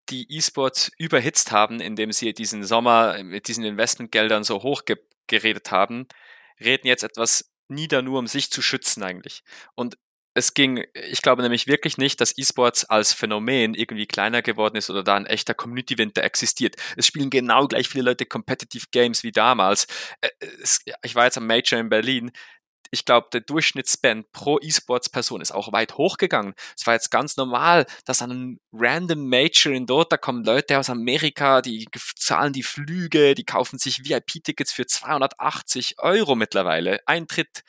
die 0.08 0.32
E-Sports 0.32 0.92
überhitzt 0.98 1.50
haben, 1.50 1.80
indem 1.80 2.12
sie 2.12 2.32
diesen 2.32 2.64
Sommer 2.64 3.22
mit 3.22 3.48
diesen 3.48 3.64
Investmentgeldern 3.64 4.44
so 4.44 4.62
hoch 4.62 4.84
geredet 5.30 5.70
haben, 5.70 6.06
reden 6.60 6.86
jetzt 6.86 7.04
etwas 7.04 7.50
nieder, 7.68 8.02
nur 8.02 8.18
um 8.18 8.26
sich 8.26 8.50
zu 8.50 8.60
schützen 8.60 9.02
eigentlich. 9.02 9.42
Und 9.74 9.96
es 10.34 10.54
ging, 10.54 10.84
ich 10.94 11.22
glaube 11.22 11.42
nämlich 11.42 11.66
wirklich 11.66 11.98
nicht, 11.98 12.20
dass 12.20 12.38
E-Sports 12.38 12.84
als 12.84 13.12
Phänomen 13.12 13.74
irgendwie 13.74 14.06
kleiner 14.06 14.42
geworden 14.42 14.76
ist 14.76 14.88
oder 14.88 15.02
da 15.02 15.16
ein 15.16 15.26
echter 15.26 15.54
Community-Winter 15.54 16.22
existiert. 16.22 16.76
Es 16.96 17.06
spielen 17.06 17.30
genau 17.30 17.66
gleich 17.66 17.88
viele 17.88 18.04
Leute 18.04 18.26
Competitive 18.26 18.86
Games 18.92 19.24
wie 19.24 19.32
damals. 19.32 19.88
Ich 21.02 21.14
war 21.16 21.24
jetzt 21.24 21.38
am 21.38 21.48
Major 21.48 21.80
in 21.80 21.88
Berlin 21.88 22.30
ich 22.90 23.04
glaube, 23.04 23.28
der 23.32 23.40
Durchschnittsspend 23.40 24.32
pro 24.32 24.58
E-Sports-Person 24.60 25.40
ist 25.40 25.52
auch 25.52 25.72
weit 25.72 25.96
hochgegangen. 25.96 26.54
Es 26.76 26.86
war 26.86 26.94
jetzt 26.94 27.10
ganz 27.10 27.36
normal, 27.36 27.86
dass 28.04 28.22
an 28.22 28.30
einem 28.30 28.60
random 28.72 29.28
Major 29.28 29.72
in 29.72 29.86
Dota 29.86 30.16
kommen 30.16 30.44
Leute 30.44 30.78
aus 30.78 30.90
Amerika, 30.90 31.62
die 31.62 31.86
zahlen 32.16 32.52
die 32.52 32.62
Flüge, 32.62 33.34
die 33.34 33.44
kaufen 33.44 33.78
sich 33.78 34.04
VIP-Tickets 34.04 34.72
für 34.72 34.86
280 34.86 35.98
Euro 35.98 36.34
mittlerweile. 36.34 37.00
Eintritt 37.06 37.62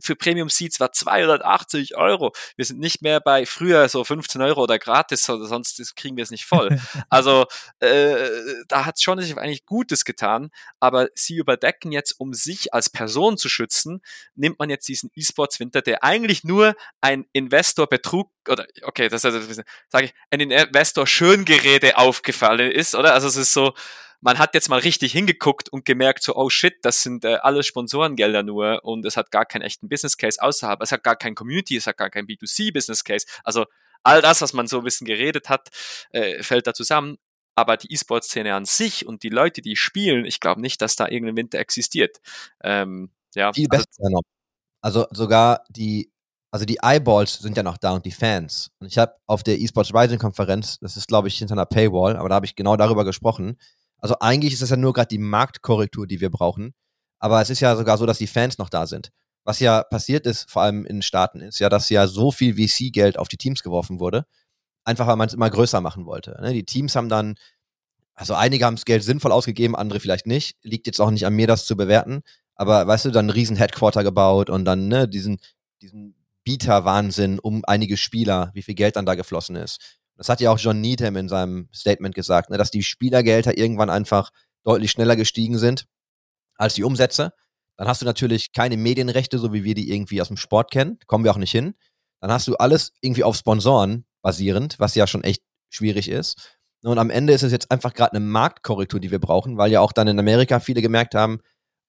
für 0.00 0.16
Premium 0.16 0.48
Seats 0.48 0.80
war 0.80 0.92
280 0.92 1.96
Euro. 1.96 2.32
Wir 2.56 2.64
sind 2.64 2.80
nicht 2.80 3.02
mehr 3.02 3.20
bei 3.20 3.46
früher 3.46 3.88
so 3.88 4.04
15 4.04 4.40
Euro 4.42 4.62
oder 4.62 4.78
gratis, 4.78 5.28
oder 5.28 5.46
sonst 5.46 5.96
kriegen 5.96 6.16
wir 6.16 6.24
es 6.24 6.30
nicht 6.30 6.46
voll. 6.46 6.78
Also 7.10 7.46
äh, 7.80 8.28
da 8.68 8.84
hat 8.84 9.00
schon 9.00 9.20
sich 9.20 9.36
eigentlich 9.36 9.66
Gutes 9.66 10.04
getan, 10.04 10.50
aber 10.78 11.08
sie 11.14 11.36
überdecken 11.36 11.92
jetzt, 11.92 12.12
um 12.18 12.34
sich 12.34 12.74
als 12.74 12.90
Person 12.90 13.38
zu 13.38 13.48
schützen, 13.48 14.02
nimmt 14.34 14.58
man 14.58 14.68
jetzt 14.68 14.88
diesen 14.88 15.10
E-Sports 15.14 15.58
Winter, 15.60 15.80
der 15.80 16.04
eigentlich 16.04 16.44
nur 16.44 16.74
ein 17.00 17.26
Investor-Betrug 17.32 18.30
oder 18.48 18.66
okay, 18.82 19.08
das 19.08 19.24
ist, 19.24 19.62
sage 19.88 20.06
ich, 20.06 20.14
ein 20.30 20.40
Investor 20.40 21.06
Schöngerede 21.06 21.96
aufgefallen 21.96 22.70
ist, 22.70 22.94
oder? 22.94 23.14
Also 23.14 23.28
es 23.28 23.36
ist 23.36 23.52
so, 23.52 23.74
man 24.20 24.38
hat 24.38 24.54
jetzt 24.54 24.68
mal 24.68 24.80
richtig 24.80 25.12
hingeguckt 25.12 25.68
und 25.68 25.84
gemerkt, 25.84 26.22
so, 26.22 26.34
oh 26.36 26.50
shit, 26.50 26.74
das 26.82 27.02
sind 27.02 27.24
äh, 27.24 27.36
alles 27.36 27.66
Sponsorengelder 27.66 28.42
nur 28.42 28.84
und 28.84 29.04
es 29.04 29.16
hat 29.16 29.30
gar 29.30 29.44
keinen 29.44 29.62
echten 29.62 29.88
Business 29.88 30.16
Case 30.16 30.42
außerhalb, 30.42 30.82
es 30.82 30.92
hat 30.92 31.04
gar 31.04 31.16
kein 31.16 31.34
Community, 31.34 31.76
es 31.76 31.86
hat 31.86 31.96
gar 31.96 32.10
kein 32.10 32.26
B2C 32.26 32.72
Business 32.72 33.04
Case. 33.04 33.26
Also 33.44 33.66
all 34.02 34.22
das, 34.22 34.40
was 34.40 34.52
man 34.52 34.66
so 34.66 34.78
ein 34.78 34.84
bisschen 34.84 35.06
geredet 35.06 35.48
hat, 35.48 35.68
äh, 36.10 36.42
fällt 36.42 36.66
da 36.66 36.74
zusammen. 36.74 37.18
Aber 37.54 37.76
die 37.76 37.92
E-Sport-Szene 37.92 38.54
an 38.54 38.64
sich 38.64 39.04
und 39.04 39.24
die 39.24 39.30
Leute, 39.30 39.62
die 39.62 39.74
spielen, 39.74 40.24
ich 40.24 40.38
glaube 40.38 40.60
nicht, 40.60 40.80
dass 40.80 40.94
da 40.94 41.08
irgendein 41.08 41.36
Winter 41.36 41.58
existiert. 41.58 42.18
Ähm, 42.62 43.10
ja, 43.34 43.52
Viel 43.52 43.66
also, 43.70 43.84
besser 43.84 44.10
noch. 44.10 44.22
Also 44.80 45.06
sogar 45.10 45.64
die 45.68 46.12
also 46.50 46.64
die 46.64 46.78
Eyeballs 46.82 47.40
sind 47.40 47.56
ja 47.56 47.62
noch 47.62 47.76
da 47.76 47.92
und 47.92 48.06
die 48.06 48.12
Fans. 48.12 48.70
Und 48.78 48.86
ich 48.86 48.96
habe 48.96 49.14
auf 49.26 49.42
der 49.42 49.60
eSports 49.60 49.92
Rising 49.92 50.18
Konferenz, 50.18 50.78
das 50.80 50.96
ist 50.96 51.08
glaube 51.08 51.28
ich 51.28 51.36
hinter 51.36 51.52
einer 51.52 51.66
Paywall, 51.66 52.16
aber 52.16 52.28
da 52.28 52.36
habe 52.36 52.46
ich 52.46 52.56
genau 52.56 52.76
darüber 52.76 53.04
gesprochen, 53.04 53.58
also 53.98 54.16
eigentlich 54.20 54.52
ist 54.52 54.62
das 54.62 54.70
ja 54.70 54.76
nur 54.76 54.92
gerade 54.92 55.08
die 55.08 55.18
Marktkorrektur, 55.18 56.06
die 56.06 56.20
wir 56.20 56.30
brauchen. 56.30 56.74
Aber 57.18 57.40
es 57.40 57.50
ist 57.50 57.60
ja 57.60 57.74
sogar 57.76 57.98
so, 57.98 58.06
dass 58.06 58.18
die 58.18 58.26
Fans 58.26 58.58
noch 58.58 58.68
da 58.68 58.86
sind. 58.86 59.10
Was 59.44 59.60
ja 59.60 59.82
passiert 59.82 60.26
ist, 60.26 60.50
vor 60.50 60.62
allem 60.62 60.84
in 60.84 61.02
Staaten, 61.02 61.40
ist 61.40 61.58
ja, 61.58 61.68
dass 61.68 61.88
ja 61.88 62.06
so 62.06 62.30
viel 62.30 62.54
VC-Geld 62.54 63.18
auf 63.18 63.28
die 63.28 63.38
Teams 63.38 63.62
geworfen 63.62 63.98
wurde. 63.98 64.26
Einfach 64.84 65.06
weil 65.06 65.16
man 65.16 65.28
es 65.28 65.34
immer 65.34 65.50
größer 65.50 65.80
machen 65.80 66.06
wollte. 66.06 66.38
Ne? 66.40 66.52
Die 66.52 66.64
Teams 66.64 66.94
haben 66.96 67.08
dann, 67.08 67.34
also 68.14 68.34
einige 68.34 68.64
haben 68.64 68.76
das 68.76 68.84
Geld 68.84 69.02
sinnvoll 69.02 69.32
ausgegeben, 69.32 69.74
andere 69.74 70.00
vielleicht 70.00 70.26
nicht. 70.26 70.56
Liegt 70.62 70.86
jetzt 70.86 71.00
auch 71.00 71.10
nicht 71.10 71.26
an 71.26 71.34
mir, 71.34 71.46
das 71.46 71.66
zu 71.66 71.76
bewerten. 71.76 72.22
Aber 72.54 72.86
weißt 72.86 73.06
du, 73.06 73.10
dann 73.10 73.26
einen 73.26 73.30
riesen 73.30 73.56
Headquarter 73.56 74.04
gebaut 74.04 74.50
und 74.50 74.64
dann 74.64 74.88
ne, 74.88 75.08
diesen, 75.08 75.38
diesen 75.82 76.14
Bieter-Wahnsinn 76.44 77.38
um 77.38 77.62
einige 77.66 77.96
Spieler, 77.96 78.50
wie 78.54 78.62
viel 78.62 78.74
Geld 78.74 78.96
dann 78.96 79.06
da 79.06 79.14
geflossen 79.14 79.56
ist. 79.56 79.97
Das 80.18 80.28
hat 80.28 80.40
ja 80.40 80.50
auch 80.50 80.58
John 80.58 80.80
Needham 80.80 81.16
in 81.16 81.28
seinem 81.28 81.68
Statement 81.72 82.14
gesagt, 82.14 82.50
ne, 82.50 82.58
dass 82.58 82.70
die 82.70 82.82
Spielergelder 82.82 83.56
irgendwann 83.56 83.88
einfach 83.88 84.30
deutlich 84.64 84.90
schneller 84.90 85.16
gestiegen 85.16 85.58
sind 85.58 85.86
als 86.56 86.74
die 86.74 86.84
Umsätze. 86.84 87.32
Dann 87.76 87.86
hast 87.86 88.02
du 88.02 88.06
natürlich 88.06 88.52
keine 88.52 88.76
Medienrechte, 88.76 89.38
so 89.38 89.52
wie 89.52 89.62
wir 89.62 89.74
die 89.74 89.90
irgendwie 89.92 90.20
aus 90.20 90.28
dem 90.28 90.36
Sport 90.36 90.72
kennen. 90.72 90.98
Kommen 91.06 91.24
wir 91.24 91.30
auch 91.30 91.38
nicht 91.38 91.52
hin. 91.52 91.74
Dann 92.20 92.32
hast 92.32 92.48
du 92.48 92.56
alles 92.56 92.92
irgendwie 93.00 93.22
auf 93.22 93.36
Sponsoren 93.36 94.04
basierend, 94.20 94.80
was 94.80 94.96
ja 94.96 95.06
schon 95.06 95.22
echt 95.22 95.42
schwierig 95.70 96.08
ist. 96.08 96.58
Und 96.82 96.98
am 96.98 97.10
Ende 97.10 97.32
ist 97.32 97.44
es 97.44 97.52
jetzt 97.52 97.70
einfach 97.70 97.94
gerade 97.94 98.12
eine 98.12 98.24
Marktkorrektur, 98.24 98.98
die 98.98 99.12
wir 99.12 99.20
brauchen, 99.20 99.56
weil 99.56 99.70
ja 99.70 99.80
auch 99.80 99.92
dann 99.92 100.08
in 100.08 100.18
Amerika 100.18 100.58
viele 100.58 100.82
gemerkt 100.82 101.14
haben, 101.14 101.40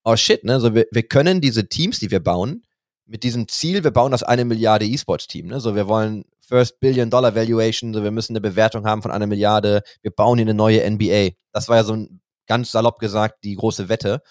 oh 0.04 0.16
shit, 0.16 0.44
ne, 0.44 0.60
so 0.60 0.76
wir, 0.76 0.86
wir 0.92 1.04
können 1.04 1.42
diese 1.42 1.68
Teams, 1.68 2.00
die 2.00 2.12
wir 2.12 2.20
bauen, 2.20 2.64
mit 3.10 3.24
diesem 3.24 3.48
Ziel, 3.48 3.84
wir 3.84 3.92
bauen 3.92 4.12
das 4.12 4.24
eine 4.24 4.46
Milliarde 4.46 4.86
E-Sports-Team, 4.86 5.48
ne, 5.48 5.60
so 5.60 5.76
wir 5.76 5.88
wollen 5.88 6.26
First 6.40 6.80
Billion 6.80 7.10
Dollar 7.10 7.36
Valuation, 7.36 7.94
so 7.94 8.04
wir 8.04 8.12
müssen 8.12 8.34
eine 8.34 8.42
Bewertung 8.42 8.86
haben 8.86 9.02
von 9.02 9.12
einer 9.12 9.28
Milliarde, 9.28 9.82
wir 10.02 10.12
bauen 10.12 10.38
hier 10.38 10.46
eine 10.46 10.54
neue 10.54 10.90
NBA. 10.90 11.30
Das 11.52 11.70
war 11.70 11.78
ja 11.78 11.84
so 11.84 11.94
ein 11.94 12.22
ganz 12.48 12.72
salopp 12.72 13.00
gesagt 13.00 13.44
die 13.44 13.56
große 13.56 13.90
Wette. 13.90 14.22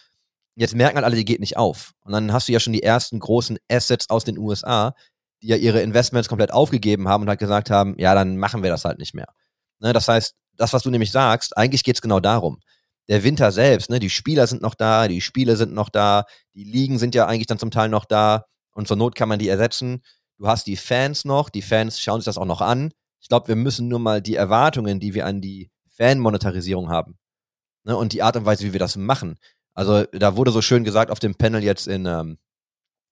Jetzt 0.54 0.74
merken 0.74 0.96
halt 0.96 1.04
alle, 1.04 1.16
die 1.16 1.24
geht 1.24 1.40
nicht 1.40 1.56
auf. 1.56 1.92
Und 2.04 2.12
dann 2.12 2.32
hast 2.32 2.48
du 2.48 2.52
ja 2.52 2.60
schon 2.60 2.72
die 2.72 2.82
ersten 2.82 3.20
großen 3.20 3.58
Assets 3.70 4.10
aus 4.10 4.24
den 4.24 4.38
USA, 4.38 4.94
die 5.42 5.48
ja 5.48 5.56
ihre 5.56 5.80
Investments 5.82 6.28
komplett 6.28 6.52
aufgegeben 6.52 7.08
haben 7.08 7.22
und 7.22 7.28
halt 7.28 7.38
gesagt 7.38 7.70
haben, 7.70 7.94
ja, 7.98 8.14
dann 8.14 8.36
machen 8.36 8.62
wir 8.62 8.70
das 8.70 8.84
halt 8.84 8.98
nicht 8.98 9.14
mehr. 9.14 9.28
Ne, 9.80 9.92
das 9.92 10.08
heißt, 10.08 10.34
das, 10.56 10.72
was 10.72 10.82
du 10.82 10.90
nämlich 10.90 11.12
sagst, 11.12 11.56
eigentlich 11.56 11.84
geht's 11.84 12.02
genau 12.02 12.18
darum. 12.20 12.60
Der 13.08 13.22
Winter 13.24 13.52
selbst, 13.52 13.90
ne, 13.90 14.00
die 14.00 14.10
Spieler 14.10 14.46
sind 14.46 14.62
noch 14.62 14.74
da, 14.74 15.08
die 15.08 15.20
Spiele 15.20 15.56
sind 15.56 15.72
noch 15.72 15.88
da, 15.88 16.24
die 16.54 16.64
Ligen 16.64 16.98
sind 16.98 17.14
ja 17.14 17.26
eigentlich 17.26 17.46
dann 17.46 17.58
zum 17.58 17.70
Teil 17.70 17.88
noch 17.88 18.04
da 18.04 18.44
und 18.78 18.86
zur 18.86 18.96
Not 18.96 19.16
kann 19.16 19.28
man 19.28 19.40
die 19.40 19.48
ersetzen. 19.48 20.02
Du 20.36 20.46
hast 20.46 20.68
die 20.68 20.76
Fans 20.76 21.24
noch, 21.24 21.50
die 21.50 21.62
Fans 21.62 21.98
schauen 21.98 22.20
sich 22.20 22.26
das 22.26 22.38
auch 22.38 22.44
noch 22.44 22.60
an. 22.60 22.92
Ich 23.20 23.28
glaube, 23.28 23.48
wir 23.48 23.56
müssen 23.56 23.88
nur 23.88 23.98
mal 23.98 24.22
die 24.22 24.36
Erwartungen, 24.36 25.00
die 25.00 25.14
wir 25.14 25.26
an 25.26 25.40
die 25.40 25.72
Fan-Monetarisierung 25.96 26.88
haben 26.88 27.18
ne, 27.82 27.96
und 27.96 28.12
die 28.12 28.22
Art 28.22 28.36
und 28.36 28.46
Weise, 28.46 28.64
wie 28.64 28.72
wir 28.72 28.78
das 28.78 28.94
machen, 28.96 29.36
also 29.74 30.04
da 30.12 30.36
wurde 30.36 30.52
so 30.52 30.62
schön 30.62 30.84
gesagt 30.84 31.10
auf 31.10 31.18
dem 31.18 31.34
Panel 31.34 31.64
jetzt 31.64 31.88
in, 31.88 32.06
ähm, 32.06 32.38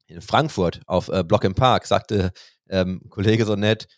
in 0.06 0.20
Frankfurt 0.20 0.82
auf 0.86 1.08
äh, 1.08 1.24
Block 1.24 1.42
im 1.42 1.56
Park, 1.56 1.86
sagte 1.86 2.30
ähm, 2.68 3.02
Kollege 3.10 3.44
so 3.44 3.56
nett, 3.56 3.88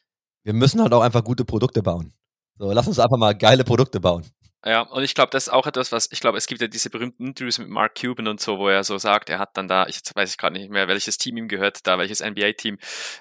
wir 0.45 0.55
müssen 0.55 0.81
halt 0.81 0.95
auch 0.95 1.03
einfach 1.03 1.23
gute 1.23 1.45
Produkte 1.45 1.83
bauen. 1.83 2.15
So, 2.59 2.73
lass 2.73 2.89
uns 2.89 2.99
einfach 2.99 3.19
mal 3.19 3.37
geile 3.37 3.65
Produkte 3.65 4.01
bauen. 4.01 4.25
Ja, 4.65 4.81
und 4.83 5.05
ich 5.05 5.15
glaube, 5.15 5.31
das 5.31 5.45
ist 5.47 5.53
auch 5.53 5.67
etwas, 5.69 5.93
was, 5.93 6.09
ich 6.11 6.19
glaube, 6.21 6.37
es 6.37 6.49
gibt 6.49 6.61
ja 6.61 6.67
diese 6.67 6.91
berühmten 6.91 7.27
Interviews 7.29 7.59
mit 7.59 7.69
Mark 7.69 7.95
Cuban 8.01 8.27
und 8.27 8.41
so, 8.41 8.59
wo 8.59 8.69
er 8.69 8.83
so 8.83 8.99
sagt, 8.99 9.31
er 9.31 9.39
hat 9.39 9.57
dann 9.57 9.69
da, 9.69 9.87
ich 9.87 10.01
weiß 10.13 10.31
ich 10.33 10.37
gerade 10.37 10.59
nicht 10.59 10.69
mehr, 10.71 10.89
welches 10.89 11.17
Team 11.17 11.37
ihm 11.37 11.47
gehört, 11.47 11.87
da 11.87 11.97
welches 11.99 12.21
NBA-Team, 12.21 12.77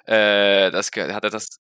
äh, 0.06 0.72
das 0.72 0.88
hat 0.96 1.24
er 1.24 1.30
das 1.30 1.60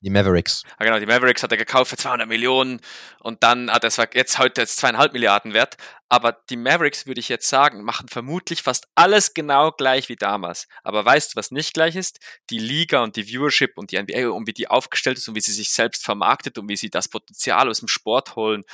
die 0.00 0.10
Mavericks. 0.10 0.62
Ja, 0.78 0.86
genau, 0.86 0.98
die 1.00 1.06
Mavericks 1.06 1.42
hat 1.42 1.50
er 1.50 1.58
gekauft 1.58 1.90
für 1.90 1.96
200 1.96 2.28
Millionen 2.28 2.80
und 3.20 3.42
dann 3.42 3.70
hat 3.70 3.84
er 3.84 3.88
es 3.88 3.96
jetzt 4.14 4.38
heute 4.38 4.60
jetzt 4.60 4.76
zweieinhalb 4.76 5.12
Milliarden 5.12 5.54
wert. 5.54 5.76
Aber 6.08 6.32
die 6.48 6.56
Mavericks, 6.56 7.06
würde 7.06 7.20
ich 7.20 7.28
jetzt 7.28 7.48
sagen, 7.48 7.82
machen 7.82 8.08
vermutlich 8.08 8.62
fast 8.62 8.88
alles 8.94 9.34
genau 9.34 9.72
gleich 9.72 10.08
wie 10.08 10.16
damals. 10.16 10.66
Aber 10.82 11.04
weißt 11.04 11.32
du, 11.32 11.36
was 11.36 11.50
nicht 11.50 11.74
gleich 11.74 11.96
ist? 11.96 12.20
Die 12.48 12.58
Liga 12.58 13.02
und 13.02 13.16
die 13.16 13.24
Viewership 13.24 13.76
und 13.76 13.90
die 13.90 14.00
NBA 14.00 14.30
und 14.30 14.46
wie 14.46 14.54
die 14.54 14.68
aufgestellt 14.68 15.18
ist 15.18 15.28
und 15.28 15.34
wie 15.34 15.40
sie 15.40 15.52
sich 15.52 15.70
selbst 15.70 16.04
vermarktet 16.04 16.56
und 16.58 16.68
wie 16.68 16.76
sie 16.76 16.90
das 16.90 17.08
Potenzial 17.08 17.68
aus 17.68 17.80
dem 17.80 17.88
Sport 17.88 18.36
holen 18.36 18.64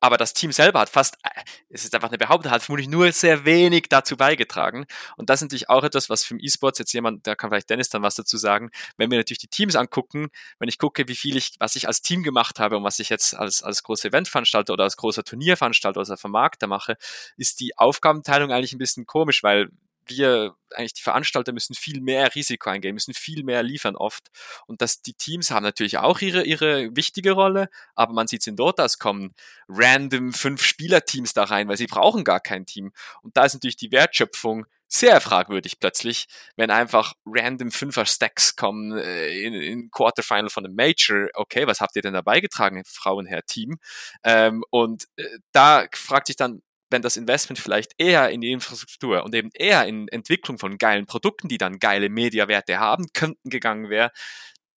aber 0.00 0.16
das 0.16 0.34
Team 0.34 0.52
selber 0.52 0.80
hat 0.80 0.88
fast, 0.88 1.16
äh, 1.24 1.30
es 1.68 1.84
ist 1.84 1.94
einfach 1.94 2.08
eine 2.08 2.18
Behauptung, 2.18 2.52
hat 2.52 2.62
vermutlich 2.62 2.88
nur 2.88 3.10
sehr 3.12 3.44
wenig 3.44 3.86
dazu 3.88 4.16
beigetragen. 4.16 4.86
Und 5.16 5.30
das 5.30 5.40
ist 5.40 5.46
natürlich 5.46 5.68
auch 5.68 5.84
etwas, 5.84 6.08
was 6.08 6.24
für 6.24 6.34
den 6.34 6.44
E-Sports 6.44 6.78
jetzt 6.78 6.92
jemand, 6.92 7.26
da 7.26 7.34
kann 7.34 7.50
vielleicht 7.50 7.70
Dennis 7.70 7.88
dann 7.88 8.02
was 8.02 8.14
dazu 8.14 8.36
sagen, 8.36 8.70
wenn 8.96 9.10
wir 9.10 9.18
natürlich 9.18 9.38
die 9.38 9.48
Teams 9.48 9.76
angucken, 9.76 10.28
wenn 10.58 10.68
ich 10.68 10.78
gucke, 10.78 11.08
wie 11.08 11.16
viel 11.16 11.36
ich, 11.36 11.54
was 11.58 11.76
ich 11.76 11.86
als 11.88 12.02
Team 12.02 12.22
gemacht 12.22 12.58
habe 12.60 12.76
und 12.76 12.84
was 12.84 12.98
ich 12.98 13.08
jetzt 13.08 13.34
als, 13.34 13.62
als 13.62 13.82
große 13.82 14.08
Eventveranstalter 14.08 14.72
oder 14.72 14.84
als 14.84 14.96
großer 14.96 15.24
Turnierveranstalter 15.24 16.00
oder 16.00 16.10
als 16.10 16.20
Vermarkter 16.20 16.66
mache, 16.66 16.96
ist 17.36 17.60
die 17.60 17.76
Aufgabenteilung 17.76 18.52
eigentlich 18.52 18.72
ein 18.72 18.78
bisschen 18.78 19.06
komisch, 19.06 19.42
weil 19.42 19.70
wir, 20.08 20.54
eigentlich 20.74 20.94
die 20.94 21.02
Veranstalter 21.02 21.52
müssen 21.52 21.74
viel 21.74 22.00
mehr 22.00 22.34
Risiko 22.34 22.70
eingehen, 22.70 22.94
müssen 22.94 23.14
viel 23.14 23.44
mehr 23.44 23.62
liefern 23.62 23.96
oft. 23.96 24.28
Und 24.66 24.82
dass 24.82 25.02
die 25.02 25.14
Teams 25.14 25.50
haben 25.50 25.62
natürlich 25.62 25.98
auch 25.98 26.20
ihre, 26.20 26.44
ihre 26.44 26.94
wichtige 26.96 27.32
Rolle, 27.32 27.68
aber 27.94 28.12
man 28.12 28.26
sieht 28.26 28.42
es 28.42 28.46
in 28.46 28.56
Dota, 28.56 28.84
es 28.84 28.98
kommen 28.98 29.34
random 29.68 30.32
fünf 30.32 30.62
Spielerteams 30.62 31.32
da 31.32 31.44
rein, 31.44 31.68
weil 31.68 31.76
sie 31.76 31.86
brauchen 31.86 32.24
gar 32.24 32.40
kein 32.40 32.66
Team. 32.66 32.92
Und 33.22 33.36
da 33.36 33.44
ist 33.44 33.54
natürlich 33.54 33.76
die 33.76 33.92
Wertschöpfung 33.92 34.66
sehr 34.88 35.20
fragwürdig 35.20 35.78
plötzlich, 35.80 36.26
wenn 36.56 36.70
einfach 36.70 37.12
random 37.26 37.70
Fünfer-Stacks 37.70 38.56
kommen 38.56 38.96
äh, 38.96 39.38
in, 39.40 39.54
in 39.54 39.90
Quarterfinal 39.90 40.48
von 40.48 40.64
einem 40.64 40.74
Major. 40.74 41.28
Okay, 41.34 41.66
was 41.66 41.80
habt 41.80 41.94
ihr 41.96 42.02
denn 42.02 42.14
da 42.14 42.22
beigetragen, 42.22 42.82
Frauenherr-Team? 42.86 43.78
Ähm, 44.24 44.64
und 44.70 45.04
äh, 45.16 45.24
da 45.52 45.86
fragt 45.92 46.28
sich 46.28 46.36
dann, 46.36 46.62
wenn 46.90 47.02
das 47.02 47.16
Investment 47.16 47.58
vielleicht 47.58 47.92
eher 47.98 48.30
in 48.30 48.40
die 48.40 48.52
Infrastruktur 48.52 49.24
und 49.24 49.34
eben 49.34 49.50
eher 49.54 49.86
in 49.86 50.08
Entwicklung 50.08 50.58
von 50.58 50.78
geilen 50.78 51.06
Produkten, 51.06 51.48
die 51.48 51.58
dann 51.58 51.78
geile 51.78 52.08
Mediawerte 52.08 52.78
haben 52.78 53.06
könnten, 53.12 53.50
gegangen 53.50 53.90
wäre, 53.90 54.10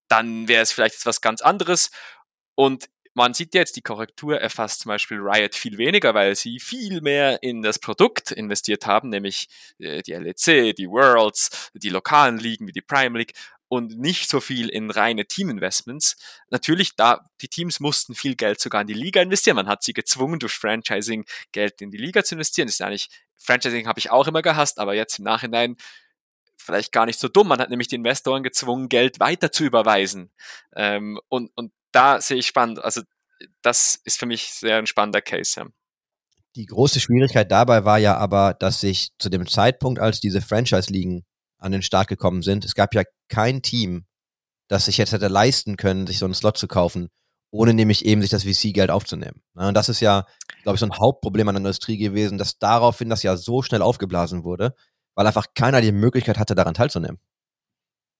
dann 0.08 0.48
wäre 0.48 0.64
es 0.64 0.72
vielleicht 0.72 0.96
etwas 0.96 1.22
ganz 1.22 1.42
anderes. 1.42 1.92
Und 2.56 2.90
man 3.14 3.34
sieht 3.34 3.54
jetzt, 3.54 3.76
die 3.76 3.82
Korrektur 3.82 4.40
erfasst 4.40 4.82
zum 4.82 4.90
Beispiel 4.90 5.20
Riot 5.20 5.56
viel 5.56 5.78
weniger, 5.78 6.14
weil 6.14 6.36
sie 6.36 6.60
viel 6.60 7.02
mehr 7.02 7.44
in 7.44 7.62
das 7.62 7.80
Produkt 7.80 8.32
investiert 8.32 8.86
haben, 8.86 9.10
nämlich 9.10 9.48
äh, 9.80 10.02
die 10.02 10.14
LEC, 10.14 10.76
die 10.76 10.88
Worlds, 10.88 11.72
die 11.74 11.90
lokalen 11.90 12.38
Ligen 12.38 12.68
wie 12.68 12.72
die 12.72 12.82
Prime 12.82 13.18
League 13.18 13.34
und 13.72 13.98
nicht 13.98 14.30
so 14.30 14.42
viel 14.42 14.68
in 14.68 14.92
reine 14.92 15.26
Teaminvestments. 15.26 16.18
Natürlich, 16.50 16.98
da 16.98 17.22
die 17.40 17.48
Teams 17.48 17.80
mussten 17.80 18.16
viel 18.16 18.36
Geld 18.36 18.60
sogar 18.60 18.82
in 18.82 18.88
die 18.88 18.94
Liga 18.94 19.22
investieren. 19.22 19.56
Man 19.56 19.70
hat 19.70 19.82
sie 19.82 19.94
gezwungen, 19.94 20.40
durch 20.40 20.52
Franchising 20.52 21.24
Geld 21.54 21.82
in 21.82 21.90
die 21.90 21.98
Liga 21.98 22.22
zu 22.22 22.36
investieren. 22.36 22.68
Das 22.68 22.76
ist 22.76 22.80
ja 22.80 22.88
eigentlich, 22.88 23.08
Franchising 23.38 23.88
habe 23.88 23.98
ich 23.98 24.12
auch 24.12 24.28
immer 24.28 24.42
gehasst, 24.42 24.78
aber 24.78 24.94
jetzt 24.94 25.20
im 25.20 25.24
Nachhinein 25.24 25.78
vielleicht 26.58 26.92
gar 26.92 27.06
nicht 27.06 27.18
so 27.18 27.30
dumm. 27.30 27.48
Man 27.48 27.62
hat 27.62 27.70
nämlich 27.70 27.88
die 27.88 27.96
Investoren 27.96 28.44
gezwungen, 28.44 28.90
Geld 28.90 29.22
weiter 29.22 29.54
zu 29.54 29.64
überweisen. 29.64 30.32
Ähm, 30.76 31.18
und, 31.30 31.50
und 31.56 31.72
da 31.94 32.20
sehe 32.20 32.40
ich 32.40 32.48
spannend. 32.48 32.84
Also 32.84 33.04
das 33.62 34.02
ist 34.04 34.20
für 34.20 34.26
mich 34.26 34.52
sehr 34.52 34.80
ein 34.80 34.86
spannender 34.86 35.22
Case. 35.22 35.62
Ja. 35.62 35.68
Die 36.58 36.66
große 36.66 37.00
Schwierigkeit 37.00 37.50
dabei 37.50 37.86
war 37.86 38.00
ja 38.00 38.18
aber, 38.18 38.54
dass 38.54 38.82
sich 38.82 39.12
zu 39.18 39.30
dem 39.30 39.48
Zeitpunkt, 39.48 40.02
als 40.02 40.20
diese 40.20 40.42
Franchise-Ligen 40.42 41.24
an 41.62 41.72
den 41.72 41.82
Start 41.82 42.08
gekommen 42.08 42.42
sind. 42.42 42.66
Es 42.66 42.76
gab 42.76 42.94
ja 42.94 43.04
kein 43.30 43.62
Team, 43.62 44.06
das 44.68 44.86
sich 44.86 44.98
jetzt 44.98 45.14
hätte 45.14 45.28
leisten 45.28 45.78
können, 45.78 46.08
sich 46.08 46.18
so 46.20 46.26
einen 46.26 46.34
Slot 46.34 46.58
zu 46.58 46.68
kaufen, 46.68 47.10
ohne 47.52 47.74
nämlich 47.74 48.06
eben 48.06 48.22
sich 48.22 48.32
das 48.32 48.44
VC-Geld 48.44 48.90
aufzunehmen. 48.90 49.42
Und 49.54 49.76
das 49.76 49.90
ist 49.90 50.00
ja, 50.00 50.26
glaube 50.64 50.76
ich, 50.76 50.80
so 50.80 50.86
ein 50.86 50.98
Hauptproblem 50.98 51.48
an 51.48 51.56
der 51.56 51.60
Industrie 51.62 51.98
gewesen, 51.98 52.38
dass 52.38 52.58
daraufhin 52.58 53.10
das 53.10 53.24
ja 53.24 53.38
so 53.38 53.62
schnell 53.62 53.82
aufgeblasen 53.82 54.44
wurde, 54.44 54.74
weil 55.16 55.28
einfach 55.28 55.48
keiner 55.54 55.82
die 55.82 55.92
Möglichkeit 55.92 56.40
hatte, 56.40 56.56
daran 56.56 56.74
teilzunehmen. 56.74 57.20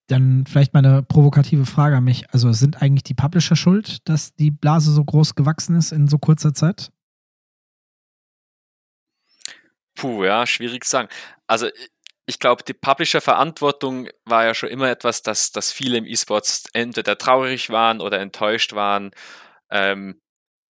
Dann 0.08 0.46
vielleicht 0.46 0.74
mal 0.74 0.86
eine 0.86 1.04
provokative 1.04 1.66
Frage 1.66 1.98
an 1.98 2.04
mich. 2.04 2.30
Also 2.32 2.52
sind 2.52 2.82
eigentlich 2.82 3.04
die 3.04 3.14
Publisher 3.14 3.56
schuld, 3.56 4.08
dass 4.10 4.36
die 4.36 4.52
Blase 4.52 4.92
so 4.92 5.04
groß 5.04 5.36
gewachsen 5.36 5.76
ist 5.76 5.94
in 5.94 6.08
so 6.08 6.18
kurzer 6.18 6.54
Zeit? 6.54 6.92
Puh, 9.96 10.26
ja, 10.26 10.46
schwierig 10.46 10.84
zu 10.84 10.90
sagen. 10.90 11.10
Also 11.48 11.68
ich 12.32 12.40
glaube, 12.40 12.64
die 12.64 12.74
Publisher-Verantwortung 12.74 14.08
war 14.24 14.46
ja 14.46 14.54
schon 14.54 14.70
immer 14.70 14.90
etwas, 14.90 15.22
dass, 15.22 15.52
dass 15.52 15.74
viele 15.74 15.98
im 15.98 16.06
E-Sports 16.06 16.64
entweder 16.72 17.18
traurig 17.18 17.70
waren 17.70 18.00
oder 18.00 18.22
enttäuscht 18.22 18.72
waren, 18.72 19.12
ähm, 19.70 20.22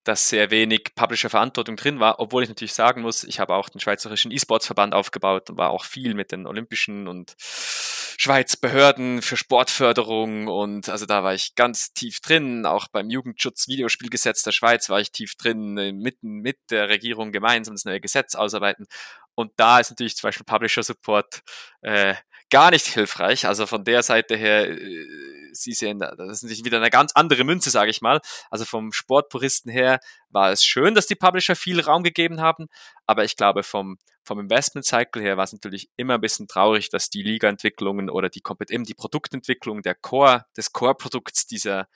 dass 0.03 0.27
sehr 0.27 0.49
wenig 0.49 0.95
Publisher-Verantwortung 0.95 1.75
drin 1.75 1.99
war, 1.99 2.19
obwohl 2.19 2.41
ich 2.41 2.49
natürlich 2.49 2.73
sagen 2.73 3.03
muss, 3.03 3.23
ich 3.23 3.39
habe 3.39 3.53
auch 3.53 3.69
den 3.69 3.79
Schweizerischen 3.79 4.31
E-Sports-Verband 4.31 4.95
aufgebaut 4.95 5.51
und 5.51 5.57
war 5.59 5.69
auch 5.69 5.85
viel 5.85 6.15
mit 6.15 6.31
den 6.31 6.47
Olympischen 6.47 7.07
und 7.07 7.35
Schweiz-Behörden 7.37 9.21
für 9.21 9.37
Sportförderung 9.37 10.47
und 10.47 10.89
also 10.89 11.05
da 11.05 11.23
war 11.23 11.35
ich 11.35 11.53
ganz 11.53 11.93
tief 11.93 12.21
drin, 12.21 12.65
auch 12.65 12.87
beim 12.87 13.11
Jugendschutz-Videospielgesetz 13.11 14.41
der 14.41 14.51
Schweiz 14.51 14.89
war 14.89 14.99
ich 14.99 15.11
tief 15.11 15.35
drin, 15.35 15.77
äh, 15.77 15.91
mitten 15.91 16.39
mit 16.39 16.57
der 16.71 16.89
Regierung 16.89 17.31
gemeinsam 17.31 17.75
das 17.75 17.85
neue 17.85 18.01
Gesetz 18.01 18.33
ausarbeiten 18.33 18.87
und 19.35 19.51
da 19.57 19.79
ist 19.79 19.89
natürlich 19.89 20.15
zum 20.15 20.27
Beispiel 20.27 20.45
Publisher 20.45 20.83
Support 20.83 21.41
äh, 21.81 22.15
gar 22.49 22.71
nicht 22.71 22.85
hilfreich. 22.85 23.47
Also 23.47 23.65
von 23.65 23.83
der 23.83 24.03
Seite 24.03 24.35
her, 24.35 24.69
äh, 24.69 25.05
Sie 25.53 25.73
sehen, 25.73 25.99
das 25.99 26.17
ist 26.17 26.43
natürlich 26.43 26.63
wieder 26.63 26.77
eine 26.77 26.89
ganz 26.89 27.11
andere 27.13 27.43
Münze, 27.43 27.71
sage 27.71 27.91
ich 27.91 28.01
mal. 28.01 28.21
Also 28.49 28.63
vom 28.63 28.93
Sportpuristen 28.93 29.69
her 29.71 29.99
war 30.29 30.51
es 30.51 30.63
schön, 30.63 30.95
dass 30.95 31.07
die 31.07 31.15
Publisher 31.15 31.55
viel 31.55 31.81
Raum 31.81 32.03
gegeben 32.03 32.39
haben, 32.39 32.67
aber 33.05 33.25
ich 33.25 33.35
glaube 33.35 33.63
vom 33.63 33.97
vom 34.23 34.39
Investment 34.39 34.85
Cycle 34.85 35.21
her 35.21 35.37
war 35.37 35.43
es 35.45 35.53
natürlich 35.53 35.89
immer 35.97 36.15
ein 36.15 36.21
bisschen 36.21 36.47
traurig, 36.47 36.89
dass 36.89 37.09
die 37.09 37.23
Liga-Entwicklungen 37.23 38.09
oder 38.09 38.29
die 38.29 38.43
eben 38.69 38.83
die 38.83 38.93
Produktentwicklung 38.93 39.81
der 39.81 39.95
Core 39.95 40.45
des 40.55 40.71
Core-Produkts 40.73 41.47
dieser, 41.47 41.87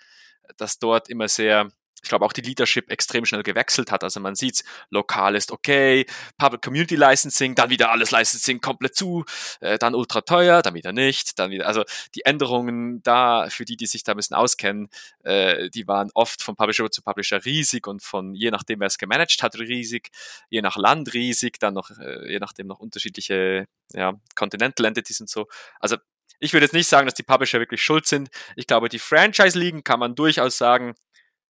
dass 0.58 0.80
dort 0.80 1.08
immer 1.08 1.28
sehr 1.28 1.70
ich 2.06 2.10
glaube 2.10 2.24
auch 2.24 2.34
die 2.34 2.42
Leadership 2.42 2.92
extrem 2.92 3.26
schnell 3.26 3.42
gewechselt 3.42 3.92
hat. 3.92 4.04
Also 4.04 4.20
man 4.20 4.36
sieht, 4.36 4.64
lokal 4.92 5.36
ist 5.36 5.52
okay, 5.52 6.06
Public 6.38 6.62
Community 6.62 6.96
Licensing, 6.96 7.56
dann 7.56 7.72
wieder 7.72 7.92
alles 7.92 8.12
Licensing 8.12 8.62
komplett 8.62 8.96
zu, 8.96 9.26
äh, 9.60 9.80
dann 9.80 9.96
ultra 9.96 10.22
teuer, 10.22 10.62
dann 10.62 10.76
wieder 10.76 10.94
nicht, 10.94 11.40
dann 11.40 11.50
wieder, 11.50 11.66
also 11.66 11.84
die 12.14 12.24
Änderungen 12.24 13.02
da, 13.02 13.50
für 13.50 13.66
die, 13.66 13.76
die 13.76 13.88
sich 13.88 14.04
da 14.04 14.12
ein 14.12 14.18
bisschen 14.18 14.36
auskennen, 14.36 14.90
äh, 15.24 15.72
die 15.72 15.88
waren 15.88 16.12
oft 16.14 16.44
von 16.44 16.56
Publisher 16.56 16.92
zu 16.92 17.02
Publisher 17.02 17.44
riesig 17.44 17.88
und 17.88 18.04
von, 18.04 18.36
je 18.36 18.52
nachdem, 18.52 18.82
wer 18.82 18.88
es 18.88 19.00
gemanagt 19.00 19.42
hat, 19.42 19.56
riesig, 19.56 20.12
je 20.50 20.62
nach 20.62 20.78
Land 20.78 21.12
riesig, 21.16 21.60
dann 21.60 21.74
noch, 21.74 21.90
äh, 21.90 22.32
je 22.32 22.38
nachdem 22.38 22.68
noch 22.68 22.78
unterschiedliche, 22.78 23.66
ja, 23.94 24.14
Continental 24.36 24.86
Entities 24.86 25.22
und 25.22 25.30
so. 25.30 25.48
Also 25.80 25.98
ich 26.40 26.54
würde 26.54 26.66
jetzt 26.66 26.74
nicht 26.74 26.88
sagen, 26.88 27.08
dass 27.08 27.16
die 27.16 27.24
Publisher 27.24 27.60
wirklich 27.60 27.82
schuld 27.82 28.06
sind. 28.06 28.30
Ich 28.56 28.68
glaube, 28.68 28.90
die 28.90 29.00
Franchise-Ligen 29.00 29.84
kann 29.84 30.00
man 30.00 30.14
durchaus 30.14 30.58
sagen, 30.58 30.94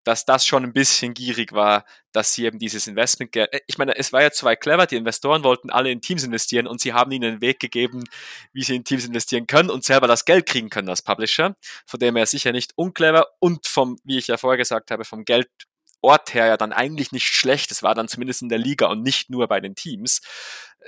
dass 0.04 0.26
das 0.26 0.46
schon 0.46 0.64
ein 0.64 0.74
bisschen 0.74 1.14
gierig 1.14 1.54
war, 1.54 1.86
dass 2.12 2.34
sie 2.34 2.46
eben 2.46 2.60
dieses 2.60 2.88
Investment, 2.88 3.36
äh, 3.36 3.48
ich 3.68 3.78
meine, 3.78 3.96
es 3.96 4.14
war 4.14 4.22
ja 4.22 4.32
zwei 4.32 4.56
clever, 4.56 4.86
die 4.86 4.96
Investoren 4.96 5.44
wollten 5.44 5.70
alle 5.70 5.92
in 5.92 6.02
Teams 6.02 6.24
investieren 6.24 6.68
und 6.68 6.82
sie 6.82 6.94
haben 6.94 7.12
ihnen 7.12 7.34
einen 7.34 7.42
Weg 7.42 7.60
gegeben, 7.60 8.04
wie 8.52 8.64
sie 8.64 8.76
in 8.76 8.84
Teams 8.84 9.06
investieren 9.06 9.48
können 9.48 9.70
und 9.70 9.84
selber 9.84 10.08
das 10.08 10.26
Geld 10.26 10.46
kriegen 10.46 10.70
können 10.70 10.90
als 10.90 11.02
Publisher, 11.02 11.56
von 11.86 12.00
dem 12.00 12.16
her 12.16 12.26
sicher 12.26 12.52
nicht 12.52 12.74
unclever 12.76 13.28
und 13.40 13.68
vom, 13.68 13.98
wie 14.04 14.18
ich 14.18 14.28
ja 14.28 14.38
vorher 14.38 14.58
gesagt 14.58 14.92
habe, 14.92 15.06
vom 15.06 15.26
Geldort 15.26 16.34
her 16.34 16.48
ja 16.48 16.58
dann 16.58 16.74
eigentlich 16.74 17.12
nicht 17.12 17.28
schlecht. 17.28 17.72
Es 17.72 17.84
war 17.84 17.96
dann 17.96 18.08
zumindest 18.08 18.42
in 18.42 18.50
der 18.50 18.60
Liga 18.60 18.88
und 18.88 19.04
nicht 19.04 19.30
nur 19.30 19.48
bei 19.48 19.60
den 19.60 19.76
Teams. 19.76 20.22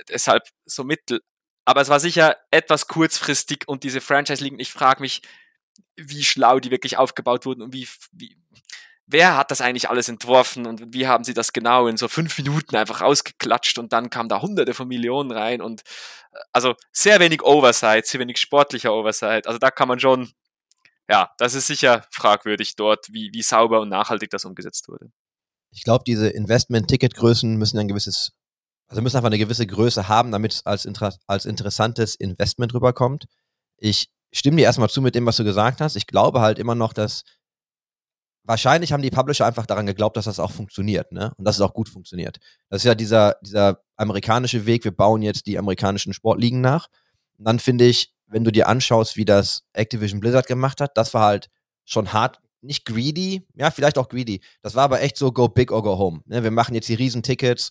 Deshalb 0.08 0.44
so 0.64 0.84
mittel. 0.84 1.22
Aber 1.64 1.80
es 1.80 1.88
war 1.88 1.98
sicher 1.98 2.36
etwas 2.52 2.86
kurzfristig 2.86 3.66
und 3.66 3.82
diese 3.82 4.00
Franchise-Ligen, 4.00 4.60
ich 4.60 4.70
frage 4.70 5.00
mich, 5.00 5.22
wie 5.96 6.24
schlau 6.24 6.60
die 6.60 6.70
wirklich 6.70 6.96
aufgebaut 6.96 7.46
wurden 7.46 7.62
und 7.62 7.72
wie, 7.72 7.88
wie, 8.12 8.36
wer 9.06 9.36
hat 9.36 9.50
das 9.50 9.60
eigentlich 9.60 9.88
alles 9.88 10.08
entworfen 10.08 10.66
und 10.66 10.92
wie 10.92 11.06
haben 11.06 11.24
sie 11.24 11.34
das 11.34 11.52
genau 11.52 11.86
in 11.86 11.96
so 11.96 12.08
fünf 12.08 12.36
Minuten 12.38 12.76
einfach 12.76 13.00
rausgeklatscht 13.00 13.78
und 13.78 13.92
dann 13.92 14.10
kam 14.10 14.28
da 14.28 14.42
hunderte 14.42 14.74
von 14.74 14.88
Millionen 14.88 15.30
rein 15.30 15.62
und 15.62 15.82
äh, 16.32 16.38
also 16.52 16.74
sehr 16.92 17.20
wenig 17.20 17.42
Oversight, 17.42 18.06
sehr 18.06 18.20
wenig 18.20 18.38
sportlicher 18.38 18.92
Oversight. 18.92 19.46
Also 19.46 19.58
da 19.58 19.70
kann 19.70 19.88
man 19.88 20.00
schon, 20.00 20.32
ja, 21.08 21.30
das 21.38 21.54
ist 21.54 21.68
sicher 21.68 22.04
fragwürdig 22.10 22.74
dort, 22.76 23.06
wie, 23.12 23.30
wie 23.32 23.42
sauber 23.42 23.80
und 23.80 23.88
nachhaltig 23.88 24.30
das 24.30 24.44
umgesetzt 24.44 24.88
wurde. 24.88 25.10
Ich 25.70 25.84
glaube, 25.84 26.04
diese 26.06 26.28
Investment-Ticket-Größen 26.28 27.56
müssen 27.56 27.78
ein 27.78 27.88
gewisses, 27.88 28.32
also 28.88 29.02
müssen 29.02 29.16
einfach 29.16 29.28
eine 29.28 29.38
gewisse 29.38 29.66
Größe 29.66 30.08
haben, 30.08 30.32
damit 30.32 30.52
es 30.52 30.66
als, 30.66 30.88
als 31.26 31.44
interessantes 31.44 32.14
Investment 32.14 32.72
rüberkommt. 32.74 33.26
Ich 33.76 34.08
stimme 34.32 34.56
dir 34.56 34.64
erstmal 34.64 34.88
zu 34.88 35.02
mit 35.02 35.14
dem, 35.14 35.26
was 35.26 35.36
du 35.36 35.44
gesagt 35.44 35.80
hast. 35.80 35.96
Ich 35.96 36.06
glaube 36.06 36.40
halt 36.40 36.58
immer 36.58 36.74
noch, 36.74 36.92
dass 36.92 37.24
wahrscheinlich 38.46 38.92
haben 38.92 39.02
die 39.02 39.10
Publisher 39.10 39.46
einfach 39.46 39.66
daran 39.66 39.86
geglaubt, 39.86 40.16
dass 40.16 40.24
das 40.24 40.38
auch 40.38 40.52
funktioniert, 40.52 41.12
ne? 41.12 41.32
Und 41.36 41.44
dass 41.44 41.56
es 41.56 41.60
auch 41.60 41.74
gut 41.74 41.88
funktioniert. 41.88 42.38
Das 42.70 42.82
ist 42.82 42.84
ja 42.84 42.94
dieser, 42.94 43.36
dieser 43.42 43.82
amerikanische 43.96 44.66
Weg, 44.66 44.84
wir 44.84 44.96
bauen 44.96 45.22
jetzt 45.22 45.46
die 45.46 45.58
amerikanischen 45.58 46.12
Sportligen 46.12 46.60
nach. 46.60 46.88
Und 47.38 47.44
dann 47.46 47.58
finde 47.58 47.86
ich, 47.86 48.14
wenn 48.26 48.44
du 48.44 48.52
dir 48.52 48.68
anschaust, 48.68 49.16
wie 49.16 49.24
das 49.24 49.64
Activision 49.72 50.20
Blizzard 50.20 50.46
gemacht 50.46 50.80
hat, 50.80 50.96
das 50.96 51.14
war 51.14 51.26
halt 51.26 51.48
schon 51.84 52.12
hart, 52.12 52.40
nicht 52.62 52.84
greedy, 52.84 53.46
ja, 53.54 53.70
vielleicht 53.70 53.98
auch 53.98 54.08
greedy. 54.08 54.40
Das 54.62 54.74
war 54.74 54.84
aber 54.84 55.02
echt 55.02 55.16
so 55.16 55.32
go 55.32 55.48
big 55.48 55.70
or 55.70 55.82
go 55.82 55.98
home. 55.98 56.20
Ne? 56.26 56.42
Wir 56.42 56.50
machen 56.50 56.74
jetzt 56.74 56.88
die 56.88 56.94
Riesentickets. 56.94 57.70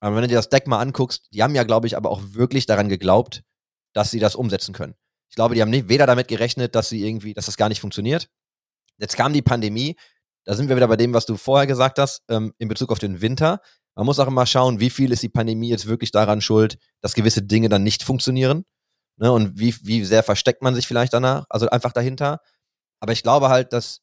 Aber 0.00 0.16
wenn 0.16 0.22
du 0.22 0.28
dir 0.28 0.36
das 0.36 0.48
Deck 0.48 0.66
mal 0.66 0.80
anguckst, 0.80 1.28
die 1.32 1.42
haben 1.42 1.54
ja, 1.54 1.62
glaube 1.62 1.86
ich, 1.86 1.96
aber 1.96 2.10
auch 2.10 2.20
wirklich 2.32 2.66
daran 2.66 2.88
geglaubt, 2.88 3.44
dass 3.92 4.10
sie 4.10 4.18
das 4.18 4.34
umsetzen 4.34 4.74
können. 4.74 4.94
Ich 5.28 5.36
glaube, 5.36 5.54
die 5.54 5.62
haben 5.62 5.70
nicht, 5.70 5.88
weder 5.88 6.06
damit 6.06 6.28
gerechnet, 6.28 6.74
dass 6.74 6.88
sie 6.88 7.06
irgendwie, 7.06 7.34
dass 7.34 7.46
das 7.46 7.56
gar 7.56 7.68
nicht 7.68 7.80
funktioniert. 7.80 8.28
Jetzt 8.98 9.16
kam 9.16 9.32
die 9.32 9.42
Pandemie, 9.42 9.96
da 10.44 10.54
sind 10.54 10.68
wir 10.68 10.76
wieder 10.76 10.88
bei 10.88 10.96
dem, 10.96 11.14
was 11.14 11.26
du 11.26 11.36
vorher 11.36 11.66
gesagt 11.66 11.98
hast, 11.98 12.22
ähm, 12.28 12.52
in 12.58 12.68
Bezug 12.68 12.90
auf 12.90 12.98
den 12.98 13.20
Winter. 13.20 13.60
Man 13.94 14.06
muss 14.06 14.18
auch 14.18 14.26
immer 14.26 14.46
schauen, 14.46 14.80
wie 14.80 14.90
viel 14.90 15.12
ist 15.12 15.22
die 15.22 15.28
Pandemie 15.28 15.68
jetzt 15.68 15.86
wirklich 15.86 16.10
daran 16.10 16.40
schuld, 16.40 16.78
dass 17.00 17.14
gewisse 17.14 17.42
Dinge 17.42 17.68
dann 17.68 17.82
nicht 17.82 18.02
funktionieren. 18.02 18.64
Ne? 19.18 19.30
Und 19.30 19.58
wie, 19.58 19.74
wie 19.82 20.04
sehr 20.04 20.22
versteckt 20.22 20.62
man 20.62 20.74
sich 20.74 20.86
vielleicht 20.86 21.12
danach, 21.12 21.44
also 21.48 21.68
einfach 21.68 21.92
dahinter. 21.92 22.40
Aber 23.00 23.12
ich 23.12 23.22
glaube 23.22 23.48
halt, 23.48 23.72
dass 23.72 24.00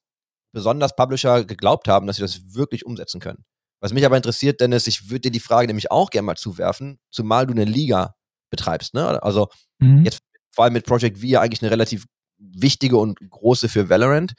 besonders 0.52 0.96
Publisher 0.96 1.46
geglaubt 1.46 1.88
haben, 1.88 2.08
dass 2.08 2.18
sie 2.18 2.22
das 2.22 2.54
wirklich 2.54 2.86
umsetzen 2.86 3.20
können. 3.20 3.46
Was 3.82 3.94
mich 3.94 4.06
aber 4.06 4.18
interessiert, 4.18 4.60
Dennis, 4.60 4.88
ich 4.88 5.10
würde 5.10 5.22
dir 5.22 5.32
die 5.32 5.40
Frage 5.40 5.68
nämlich 5.68 5.92
auch 5.92 6.10
gerne 6.10 6.26
mal 6.26 6.36
zuwerfen, 6.36 7.00
zumal 7.12 7.48
du 7.48 7.54
eine 7.54 7.66
Liga 7.66 8.16
betreibst. 8.50 8.94
Ne? 8.94 9.22
Also 9.24 9.48
mhm. 9.80 10.04
jetzt 10.04 10.20
vor 10.52 10.66
allem 10.66 10.74
mit 10.74 10.86
Project 10.86 11.20
V 11.20 11.40
eigentlich 11.40 11.62
eine 11.62 11.72
relativ 11.72 12.06
wichtige 12.38 12.98
und 12.98 13.20
große 13.30 13.70
für 13.70 13.90
Valorant. 13.90 14.34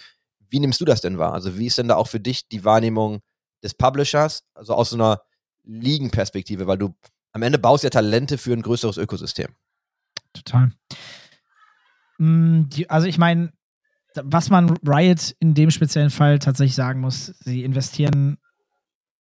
Wie 0.51 0.61
nimmst 0.61 0.81
du 0.81 0.85
das 0.85 1.01
denn 1.01 1.19
wahr? 1.19 1.33
Also 1.33 1.57
wie 1.59 1.67
ist 1.67 1.79
denn 1.79 1.89
da 1.89 1.97
auch 1.97 2.09
für 2.09 2.21
dich 2.21 2.49
die 2.49 2.65
Wahrnehmung 2.65 3.21
des 3.63 3.75
Publishers, 3.75 4.45
also 4.55 4.75
aus 4.75 4.91
so 4.91 4.97
einer 4.97 5.23
Ligenperspektive, 5.65 6.67
weil 6.67 6.79
du 6.79 6.95
am 7.33 7.43
Ende 7.43 7.59
baust 7.59 7.85
ja 7.85 7.91
Talente 7.91 8.39
für 8.39 8.53
ein 8.53 8.63
größeres 8.63 8.97
Ökosystem. 8.97 9.49
Total. 10.33 10.73
Mm, 12.19 12.65
also 12.89 13.07
ich 13.07 13.19
meine, 13.19 13.53
was 14.15 14.51
man 14.51 14.77
Riot 14.85 15.37
in 15.39 15.55
dem 15.55 15.71
speziellen 15.71 16.11
Fall 16.11 16.39
tatsächlich 16.39 16.75
sagen 16.75 17.01
muss, 17.01 17.27
sie 17.41 17.63
investieren 17.63 18.39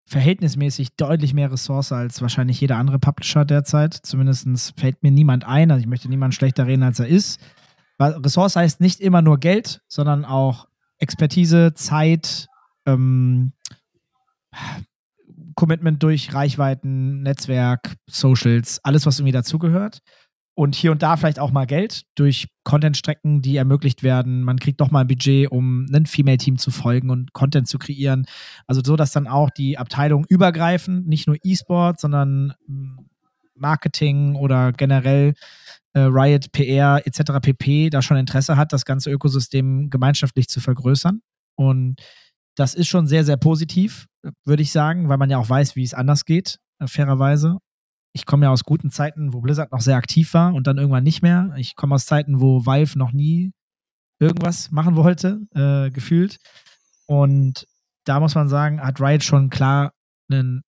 verhältnismäßig 0.07 0.97
deutlich 0.97 1.35
mehr 1.35 1.53
Ressource 1.53 1.93
als 1.93 2.21
wahrscheinlich 2.21 2.61
jeder 2.61 2.77
andere 2.77 2.99
Publisher 2.99 3.45
derzeit. 3.45 3.95
Zumindest 3.95 4.75
fällt 4.77 5.03
mir 5.05 5.13
niemand 5.13 5.45
ein. 5.45 5.71
Also 5.71 5.81
ich 5.81 5.87
möchte 5.87 6.09
niemanden 6.09 6.33
schlechter 6.33 6.67
reden, 6.67 6.83
als 6.83 6.99
er 6.99 7.07
ist. 7.07 7.41
Ressource 8.01 8.57
heißt 8.57 8.81
nicht 8.81 9.01
immer 9.01 9.23
nur 9.23 9.39
Geld, 9.39 9.83
sondern 9.87 10.25
auch 10.25 10.67
Expertise, 11.01 11.73
Zeit, 11.75 12.47
ähm, 12.87 13.53
Commitment 15.55 16.03
durch 16.03 16.33
Reichweiten, 16.33 17.23
Netzwerk, 17.23 17.97
Socials, 18.09 18.81
alles, 18.85 19.07
was 19.07 19.19
irgendwie 19.19 19.33
dazugehört. 19.33 20.01
Und 20.55 20.75
hier 20.75 20.93
und 20.93 21.03
da 21.03 21.17
vielleicht 21.17 21.39
auch 21.39 21.53
mal 21.53 21.67
Geld 21.67 22.03
durch 22.17 22.49
Content-Strecken, 22.65 23.41
die 23.41 23.57
ermöglicht 23.57 24.03
werden. 24.03 24.43
Man 24.43 24.59
kriegt 24.59 24.81
doch 24.81 24.91
mal 24.91 25.03
ein 25.03 25.07
Budget, 25.07 25.51
um 25.51 25.87
ein 25.93 26.07
Female-Team 26.07 26.59
zu 26.59 26.71
folgen 26.71 27.09
und 27.11 27.33
Content 27.33 27.67
zu 27.67 27.79
kreieren. 27.79 28.27
Also 28.67 28.83
so, 28.85 28.97
dass 28.97 29.13
dann 29.13 29.27
auch 29.27 29.51
die 29.51 29.79
Abteilungen 29.79 30.27
übergreifend, 30.29 31.07
nicht 31.07 31.27
nur 31.27 31.37
E-Sport, 31.43 32.01
sondern 32.01 32.55
hm, 32.67 33.11
Marketing 33.55 34.35
oder 34.35 34.73
generell 34.73 35.35
äh, 35.95 36.01
Riot, 36.01 36.53
PR 36.53 37.01
etc. 37.05 37.41
pp. 37.43 37.91
da 37.91 38.03
schon 38.03 38.17
Interesse 38.17 38.57
hat, 38.57 38.73
das 38.73 38.85
ganze 38.85 39.11
Ökosystem 39.11 39.91
gemeinschaftlich 39.91 40.49
zu 40.49 40.61
vergrößern. 40.61 41.21
Und 41.57 42.01
das 42.57 42.75
ist 42.75 42.89
schon 42.89 43.07
sehr, 43.07 43.25
sehr 43.25 43.37
positiv, 43.37 44.07
würde 44.45 44.63
ich 44.63 44.73
sagen, 44.73 45.09
weil 45.09 45.19
man 45.19 45.31
ja 45.31 45.39
auch 45.39 45.49
weiß, 45.49 45.77
wie 45.77 45.83
es 45.83 45.95
anders 45.95 46.25
geht, 46.25 46.59
äh, 46.79 46.87
fairerweise. 46.87 47.59
Ich 48.13 48.27
komme 48.27 48.47
ja 48.47 48.51
aus 48.51 48.65
guten 48.65 48.91
Zeiten, 48.91 49.33
wo 49.33 49.41
Blizzard 49.41 49.73
noch 49.73 49.81
sehr 49.81 49.97
aktiv 49.97 50.35
war 50.35 50.55
und 50.55 50.67
dann 50.67 50.79
irgendwann 50.79 51.05
nicht 51.05 51.23
mehr. 51.23 51.55
Ich 51.57 51.77
komme 51.77 51.95
aus 51.95 52.07
Zeiten, 52.07 52.41
wo 52.41 52.67
Valve 52.67 52.99
noch 52.99 53.13
nie 53.13 53.53
irgendwas 54.19 54.71
machen 54.71 54.97
wollte, 54.97 55.41
äh, 55.55 55.91
gefühlt. 55.91 56.39
Und 57.07 57.67
da 58.05 58.21
muss 58.21 58.35
man 58.35 58.49
sagen, 58.49 58.81
hat 58.81 59.01
Riot 59.01 59.23
schon 59.25 59.49
klar 59.49 59.93
einen 60.31 60.63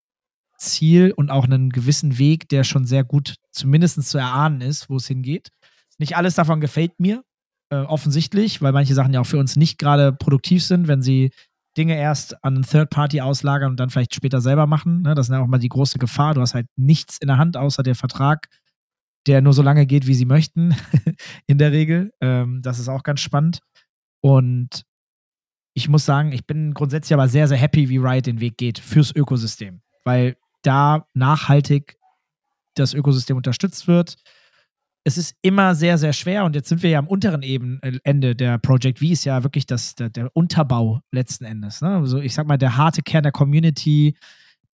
Ziel 0.62 1.14
und 1.16 1.32
auch 1.32 1.46
einen 1.46 1.70
gewissen 1.70 2.18
Weg, 2.18 2.48
der 2.50 2.64
schon 2.64 2.86
sehr 2.86 3.04
gut 3.04 3.36
zumindest 3.52 4.02
zu 4.04 4.18
erahnen 4.18 4.62
ist, 4.62 4.90
wo 4.90 4.98
es 4.98 5.08
hingeht. 5.08 5.50
Nicht 5.98 6.16
alles 6.16 6.36
davon 6.36 6.62
gefällt 6.62 7.00
mir, 7.00 7.24
äh, 7.72 7.78
offensichtlich, 7.78 8.62
weil 8.62 8.72
manche 8.72 8.94
Sachen 8.94 9.14
ja 9.14 9.22
auch 9.22 9.26
für 9.26 9.40
uns 9.40 9.56
nicht 9.56 9.78
gerade 9.78 10.14
produktiv 10.14 10.64
sind, 10.64 10.88
wenn 10.88 11.02
sie 11.02 11.32
Dinge 11.78 11.98
erst 11.98 12.44
an 12.44 12.56
einen 12.56 12.64
Third 12.64 12.90
Party 12.90 13.22
auslagern 13.22 13.72
und 13.72 13.80
dann 13.80 13.90
vielleicht 13.90 14.14
später 14.14 14.42
selber 14.42 14.68
machen. 14.68 15.02
Ne? 15.04 15.16
Das 15.16 15.30
ist 15.30 15.34
ja 15.34 15.42
auch 15.42 15.48
mal 15.48 15.58
die 15.58 15.70
große 15.70 16.00
Gefahr. 16.00 16.34
Du 16.34 16.42
hast 16.42 16.54
halt 16.54 16.68
nichts 16.76 17.18
in 17.20 17.28
der 17.28 17.38
Hand 17.38 17.56
außer 17.56 17.82
der 17.82 17.96
Vertrag, 17.96 18.48
der 19.28 19.42
nur 19.42 19.54
so 19.54 19.62
lange 19.62 19.86
geht, 19.86 20.06
wie 20.06 20.14
sie 20.14 20.26
möchten, 20.26 20.76
in 21.48 21.58
der 21.58 21.72
Regel. 21.72 22.12
Ähm, 22.20 22.62
das 22.62 22.80
ist 22.80 22.90
auch 22.90 23.04
ganz 23.04 23.22
spannend. 23.22 23.60
Und 24.22 24.84
ich 25.74 25.88
muss 25.88 26.06
sagen, 26.06 26.34
ich 26.34 26.46
bin 26.46 26.74
grundsätzlich 26.74 27.14
aber 27.14 27.30
sehr, 27.30 27.48
sehr 27.48 27.58
happy, 27.58 27.90
wie 27.90 27.98
Riot 27.98 28.26
den 28.26 28.42
Weg 28.42 28.58
geht 28.58 28.80
fürs 28.80 29.16
Ökosystem. 29.16 29.82
Weil 30.04 30.36
da 30.62 31.08
nachhaltig 31.14 31.98
das 32.76 32.94
Ökosystem 32.94 33.38
unterstützt 33.38 33.88
wird. 33.88 34.16
Es 35.04 35.18
ist 35.18 35.36
immer 35.42 35.74
sehr, 35.74 35.98
sehr 35.98 36.14
schwer 36.14 36.46
und 36.46 36.56
jetzt 36.56 36.70
sind 36.70 36.84
wir 36.84 36.92
ja 36.92 37.00
am 37.00 37.08
unteren 37.08 37.42
Eben, 37.42 37.80
äh, 37.82 37.98
Ende 38.04 38.36
der 38.36 38.60
Project 38.60 39.00
V 39.00 39.06
ist 39.06 39.26
ja 39.26 39.44
wirklich 39.44 39.66
das, 39.66 39.96
der, 39.96 40.10
der 40.10 40.30
Unterbau 40.36 41.02
letzten 41.12 41.46
Endes. 41.46 41.82
Ne? 41.82 41.96
Also 41.96 42.20
ich 42.20 42.36
sag 42.36 42.48
mal, 42.48 42.58
der 42.58 42.78
harte 42.78 43.02
Kern 43.02 43.24
der 43.24 43.32
Community, 43.32 44.16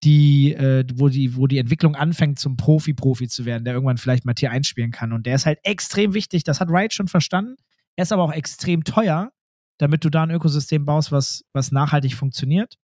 die, 0.03 0.53
äh, 0.53 0.83
wo, 0.95 1.07
die, 1.07 1.35
wo 1.37 1.47
die 1.47 1.57
Entwicklung 1.57 1.95
anfängt, 1.95 2.39
zum 2.39 2.57
Profi-Profi 2.57 3.27
zu 3.27 3.45
werden, 3.45 3.63
der 3.63 3.73
irgendwann 3.73 3.97
vielleicht 3.97 4.25
mal 4.25 4.33
Tier 4.33 4.51
einspielen 4.51 4.91
kann. 4.91 5.13
Und 5.13 5.25
der 5.25 5.35
ist 5.35 5.45
halt 5.45 5.59
extrem 5.63 6.13
wichtig, 6.13 6.43
das 6.43 6.59
hat 6.59 6.69
Riot 6.69 6.93
schon 6.93 7.07
verstanden. 7.07 7.55
Er 7.95 8.03
ist 8.03 8.11
aber 8.11 8.23
auch 8.23 8.33
extrem 8.33 8.83
teuer, 8.83 9.31
damit 9.79 10.03
du 10.03 10.09
da 10.09 10.23
ein 10.23 10.31
Ökosystem 10.31 10.85
baust, 10.85 11.11
was, 11.11 11.45
was 11.53 11.71
nachhaltig 11.71 12.15
funktioniert. 12.15 12.75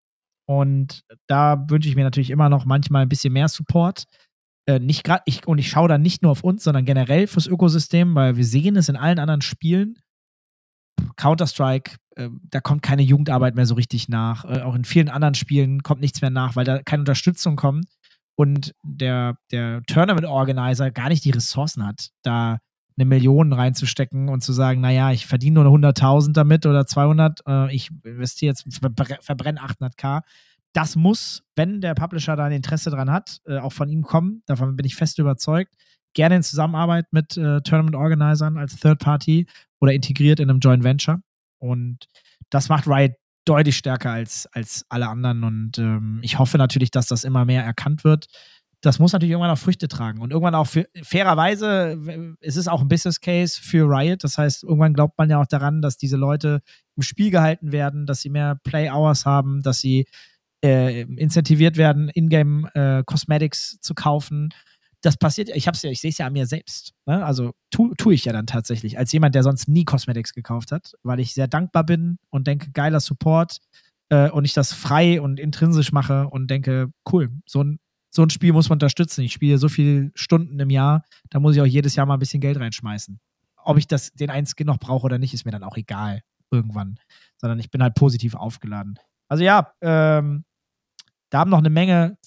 Und 0.46 1.04
da 1.28 1.66
wünsche 1.70 1.90
ich 1.90 1.96
mir 1.96 2.04
natürlich 2.04 2.30
immer 2.30 2.50
noch 2.50 2.66
manchmal 2.66 3.04
ein 3.04 3.10
bisschen 3.10 3.34
mehr 3.34 3.48
Support. 3.48 4.06
Äh, 4.66 4.80
nicht 4.80 5.04
gerade, 5.04 5.24
ich, 5.26 5.48
und 5.48 5.58
ich 5.58 5.70
schaue 5.70 5.90
da 5.90 5.98
nicht 5.98 6.22
nur 6.22 6.32
auf 6.32 6.44
uns, 6.44 6.64
sondern 6.64 6.86
generell 6.86 7.28
fürs 7.28 7.48
Ökosystem, 7.48 8.16
weil 8.16 8.38
wir 8.38 8.46
sehen 8.46 8.76
es 8.76 8.90
in 8.90 8.96
allen 8.96 9.20
anderen 9.20 9.42
Spielen. 9.42 10.00
Counter-Strike, 11.18 11.98
äh, 12.16 12.30
da 12.50 12.62
kommt 12.62 12.82
keine 12.82 13.02
Jugendarbeit 13.02 13.56
mehr 13.56 13.66
so 13.66 13.76
richtig 13.76 14.10
nach. 14.10 14.46
Äh, 14.46 14.62
auch 14.62 14.76
in 14.76 14.86
vielen 14.86 15.10
anderen 15.10 15.36
Spielen 15.36 15.84
kommt 15.84 16.02
nichts 16.02 16.22
mehr 16.22 16.30
nach, 16.30 16.56
weil 16.56 16.66
da 16.66 16.82
keine 16.82 17.02
Unterstützung 17.02 17.56
kommt 17.56 17.86
und 18.36 18.74
der, 18.84 19.38
der 19.52 19.84
Tournament-Organizer 19.88 20.92
gar 20.92 21.10
nicht 21.10 21.26
die 21.26 21.32
Ressourcen 21.32 21.86
hat, 21.86 22.10
da 22.24 22.60
eine 22.98 23.06
Million 23.06 23.54
reinzustecken 23.54 24.30
und 24.30 24.42
zu 24.42 24.54
sagen, 24.54 24.82
naja, 24.82 25.12
ich 25.12 25.26
verdiene 25.26 25.64
nur 25.64 25.74
100.000 25.74 26.34
damit 26.34 26.66
oder 26.66 26.86
200, 26.86 27.42
äh, 27.48 27.74
ich 27.76 27.90
investiere 28.04 28.52
jetzt, 28.52 28.66
verbrenne 29.22 29.62
800k. 29.62 30.22
Das 30.74 30.96
muss, 30.96 31.44
wenn 31.56 31.82
der 31.82 31.94
Publisher 31.94 32.36
da 32.36 32.46
ein 32.46 32.52
Interesse 32.52 32.90
dran 32.90 33.12
hat, 33.12 33.40
äh, 33.46 33.58
auch 33.58 33.74
von 33.74 33.90
ihm 33.90 34.04
kommen. 34.04 34.42
Davon 34.46 34.76
bin 34.76 34.86
ich 34.86 34.96
fest 34.96 35.20
überzeugt. 35.20 35.74
Gerne 36.14 36.38
in 36.38 36.44
Zusammenarbeit 36.44 37.06
mit 37.12 37.38
äh, 37.38 37.62
Tournament-Organisern 37.62 38.58
als 38.58 38.78
Third 38.78 39.00
Party 39.00 39.48
oder 39.80 39.94
integriert 39.94 40.40
in 40.40 40.50
einem 40.50 40.60
Joint 40.60 40.84
Venture. 40.84 41.22
Und 41.60 42.08
das 42.50 42.70
macht 42.70 42.88
Riot 42.88 43.14
deutlich 43.46 43.78
stärker 43.78 44.12
als, 44.12 44.48
als 44.54 44.86
alle 44.90 45.08
anderen 45.10 45.44
und 45.44 45.78
ähm, 45.78 46.20
ich 46.24 46.40
hoffe 46.40 46.58
natürlich, 46.58 46.92
dass 46.92 47.08
das 47.08 47.24
immer 47.24 47.46
mehr 47.46 47.64
erkannt 47.64 48.04
wird. 48.04 48.28
Das 48.84 49.00
muss 49.00 49.14
natürlich 49.14 49.32
irgendwann 49.32 49.52
auch 49.52 49.58
Früchte 49.58 49.88
tragen 49.88 50.20
und 50.20 50.32
irgendwann 50.32 50.56
auch 50.56 50.68
für, 50.68 50.90
fairerweise, 51.04 52.38
es 52.42 52.58
ist 52.58 52.68
auch 52.68 52.82
ein 52.82 52.90
Business 52.90 53.22
Case 53.22 53.58
für 53.62 53.86
Riot. 53.88 54.26
Das 54.26 54.38
heißt, 54.38 54.64
irgendwann 54.64 54.94
glaubt 54.94 55.18
man 55.18 55.30
ja 55.30 55.40
auch 55.40 55.48
daran, 55.48 55.82
dass 55.82 55.96
diese 55.96 56.18
Leute 56.18 56.62
im 56.98 57.02
Spiel 57.02 57.32
gehalten 57.32 57.72
werden, 57.72 58.06
dass 58.06 58.20
sie 58.20 58.30
mehr 58.30 58.60
Play 58.66 58.92
Hours 58.92 59.26
haben, 59.26 59.62
dass 59.62 59.80
sie 59.80 60.06
äh, 60.66 61.04
incentiviert 61.04 61.78
werden, 61.78 62.10
Ingame 62.14 62.70
äh, 62.76 63.04
Cosmetics 63.06 63.80
zu 63.80 63.94
kaufen. 63.94 64.50
Das 65.00 65.16
passiert, 65.16 65.48
ich 65.48 65.66
hab's 65.70 65.82
ja, 65.82 65.90
ich 65.90 66.02
sehe 66.02 66.12
es 66.12 66.18
ja 66.18 66.28
an 66.28 66.34
mir 66.34 66.46
selbst. 66.46 66.92
Ne? 67.06 67.24
Also 67.24 67.54
tu, 67.72 67.94
tue 67.96 68.14
ich 68.14 68.26
ja 68.26 68.34
dann 68.34 68.48
tatsächlich, 68.48 68.98
als 68.98 69.14
jemand, 69.14 69.34
der 69.34 69.44
sonst 69.44 69.70
nie 69.70 69.86
Cosmetics 69.86 70.34
gekauft 70.34 70.74
hat, 70.74 70.92
weil 71.04 71.22
ich 71.22 71.34
sehr 71.34 71.48
dankbar 71.48 71.86
bin 71.86 72.18
und 72.30 72.48
denke, 72.48 72.72
geiler 72.72 73.00
Support 73.00 73.60
äh, 74.10 74.30
und 74.30 74.44
ich 74.44 74.54
das 74.54 74.74
frei 74.74 75.22
und 75.22 75.40
intrinsisch 75.40 75.94
mache 75.94 76.28
und 76.28 76.52
denke, 76.52 76.92
cool, 77.10 77.30
so 77.46 77.64
ein, 77.64 77.80
so 78.16 78.22
ein 78.22 78.30
Spiel 78.30 78.54
muss 78.54 78.70
man 78.70 78.76
unterstützen. 78.76 79.22
Ich 79.22 79.34
spiele 79.34 79.58
so 79.58 79.70
viele 79.70 80.12
Stunden 80.14 80.60
im 80.60 80.70
Jahr, 80.70 81.04
da 81.30 81.40
muss 81.40 81.56
ich 81.56 81.62
auch 81.62 81.66
jedes 81.66 81.96
Jahr 81.96 82.06
mal 82.06 82.14
ein 82.14 82.20
bisschen 82.20 82.42
Geld 82.42 82.60
reinschmeißen. 82.60 83.20
Ob 83.66 83.78
ich 83.78 83.88
das, 83.88 84.12
den 84.14 84.30
einen 84.30 84.46
Skin 84.46 84.68
noch 84.68 84.78
brauche 84.78 85.06
oder 85.06 85.18
nicht, 85.18 85.34
ist 85.34 85.46
mir 85.46 85.52
dann 85.52 85.64
auch 85.64 85.78
egal 85.78 86.22
irgendwann, 86.52 87.00
sondern 87.38 87.60
ich 87.60 87.72
bin 87.72 87.82
halt 87.82 87.96
positiv 87.96 88.36
aufgeladen. 88.36 89.00
Also 89.28 89.44
ja, 89.44 89.74
ähm, 89.82 90.46
da 91.32 91.40
haben 91.40 91.50
noch 91.50 91.58
eine 91.58 91.72
Menge 91.72 92.18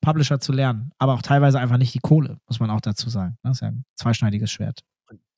Publisher 0.00 0.38
zu 0.38 0.52
lernen, 0.52 0.92
aber 0.98 1.14
auch 1.14 1.22
teilweise 1.22 1.58
einfach 1.58 1.78
nicht 1.78 1.94
die 1.94 2.00
Kohle, 2.00 2.38
muss 2.46 2.60
man 2.60 2.70
auch 2.70 2.80
dazu 2.80 3.10
sagen. 3.10 3.36
Das 3.42 3.56
ist 3.56 3.60
ja 3.62 3.68
ein 3.68 3.84
zweischneidiges 3.96 4.50
Schwert. 4.50 4.80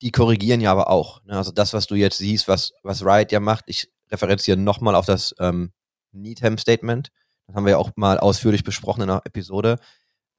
die 0.01 0.11
korrigieren 0.11 0.61
ja 0.61 0.71
aber 0.71 0.89
auch. 0.89 1.23
Ne? 1.23 1.33
Also 1.33 1.51
das, 1.51 1.73
was 1.73 1.87
du 1.87 1.95
jetzt 1.95 2.17
siehst, 2.19 2.47
was, 2.47 2.73
was 2.83 3.03
Riot 3.03 3.31
ja 3.31 3.39
macht, 3.39 3.65
ich 3.67 3.89
referenziere 4.11 4.57
nochmal 4.57 4.93
auf 4.93 5.05
das 5.05 5.33
ähm, 5.39 5.71
Needham 6.11 6.57
Statement. 6.59 7.11
Das 7.47 7.55
haben 7.55 7.65
wir 7.65 7.71
ja 7.71 7.77
auch 7.77 7.91
mal 7.95 8.19
ausführlich 8.19 8.63
besprochen 8.63 9.03
in 9.03 9.09
einer 9.09 9.21
Episode. 9.25 9.77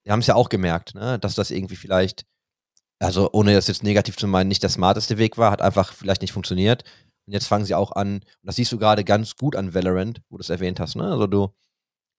Die 0.04 0.10
haben 0.10 0.20
es 0.20 0.26
ja 0.26 0.34
auch 0.34 0.48
gemerkt, 0.48 0.94
ne? 0.94 1.18
dass 1.18 1.34
das 1.34 1.50
irgendwie 1.50 1.76
vielleicht, 1.76 2.26
also 2.98 3.30
ohne 3.32 3.54
das 3.54 3.68
jetzt 3.68 3.82
negativ 3.82 4.16
zu 4.16 4.26
meinen, 4.26 4.48
nicht 4.48 4.62
der 4.62 4.70
smarteste 4.70 5.18
Weg 5.18 5.38
war, 5.38 5.50
hat 5.50 5.62
einfach 5.62 5.92
vielleicht 5.92 6.22
nicht 6.22 6.32
funktioniert. 6.32 6.84
Und 7.26 7.32
jetzt 7.32 7.48
fangen 7.48 7.64
sie 7.64 7.74
auch 7.74 7.92
an, 7.92 8.16
und 8.16 8.24
das 8.42 8.56
siehst 8.56 8.72
du 8.72 8.78
gerade 8.78 9.04
ganz 9.04 9.36
gut 9.36 9.56
an 9.56 9.74
Valorant, 9.74 10.22
wo 10.28 10.36
du 10.36 10.42
es 10.42 10.50
erwähnt 10.50 10.78
hast, 10.78 10.94
ne? 10.94 11.10
Also 11.10 11.26
du, 11.26 11.48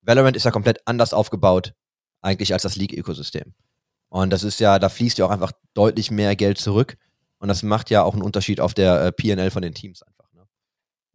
Valorant 0.02 0.36
ist 0.36 0.44
ja 0.44 0.50
komplett 0.50 0.86
anders 0.86 1.14
aufgebaut, 1.14 1.72
eigentlich 2.20 2.52
als 2.52 2.62
das 2.62 2.76
League-Ökosystem. 2.76 3.54
Und 4.10 4.30
das 4.30 4.42
ist 4.42 4.60
ja, 4.60 4.78
da 4.78 4.88
fließt 4.88 5.18
ja 5.18 5.26
auch 5.26 5.30
einfach 5.30 5.52
deutlich 5.74 6.10
mehr 6.10 6.36
Geld 6.36 6.58
zurück. 6.58 6.96
Und 7.38 7.48
das 7.48 7.62
macht 7.62 7.90
ja 7.90 8.02
auch 8.02 8.14
einen 8.14 8.22
Unterschied 8.22 8.60
auf 8.60 8.74
der 8.74 9.02
äh, 9.02 9.12
PNL 9.12 9.50
von 9.50 9.62
den 9.62 9.74
Teams 9.74 10.02
einfach. 10.02 10.17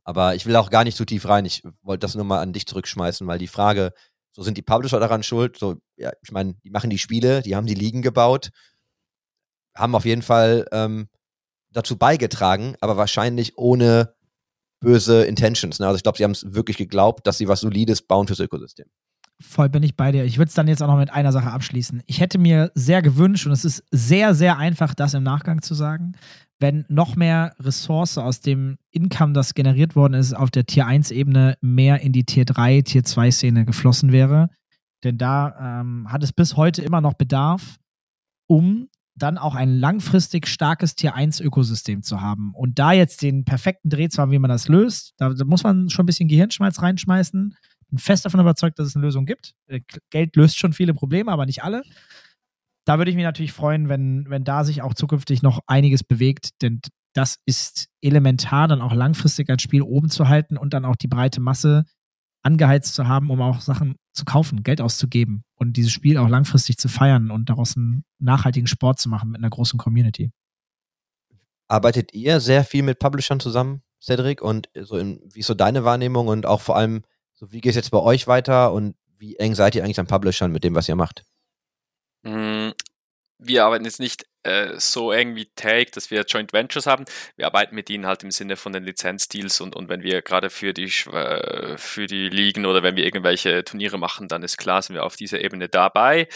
Aber 0.04 0.36
ich 0.36 0.46
will 0.46 0.56
auch 0.56 0.70
gar 0.70 0.84
nicht 0.84 0.98
zu 0.98 1.06
tief 1.06 1.28
rein. 1.28 1.46
Ich 1.46 1.64
wollte 1.82 2.02
das 2.02 2.16
nur 2.16 2.26
mal 2.26 2.42
an 2.42 2.54
dich 2.54 2.66
zurückschmeißen, 2.66 3.26
weil 3.26 3.40
die 3.40 3.48
Frage, 3.48 3.94
so 4.32 4.44
sind 4.44 4.58
die 4.58 4.62
Publisher 4.64 5.00
daran 5.00 5.24
schuld? 5.24 5.58
So, 5.58 5.76
ja, 5.96 6.12
ich 6.22 6.32
meine, 6.32 6.56
die 6.64 6.72
machen 6.72 6.90
die 6.90 6.98
Spiele, 6.98 7.42
die 7.42 7.56
haben 7.56 7.68
die 7.68 7.76
Ligen 7.76 8.02
gebaut, 8.02 8.50
haben 9.76 9.96
auf 9.96 10.06
jeden 10.06 10.24
Fall 10.24 10.68
ähm, 10.72 11.08
dazu 11.72 11.98
beigetragen, 11.98 12.76
aber 12.82 12.98
wahrscheinlich 12.98 13.58
ohne 13.58 14.14
böse 14.80 15.24
Intentions. 15.24 15.80
Ne? 15.80 15.88
Also 15.88 15.98
ich 15.98 16.04
glaube, 16.04 16.18
sie 16.18 16.24
haben 16.24 16.32
es 16.32 16.54
wirklich 16.54 16.78
geglaubt, 16.78 17.26
dass 17.26 17.38
sie 17.38 17.48
was 17.48 17.62
Solides 17.62 18.02
bauen 18.02 18.28
fürs 18.28 18.40
Ökosystem. 18.40 18.88
Voll 19.42 19.70
bin 19.70 19.84
ich 19.84 19.96
bei 19.96 20.12
dir. 20.12 20.26
Ich 20.26 20.38
würde 20.38 20.50
es 20.50 20.54
dann 20.54 20.68
jetzt 20.68 20.82
auch 20.84 20.88
noch 20.88 20.98
mit 20.98 21.12
einer 21.12 21.32
Sache 21.32 21.52
abschließen. 21.52 22.04
Ich 22.06 22.20
hätte 22.20 22.38
mir 22.38 22.72
sehr 22.76 23.02
gewünscht, 23.02 23.46
und 23.46 23.52
es 23.52 23.66
ist 23.66 23.84
sehr, 23.92 24.36
sehr 24.36 24.58
einfach, 24.58 24.94
das 24.94 25.14
im 25.16 25.24
Nachgang 25.24 25.62
zu 25.62 25.74
sagen, 25.74 26.14
wenn 26.64 26.86
noch 26.88 27.18
mehr 27.18 27.54
Ressource 27.60 28.18
aus 28.18 28.40
dem 28.40 28.78
Income, 28.90 29.34
das 29.34 29.54
generiert 29.54 29.98
worden 29.98 30.14
ist, 30.14 30.34
auf 30.34 30.50
der 30.50 30.66
Tier 30.66 30.88
1-Ebene 30.88 31.58
mehr 31.60 32.00
in 32.00 32.14
die 32.14 32.24
Tier 32.24 32.46
3, 32.46 32.84
Tier 32.84 33.02
2-Szene 33.04 33.66
geflossen 33.66 34.14
wäre. 34.14 34.50
Denn 35.04 35.18
da 35.18 35.82
ähm, 35.82 36.10
hat 36.10 36.24
es 36.24 36.32
bis 36.32 36.56
heute 36.56 36.82
immer 36.82 37.02
noch 37.02 37.16
Bedarf, 37.16 37.80
um 38.48 38.88
dann 39.14 39.38
auch 39.38 39.56
ein 39.56 39.78
langfristig 39.78 40.48
starkes 40.48 40.96
Tier 40.96 41.16
1 41.16 41.42
Ökosystem 41.42 42.02
zu 42.02 42.22
haben. 42.22 42.54
Und 42.56 42.80
da 42.80 42.94
jetzt 42.94 43.24
den 43.24 43.44
perfekten 43.44 43.90
Dreh 43.90 44.08
zu 44.08 44.22
haben, 44.22 44.32
wie 44.32 44.40
man 44.40 44.50
das 44.50 44.70
löst, 44.70 45.16
da, 45.18 45.34
da 45.34 45.44
muss 45.44 45.64
man 45.64 45.90
schon 45.90 46.04
ein 46.04 46.08
bisschen 46.08 46.30
Gehirnschmalz 46.30 46.82
reinschmeißen. 46.82 47.58
Bin 47.90 48.00
fest 48.00 48.24
davon 48.24 48.40
überzeugt, 48.40 48.80
dass 48.80 48.88
es 48.88 48.96
eine 48.96 49.04
Lösung 49.04 49.26
gibt. 49.26 49.54
Äh, 49.68 49.82
Geld 50.12 50.38
löst 50.38 50.58
schon 50.58 50.72
viele 50.72 50.94
Probleme, 50.94 51.30
aber 51.30 51.46
nicht 51.46 51.62
alle. 51.62 51.84
Da 52.86 52.98
würde 52.98 53.12
ich 53.12 53.16
mich 53.16 53.24
natürlich 53.26 53.54
freuen, 53.54 53.88
wenn, 53.90 54.30
wenn 54.30 54.44
da 54.44 54.64
sich 54.64 54.82
auch 54.82 54.94
zukünftig 54.94 55.42
noch 55.42 55.60
einiges 55.68 56.04
bewegt, 56.04 56.62
denn 56.62 56.82
das 57.14 57.38
ist 57.46 57.88
elementar, 58.02 58.68
dann 58.68 58.82
auch 58.82 58.94
langfristig 58.94 59.50
ein 59.50 59.60
Spiel 59.60 59.82
oben 59.84 60.10
zu 60.10 60.28
halten 60.28 60.58
und 60.58 60.74
dann 60.74 60.86
auch 60.86 60.96
die 60.96 61.08
breite 61.08 61.40
Masse 61.40 61.86
angeheizt 62.42 62.94
zu 62.96 63.08
haben, 63.08 63.30
um 63.30 63.42
auch 63.42 63.62
Sachen 63.62 63.96
zu 64.14 64.26
kaufen, 64.26 64.64
Geld 64.64 64.82
auszugeben 64.82 65.44
und 65.56 65.78
dieses 65.78 65.92
Spiel 65.92 66.18
auch 66.18 66.28
langfristig 66.28 66.78
zu 66.78 66.90
feiern 66.90 67.32
und 67.32 67.50
daraus 67.50 67.78
einen 67.78 68.04
nachhaltigen 68.20 68.68
Sport 68.68 69.00
zu 69.00 69.10
machen 69.10 69.32
mit 69.32 69.40
einer 69.40 69.50
großen 69.50 69.80
Community. 69.80 70.32
Arbeitet 71.70 72.14
ihr 72.14 72.40
sehr 72.40 72.66
viel 72.66 72.84
mit 72.84 73.00
Publishern 73.00 73.40
zusammen, 73.40 73.82
Cedric? 74.02 74.42
Und 74.42 74.70
so 74.82 74.98
in, 74.98 75.22
wie 75.32 75.40
ist 75.40 75.48
so 75.48 75.54
deine 75.54 75.86
Wahrnehmung 75.86 76.28
und 76.28 76.46
auch 76.46 76.62
vor 76.62 76.76
allem, 76.76 77.04
so 77.34 77.52
wie 77.52 77.62
geht 77.62 77.72
es 77.72 77.76
jetzt 77.78 77.92
bei 77.92 78.00
euch 78.00 78.28
weiter 78.28 78.74
und 78.74 78.96
wie 79.18 79.38
eng 79.38 79.56
seid 79.56 79.76
ihr 79.76 79.84
eigentlich 79.84 80.00
an 80.00 80.08
Publishern 80.08 80.52
mit 80.52 80.66
dem, 80.66 80.76
was 80.76 80.90
ihr 80.90 80.96
macht? 80.96 81.26
Mm, 82.24 82.72
Wir 83.40 83.66
arbeiten 83.66 83.86
jetzt 83.86 84.00
nicht 84.00 84.26
äh, 84.44 84.80
so 84.80 85.12
eng 85.12 85.36
wie 85.36 85.48
Take, 85.56 85.92
dass 85.92 86.12
wir 86.12 86.24
Joint 86.24 86.54
Ventures 86.54 86.86
haben. 86.88 87.06
Wir 87.38 87.46
arbeiten 87.48 87.76
mit 87.76 87.90
ihnen 87.90 88.06
halt 88.08 88.24
im 88.24 88.32
Sinne 88.32 88.56
von 88.58 88.74
den 88.74 88.84
Lizenzdeals 88.86 89.62
und, 89.62 89.76
und 89.76 89.90
wenn 89.90 90.04
wir 90.04 90.22
gerade 90.22 90.50
für 90.50 90.74
die 90.74 90.86
äh, 91.12 91.78
für 91.78 92.08
die 92.08 92.30
Ligen 92.30 92.66
oder 92.66 92.84
wenn 92.84 92.96
wir 92.96 93.06
irgendwelche 93.06 93.64
Turniere 93.66 93.98
machen, 93.98 94.28
dann 94.30 94.44
ist 94.44 94.58
klar, 94.58 94.82
sind 94.82 94.96
wir 94.96 95.06
auf 95.06 95.16
dieser 95.18 95.42
Ebene 95.42 95.70
dabei. 95.70 96.28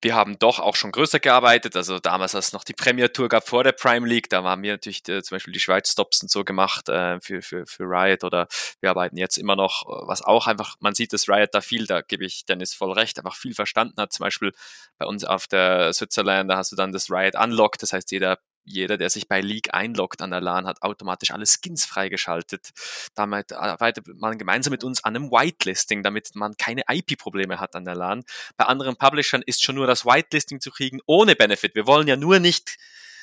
Wir 0.00 0.14
haben 0.14 0.38
doch 0.38 0.60
auch 0.60 0.76
schon 0.76 0.92
größer 0.92 1.18
gearbeitet, 1.20 1.74
also 1.76 1.98
damals, 1.98 2.34
als 2.34 2.48
es 2.48 2.52
noch 2.52 2.64
die 2.64 2.72
Premier 2.72 3.12
Tour 3.12 3.28
gab 3.28 3.48
vor 3.48 3.64
der 3.64 3.72
Prime 3.72 4.06
League, 4.06 4.28
da 4.30 4.42
haben 4.42 4.62
wir 4.62 4.72
natürlich 4.72 5.08
äh, 5.08 5.22
zum 5.22 5.36
Beispiel 5.36 5.52
die 5.52 5.60
Schweiz 5.60 5.90
Stops 5.90 6.22
und 6.22 6.30
so 6.30 6.44
gemacht 6.44 6.88
äh, 6.88 7.20
für, 7.20 7.42
für, 7.42 7.66
für 7.66 7.84
Riot. 7.84 8.24
Oder 8.24 8.46
wir 8.80 8.90
arbeiten 8.90 9.16
jetzt 9.16 9.38
immer 9.38 9.56
noch, 9.56 9.82
äh, 9.82 10.06
was 10.06 10.22
auch 10.22 10.46
einfach, 10.46 10.76
man 10.80 10.94
sieht, 10.94 11.12
dass 11.12 11.28
Riot 11.28 11.50
da 11.52 11.60
viel, 11.60 11.86
da 11.86 12.00
gebe 12.02 12.24
ich 12.24 12.44
Dennis 12.44 12.74
voll 12.74 12.92
recht, 12.92 13.18
einfach 13.18 13.36
viel 13.36 13.54
verstanden 13.54 14.00
hat. 14.00 14.12
Zum 14.12 14.24
Beispiel 14.24 14.52
bei 14.98 15.06
uns 15.06 15.24
auf 15.24 15.46
der 15.46 15.92
Switzerland, 15.92 16.50
da 16.50 16.56
hast 16.56 16.72
du 16.72 16.76
dann 16.76 16.92
das 16.92 17.10
Riot 17.10 17.34
Unlock, 17.34 17.78
das 17.78 17.92
heißt, 17.92 18.10
jeder 18.12 18.38
jeder, 18.68 18.96
der 18.96 19.10
sich 19.10 19.28
bei 19.28 19.40
League 19.40 19.74
einloggt 19.74 20.22
an 20.22 20.30
der 20.30 20.40
LAN, 20.40 20.66
hat 20.66 20.82
automatisch 20.82 21.30
alle 21.30 21.46
Skins 21.46 21.84
freigeschaltet. 21.84 22.70
Damit 23.14 23.52
arbeitet 23.52 24.06
man 24.20 24.38
gemeinsam 24.38 24.72
mit 24.72 24.84
uns 24.84 25.04
an 25.04 25.16
einem 25.16 25.30
Whitelisting, 25.30 26.02
damit 26.02 26.34
man 26.34 26.56
keine 26.56 26.82
IP-Probleme 26.88 27.60
hat 27.60 27.74
an 27.74 27.84
der 27.84 27.94
LAN. 27.94 28.24
Bei 28.56 28.66
anderen 28.66 28.96
Publishern 28.96 29.42
ist 29.44 29.62
schon 29.62 29.76
nur 29.76 29.86
das 29.86 30.04
Whitelisting 30.04 30.60
zu 30.60 30.70
kriegen 30.70 31.00
ohne 31.06 31.36
Benefit. 31.36 31.74
Wir 31.74 31.86
wollen 31.86 32.08
ja 32.08 32.16
nur 32.16 32.38
nicht 32.38 32.76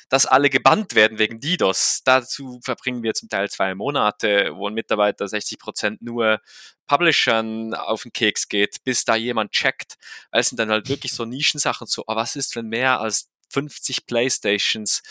dass 0.08 0.26
alle 0.26 0.50
gebannt 0.50 0.94
werden 0.94 1.18
wegen 1.18 1.40
DDoS. 1.40 2.02
Dazu 2.04 2.60
verbringen 2.62 3.02
wir 3.02 3.14
zum 3.14 3.28
Teil 3.28 3.50
zwei 3.50 3.74
Monate, 3.74 4.52
wo 4.54 4.68
ein 4.68 4.74
Mitarbeiter 4.74 5.26
60 5.26 5.58
Prozent 5.58 6.02
nur 6.02 6.40
Publishern 6.86 7.74
auf 7.74 8.02
den 8.02 8.12
Keks 8.12 8.48
geht, 8.48 8.84
bis 8.84 9.04
da 9.04 9.16
jemand 9.16 9.50
checkt. 9.50 9.96
Es 10.30 10.48
sind 10.48 10.58
dann 10.58 10.70
halt 10.70 10.88
wirklich 10.88 11.12
so 11.12 11.24
Nischensachen 11.24 11.86
so, 11.88 12.04
oh, 12.06 12.14
was 12.14 12.36
ist, 12.36 12.54
wenn 12.54 12.68
mehr 12.68 13.00
als 13.00 13.28
50 13.50 14.06
Playstations 14.06 15.02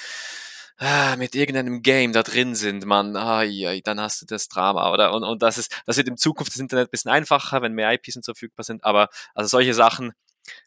ah, 0.78 1.16
mit 1.18 1.36
irgendeinem 1.36 1.82
Game 1.82 2.14
da 2.14 2.24
drin 2.24 2.56
sind, 2.56 2.86
man, 2.86 3.16
ai, 3.16 3.68
ai, 3.68 3.82
dann 3.84 4.00
hast 4.00 4.22
du 4.22 4.26
das 4.26 4.48
Drama, 4.48 4.92
oder? 4.92 5.14
Und, 5.14 5.24
und 5.24 5.42
das 5.42 5.58
ist, 5.58 5.82
das 5.86 5.98
wird 5.98 6.08
in 6.08 6.18
Zukunft 6.18 6.54
das 6.54 6.60
Internet 6.60 6.88
ein 6.88 6.92
bisschen 6.92 7.12
einfacher, 7.12 7.62
wenn 7.62 7.74
mehr 7.74 7.92
IPs 7.94 8.18
und 8.18 8.26
so 8.26 8.34
verfügbar 8.34 8.64
sind, 8.64 8.84
aber 8.84 9.10
also 9.34 9.48
solche 9.48 9.74
Sachen 9.74 10.14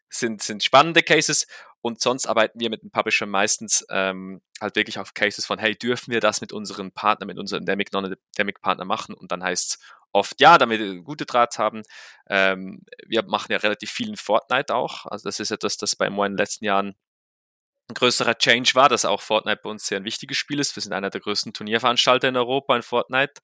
sind, 0.08 0.42
sind 0.42 0.64
spannende 0.64 1.02
Cases 1.02 1.46
und 1.80 2.00
sonst 2.00 2.26
arbeiten 2.26 2.58
wir 2.58 2.70
mit 2.70 2.82
den 2.82 2.90
Publishern 2.90 3.28
meistens 3.28 3.86
ähm, 3.90 4.40
halt 4.60 4.74
wirklich 4.74 4.98
auf 4.98 5.14
Cases 5.14 5.46
von, 5.46 5.58
hey, 5.58 5.76
dürfen 5.76 6.12
wir 6.12 6.20
das 6.20 6.40
mit 6.40 6.52
unseren 6.52 6.90
Partnern, 6.92 7.28
mit 7.28 7.38
unseren 7.38 7.60
Endemic, 7.60 7.92
Non-Endemic 7.92 8.60
Partner 8.60 8.84
machen? 8.84 9.14
Und 9.14 9.30
dann 9.30 9.44
heißt 9.44 9.72
es 9.72 9.78
oft 10.12 10.40
ja, 10.40 10.58
damit 10.58 10.80
wir 10.80 11.02
gute 11.02 11.26
Drahts 11.26 11.58
haben. 11.58 11.82
Ähm, 12.28 12.82
wir 13.06 13.22
machen 13.24 13.52
ja 13.52 13.58
relativ 13.58 13.90
viel 13.90 14.08
in 14.08 14.16
Fortnite 14.16 14.74
auch. 14.74 15.06
Also 15.06 15.28
das 15.28 15.38
ist 15.38 15.50
etwas, 15.52 15.76
das 15.76 15.94
bei 15.94 16.10
Mo 16.10 16.24
in 16.24 16.32
den 16.32 16.38
letzten 16.38 16.64
Jahren 16.64 16.96
ein 17.90 17.94
größerer 17.94 18.36
Change 18.36 18.74
war, 18.74 18.90
dass 18.90 19.06
auch 19.06 19.22
Fortnite 19.22 19.60
bei 19.62 19.70
uns 19.70 19.86
sehr 19.86 19.98
ein 19.98 20.04
wichtiges 20.04 20.36
Spiel 20.36 20.60
ist. 20.60 20.76
Wir 20.76 20.82
sind 20.82 20.92
einer 20.92 21.08
der 21.08 21.22
größten 21.22 21.54
Turnierveranstalter 21.54 22.28
in 22.28 22.36
Europa 22.36 22.76
in 22.76 22.82
Fortnite. 22.82 23.40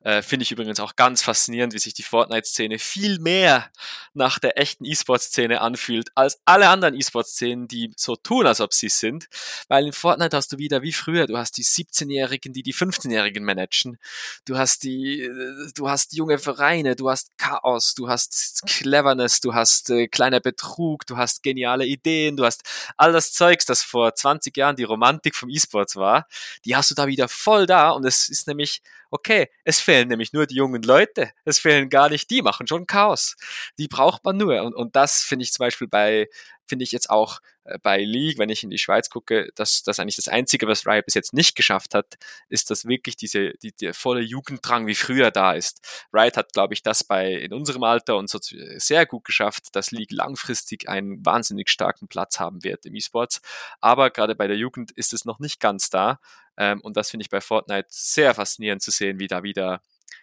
Äh, 0.00 0.22
Finde 0.22 0.44
ich 0.44 0.52
übrigens 0.52 0.80
auch 0.80 0.96
ganz 0.96 1.22
faszinierend, 1.22 1.74
wie 1.74 1.78
sich 1.78 1.92
die 1.92 2.02
Fortnite-Szene 2.02 2.78
viel 2.78 3.18
mehr 3.18 3.70
nach 4.14 4.38
der 4.38 4.58
echten 4.58 4.86
E-Sport-Szene 4.86 5.60
anfühlt, 5.60 6.10
als 6.14 6.40
alle 6.46 6.68
anderen 6.68 6.94
E-Sport-Szenen, 6.94 7.68
die 7.68 7.92
so 7.96 8.16
tun, 8.16 8.46
als 8.46 8.60
ob 8.60 8.72
sie 8.72 8.88
sind. 8.88 9.28
Weil 9.68 9.86
in 9.86 9.92
Fortnite 9.92 10.34
hast 10.34 10.52
du 10.52 10.58
wieder 10.58 10.80
wie 10.80 10.92
früher, 10.92 11.26
du 11.26 11.36
hast 11.36 11.58
die 11.58 11.64
17-Jährigen, 11.64 12.54
die 12.54 12.62
die 12.62 12.74
15-Jährigen 12.74 13.44
managen. 13.44 13.98
Du 14.46 14.56
hast 14.56 14.84
die, 14.84 15.22
äh, 15.22 15.72
du 15.74 15.90
hast 15.90 16.14
junge 16.14 16.38
Vereine, 16.38 16.96
du 16.96 17.10
hast 17.10 17.36
Chaos, 17.36 17.94
du 17.94 18.08
hast 18.08 18.62
Cleverness, 18.66 19.40
du 19.40 19.52
hast 19.52 19.90
äh, 19.90 20.08
kleiner 20.08 20.40
Betrug, 20.40 21.06
du 21.06 21.18
hast 21.18 21.42
geniale 21.42 21.84
Ideen, 21.84 22.38
du 22.38 22.46
hast 22.46 22.62
all 22.96 23.12
das 23.12 23.32
Zeugs, 23.32 23.66
das 23.74 23.82
vor 23.82 24.14
20 24.14 24.56
Jahren 24.56 24.76
die 24.76 24.84
Romantik 24.84 25.34
vom 25.34 25.50
E-Sports 25.50 25.96
war, 25.96 26.26
die 26.64 26.76
hast 26.76 26.90
du 26.90 26.94
da 26.94 27.06
wieder 27.06 27.28
voll 27.28 27.66
da 27.66 27.90
und 27.90 28.04
es 28.04 28.28
ist 28.28 28.46
nämlich, 28.46 28.82
okay, 29.14 29.48
es 29.62 29.78
fehlen 29.78 30.08
nämlich 30.08 30.32
nur 30.32 30.44
die 30.46 30.56
jungen 30.56 30.82
Leute. 30.82 31.30
Es 31.44 31.60
fehlen 31.60 31.88
gar 31.88 32.08
nicht 32.08 32.28
die, 32.30 32.42
machen 32.42 32.66
schon 32.66 32.84
Chaos. 32.84 33.36
Die 33.78 33.86
braucht 33.86 34.24
man 34.24 34.36
nur. 34.36 34.60
Und, 34.62 34.74
und 34.74 34.96
das 34.96 35.22
finde 35.22 35.44
ich 35.44 35.52
zum 35.52 35.62
Beispiel 35.64 35.86
bei, 35.86 36.28
finde 36.66 36.82
ich 36.82 36.90
jetzt 36.90 37.10
auch 37.10 37.38
äh, 37.62 37.78
bei 37.80 37.98
League, 38.02 38.38
wenn 38.38 38.48
ich 38.48 38.64
in 38.64 38.70
die 38.70 38.78
Schweiz 38.78 39.10
gucke, 39.10 39.50
dass 39.54 39.84
das 39.84 40.00
eigentlich 40.00 40.16
das 40.16 40.26
Einzige, 40.26 40.66
was 40.66 40.84
Riot 40.84 41.04
bis 41.04 41.14
jetzt 41.14 41.32
nicht 41.32 41.54
geschafft 41.54 41.94
hat, 41.94 42.16
ist, 42.48 42.72
dass 42.72 42.86
wirklich 42.86 43.14
diese, 43.14 43.52
die, 43.62 43.70
der 43.70 43.94
volle 43.94 44.20
Jugenddrang 44.20 44.88
wie 44.88 44.96
früher 44.96 45.30
da 45.30 45.52
ist. 45.52 45.80
Riot 46.12 46.36
hat, 46.36 46.52
glaube 46.52 46.74
ich, 46.74 46.82
das 46.82 47.04
bei 47.04 47.34
in 47.34 47.52
unserem 47.52 47.84
Alter 47.84 48.16
und 48.16 48.28
so 48.28 48.40
sehr 48.40 49.06
gut 49.06 49.24
geschafft, 49.24 49.76
dass 49.76 49.92
League 49.92 50.10
langfristig 50.10 50.88
einen 50.88 51.24
wahnsinnig 51.24 51.70
starken 51.70 52.08
Platz 52.08 52.40
haben 52.40 52.64
wird 52.64 52.84
im 52.84 52.96
E-Sports. 52.96 53.42
Aber 53.80 54.10
gerade 54.10 54.34
bei 54.34 54.48
der 54.48 54.56
Jugend 54.56 54.90
ist 54.90 55.12
es 55.12 55.24
noch 55.24 55.38
nicht 55.38 55.60
ganz 55.60 55.88
da. 55.88 56.18
Ähm, 56.56 56.80
und 56.80 56.96
das 56.96 57.10
finde 57.10 57.22
ich 57.22 57.30
bei 57.30 57.40
Fortnite 57.40 57.88
sehr 57.90 58.34
faszinierend 58.34 58.82
zu 58.82 58.90
sehen, 58.90 59.18
wie 59.18 59.26
da 59.26 59.42
wieder 59.42 59.80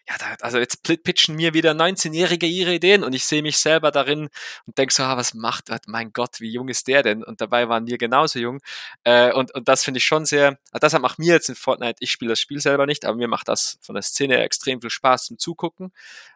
ja, 0.10 0.18
da, 0.18 0.36
also 0.42 0.58
jetzt 0.58 0.84
pitchen 0.84 1.36
mir 1.36 1.54
wieder 1.54 1.72
19-Jährige 1.72 2.46
ihre 2.48 2.74
Ideen 2.74 3.04
und 3.04 3.14
ich 3.14 3.26
sehe 3.26 3.42
mich 3.42 3.58
selber 3.58 3.92
darin 3.92 4.30
und 4.66 4.78
denke 4.78 4.94
so, 4.94 5.04
ah, 5.04 5.18
was 5.18 5.34
macht, 5.34 5.70
mein 5.88 6.12
Gott, 6.12 6.40
wie 6.40 6.52
jung 6.52 6.70
ist 6.70 6.88
der 6.88 7.04
denn? 7.04 7.24
Und 7.24 7.42
dabei 7.42 7.70
waren 7.70 7.88
wir 7.88 7.98
genauso 7.98 8.40
jung. 8.40 8.60
Äh, 9.04 9.32
und, 9.34 9.54
und 9.54 9.68
das 9.68 9.84
finde 9.84 10.00
ich 10.00 10.06
schon 10.06 10.26
sehr, 10.26 10.58
ah, 10.72 10.80
das 10.80 10.98
macht 11.00 11.20
mir 11.20 11.34
jetzt 11.34 11.50
in 11.50 11.56
Fortnite, 11.56 11.98
ich 12.00 12.12
spiele 12.12 12.30
das 12.30 12.40
Spiel 12.40 12.60
selber 12.60 12.86
nicht, 12.86 13.06
aber 13.06 13.18
mir 13.18 13.28
macht 13.28 13.48
das 13.48 13.78
von 13.82 13.96
der 13.96 14.02
Szene 14.02 14.40
extrem 14.42 14.82
viel 14.82 14.90
Spaß 14.90 15.26
zum 15.26 15.38
Zugucken. 15.38 15.94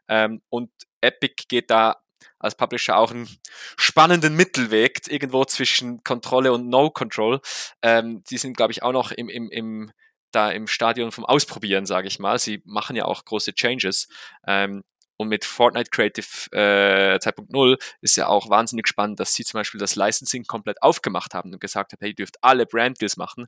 Ähm, 0.08 0.42
und 0.50 0.70
Epic 1.02 1.46
geht 1.48 1.70
da 1.70 1.98
als 2.40 2.56
Publisher 2.56 2.98
auch 2.98 3.12
einen 3.12 3.30
spannenden 3.78 4.36
Mittelweg, 4.36 5.02
irgendwo 5.08 5.46
zwischen 5.46 6.04
Kontrolle 6.04 6.54
und 6.54 6.70
No-Control. 6.70 7.42
Ähm, 7.82 8.24
die 8.30 8.38
sind, 8.38 8.58
glaube 8.58 8.72
ich, 8.72 8.84
auch 8.84 8.92
noch 8.92 9.12
im, 9.12 9.30
im, 9.30 9.50
im 9.50 9.92
da 10.32 10.52
im 10.52 10.68
Stadion 10.68 11.12
vom 11.12 11.26
Ausprobieren, 11.26 11.86
sage 11.86 12.08
ich 12.08 12.20
mal. 12.20 12.38
Sie 12.40 12.62
machen 12.66 12.96
ja 12.96 13.06
auch 13.06 13.24
große 13.24 13.54
Changes. 13.54 14.08
Ähm, 14.46 14.84
und 15.18 15.30
mit 15.30 15.46
Fortnite 15.46 15.90
Creative 15.92 16.52
äh, 16.52 17.18
2.0 17.18 17.82
ist 18.02 18.18
ja 18.18 18.28
auch 18.28 18.50
wahnsinnig 18.50 18.88
spannend, 18.88 19.20
dass 19.20 19.34
sie 19.34 19.46
zum 19.46 19.60
Beispiel 19.60 19.80
das 19.80 19.96
Licensing 19.96 20.44
komplett 20.44 20.82
aufgemacht 20.82 21.34
haben 21.34 21.54
und 21.54 21.62
gesagt 21.62 21.94
haben, 21.94 22.00
hey, 22.02 22.10
ihr 22.10 22.16
dürft 22.16 22.44
alle 22.44 22.66
Brand 22.66 23.00
Deals 23.00 23.16
machen. 23.16 23.48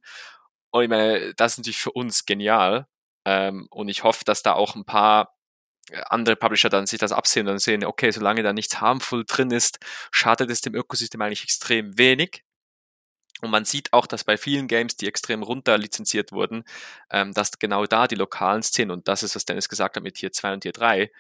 Und 0.72 0.84
ich 0.84 0.90
meine, 0.90 1.34
das 1.36 1.54
ist 1.54 1.58
natürlich 1.60 1.78
für 1.78 1.92
uns 1.92 2.26
genial. 2.26 2.88
Ähm, 3.26 3.68
und 3.70 3.90
ich 3.90 4.04
hoffe, 4.04 4.24
dass 4.24 4.44
da 4.44 4.54
auch 4.54 4.76
ein 4.76 4.86
paar 4.86 5.37
andere 6.06 6.36
Publisher 6.36 6.70
dann 6.70 6.88
sich 6.88 7.00
das 7.00 7.12
absehen 7.12 7.48
und 7.48 7.60
sehen, 7.60 7.86
okay, 7.86 8.12
solange 8.12 8.44
da 8.44 8.54
nichts 8.54 8.82
harmful 8.82 9.24
drin 9.26 9.52
ist, 9.52 9.80
schadet 10.12 10.50
es 10.50 10.62
dem 10.62 10.76
Ökosystem 10.76 11.22
eigentlich 11.22 11.44
extrem 11.44 11.98
wenig. 11.98 12.44
Und 13.42 13.52
man 13.52 13.66
sieht 13.66 13.94
auch, 13.94 14.08
dass 14.08 14.24
bei 14.24 14.38
vielen 14.38 14.68
Games, 14.68 14.98
die 14.98 15.08
extrem 15.08 15.44
runter 15.44 15.78
lizenziert 15.78 16.32
wurden, 16.32 16.64
ähm, 17.12 17.34
dass 17.34 17.60
genau 17.60 17.86
da 17.86 18.08
die 18.08 18.16
lokalen 18.16 18.64
Szenen, 18.64 18.92
und 18.92 19.08
das 19.08 19.22
ist, 19.22 19.36
was 19.36 19.46
Dennis 19.46 19.70
gesagt 19.70 19.96
hat 19.96 20.04
mit 20.04 20.16
Tier 20.16 20.32
2 20.32 20.54
und 20.54 20.62
Tier 20.62 20.72
3, 20.72 21.12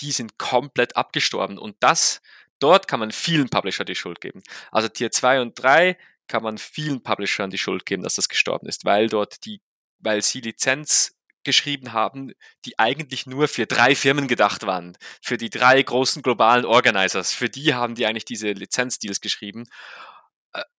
die 0.00 0.12
sind 0.12 0.38
komplett 0.38 0.96
abgestorben. 0.96 1.56
Und 1.56 1.76
das, 1.80 2.20
dort 2.58 2.88
kann 2.88 3.00
man 3.00 3.10
vielen 3.10 3.48
Publisher 3.48 3.84
die 3.84 3.94
Schuld 3.94 4.20
geben. 4.20 4.42
Also 4.70 4.88
Tier 4.88 5.10
2 5.10 5.40
und 5.40 5.54
3 5.54 5.96
kann 6.28 6.42
man 6.42 6.58
vielen 6.58 7.02
Publishern 7.02 7.50
die 7.50 7.58
Schuld 7.58 7.86
geben, 7.86 8.02
dass 8.02 8.16
das 8.16 8.28
gestorben 8.28 8.68
ist, 8.68 8.84
weil 8.84 9.08
dort 9.08 9.44
die, 9.46 9.62
weil 9.98 10.22
sie 10.22 10.40
Lizenz 10.40 11.15
geschrieben 11.46 11.94
haben, 11.94 12.32
die 12.66 12.78
eigentlich 12.78 13.26
nur 13.26 13.48
für 13.48 13.64
drei 13.66 13.94
Firmen 13.94 14.28
gedacht 14.28 14.66
waren, 14.66 14.98
für 15.22 15.38
die 15.38 15.48
drei 15.48 15.82
großen 15.82 16.20
globalen 16.20 16.66
Organizers. 16.66 17.32
Für 17.32 17.48
die 17.48 17.72
haben 17.72 17.94
die 17.94 18.04
eigentlich 18.04 18.26
diese 18.26 18.52
Lizenzdeals 18.52 19.22
geschrieben 19.22 19.66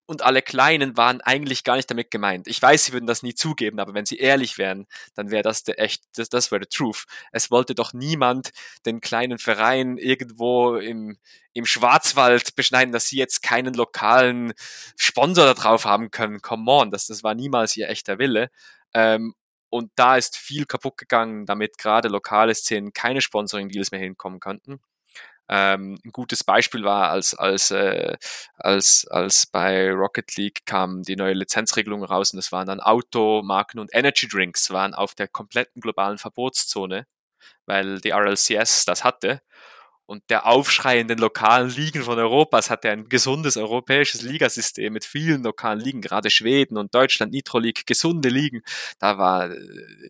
und 0.07 0.21
alle 0.23 0.41
Kleinen 0.41 0.95
waren 0.95 1.21
eigentlich 1.21 1.63
gar 1.65 1.75
nicht 1.75 1.89
damit 1.91 2.09
gemeint. 2.11 2.47
Ich 2.47 2.61
weiß, 2.61 2.85
sie 2.85 2.93
würden 2.93 3.07
das 3.07 3.23
nie 3.23 3.35
zugeben, 3.35 3.79
aber 3.79 3.93
wenn 3.93 4.05
sie 4.05 4.15
ehrlich 4.15 4.57
wären, 4.57 4.87
dann 5.15 5.31
wäre 5.31 5.43
das 5.43 5.63
der 5.63 5.79
echt, 5.79 6.03
das, 6.15 6.29
das 6.29 6.49
wäre 6.49 6.63
the 6.63 6.75
truth. 6.75 7.03
Es 7.31 7.51
wollte 7.51 7.75
doch 7.75 7.93
niemand 7.93 8.51
den 8.85 9.01
kleinen 9.01 9.37
Verein 9.37 9.97
irgendwo 9.97 10.77
im, 10.77 11.17
im 11.53 11.65
Schwarzwald 11.65 12.55
beschneiden, 12.55 12.93
dass 12.93 13.07
sie 13.07 13.17
jetzt 13.17 13.43
keinen 13.43 13.73
lokalen 13.73 14.53
Sponsor 14.97 15.45
da 15.45 15.53
drauf 15.53 15.83
haben 15.83 16.09
können. 16.09 16.41
Come 16.41 16.71
on, 16.71 16.89
das, 16.89 17.07
das 17.07 17.21
war 17.23 17.35
niemals 17.35 17.75
ihr 17.75 17.89
echter 17.89 18.17
Wille. 18.17 18.49
Ähm, 18.93 19.35
und 19.69 19.91
da 19.95 20.17
ist 20.17 20.37
viel 20.37 20.65
kaputt 20.65 20.97
gegangen, 20.97 21.45
damit 21.45 21.77
gerade 21.77 22.07
lokale 22.09 22.55
Szenen 22.55 22.93
keine 22.93 23.21
Sponsoring-Deals 23.21 23.91
mehr 23.91 23.99
hinkommen 23.99 24.39
konnten. 24.39 24.79
Ähm, 25.49 25.97
ein 26.03 26.11
gutes 26.11 26.43
Beispiel 26.43 26.83
war, 26.83 27.09
als, 27.09 27.33
als, 27.33 27.71
äh, 27.71 28.17
als, 28.57 29.07
als 29.09 29.45
bei 29.45 29.91
Rocket 29.91 30.35
League 30.35 30.65
kam 30.65 31.03
die 31.03 31.15
neue 31.15 31.33
Lizenzregelung 31.33 32.03
raus 32.03 32.33
und 32.33 32.39
es 32.39 32.51
waren 32.51 32.67
dann 32.67 32.81
Automarken 32.81 33.79
und 33.79 33.89
Energy 33.93 34.27
Drinks 34.27 34.71
waren 34.71 34.93
auf 34.93 35.15
der 35.15 35.27
kompletten 35.29 35.81
globalen 35.81 36.17
Verbotszone, 36.17 37.07
weil 37.65 38.01
die 38.01 38.11
RLCS 38.11 38.85
das 38.85 39.03
hatte. 39.05 39.41
Und 40.07 40.23
der 40.29 40.47
Aufschrei 40.47 40.99
in 40.99 41.07
den 41.07 41.19
lokalen 41.19 41.69
Ligen 41.69 42.01
von 42.01 42.17
Europas 42.17 42.69
hatte 42.69 42.89
ein 42.89 43.09
gesundes 43.09 43.57
europäisches 43.57 44.21
Ligasystem 44.21 44.93
mit 44.93 45.05
vielen 45.05 45.43
lokalen 45.43 45.81
Ligen, 45.81 46.01
gerade 46.01 46.29
Schweden 46.29 46.77
und 46.77 46.95
Deutschland, 46.95 47.33
Nitro 47.33 47.59
League, 47.59 47.85
gesunde 47.85 48.29
Ligen. 48.29 48.61
Da 48.99 49.17
war 49.17 49.51
äh, 49.51 50.09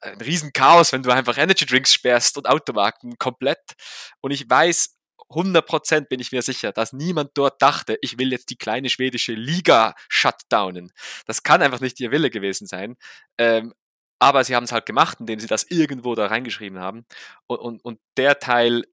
ein 0.00 0.20
Riesenchaos, 0.20 0.92
wenn 0.92 1.02
du 1.02 1.10
einfach 1.10 1.36
Energy 1.36 1.66
Drinks 1.66 1.92
sperrst 1.92 2.38
und 2.38 2.48
Automarken 2.48 3.18
komplett. 3.18 3.74
Und 4.22 4.30
ich 4.30 4.48
weiß, 4.48 4.96
100% 5.30 6.08
bin 6.08 6.20
ich 6.20 6.32
mir 6.32 6.42
sicher, 6.42 6.72
dass 6.72 6.92
niemand 6.92 7.32
dort 7.34 7.60
dachte, 7.60 7.98
ich 8.00 8.18
will 8.18 8.32
jetzt 8.32 8.50
die 8.50 8.56
kleine 8.56 8.88
schwedische 8.88 9.34
Liga 9.34 9.94
shutdownen. 10.08 10.90
Das 11.26 11.42
kann 11.42 11.62
einfach 11.62 11.80
nicht 11.80 12.00
ihr 12.00 12.10
Wille 12.10 12.30
gewesen 12.30 12.66
sein. 12.66 12.96
Ähm, 13.38 13.74
aber 14.18 14.44
sie 14.44 14.54
haben 14.54 14.64
es 14.64 14.72
halt 14.72 14.86
gemacht, 14.86 15.18
indem 15.20 15.40
sie 15.40 15.48
das 15.48 15.64
irgendwo 15.68 16.14
da 16.14 16.26
reingeschrieben 16.26 16.78
haben. 16.78 17.04
Und, 17.46 17.58
und, 17.58 17.84
und 17.84 18.00
der 18.16 18.38
Teil, 18.38 18.84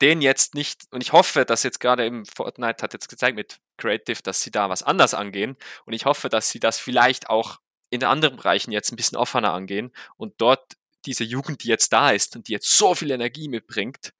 den 0.00 0.20
jetzt 0.20 0.54
nicht, 0.54 0.82
und 0.90 1.02
ich 1.02 1.12
hoffe, 1.12 1.44
dass 1.44 1.62
jetzt 1.62 1.80
gerade 1.80 2.06
im 2.06 2.24
Fortnite 2.24 2.82
hat 2.82 2.92
jetzt 2.92 3.08
gezeigt 3.08 3.36
mit 3.36 3.58
Creative, 3.76 4.22
dass 4.22 4.40
sie 4.40 4.50
da 4.50 4.68
was 4.68 4.82
anders 4.82 5.14
angehen. 5.14 5.56
Und 5.84 5.92
ich 5.92 6.04
hoffe, 6.04 6.28
dass 6.28 6.50
sie 6.50 6.60
das 6.60 6.78
vielleicht 6.78 7.30
auch 7.30 7.58
in 7.90 8.04
anderen 8.04 8.36
Bereichen 8.36 8.70
jetzt 8.70 8.92
ein 8.92 8.96
bisschen 8.96 9.16
offener 9.16 9.52
angehen 9.52 9.92
und 10.16 10.34
dort 10.38 10.74
diese 11.06 11.24
Jugend, 11.24 11.64
die 11.64 11.68
jetzt 11.68 11.92
da 11.92 12.10
ist 12.10 12.36
und 12.36 12.48
die 12.48 12.52
jetzt 12.52 12.70
so 12.70 12.94
viel 12.94 13.10
Energie 13.10 13.48
mitbringt, 13.48 14.12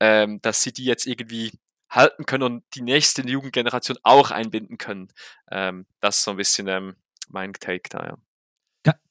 ähm, 0.00 0.40
dass 0.42 0.62
sie 0.62 0.72
die 0.72 0.84
jetzt 0.84 1.06
irgendwie 1.06 1.52
halten 1.90 2.24
können 2.26 2.42
und 2.42 2.64
die 2.74 2.82
nächste 2.82 3.22
Jugendgeneration 3.22 3.98
auch 4.02 4.30
einbinden 4.30 4.78
können. 4.78 5.08
Ähm, 5.50 5.86
das 6.00 6.18
ist 6.18 6.24
so 6.24 6.30
ein 6.32 6.36
bisschen 6.36 6.66
ähm, 6.68 6.96
mein 7.28 7.52
Take 7.52 7.88
da, 7.90 8.06
ja. 8.06 8.16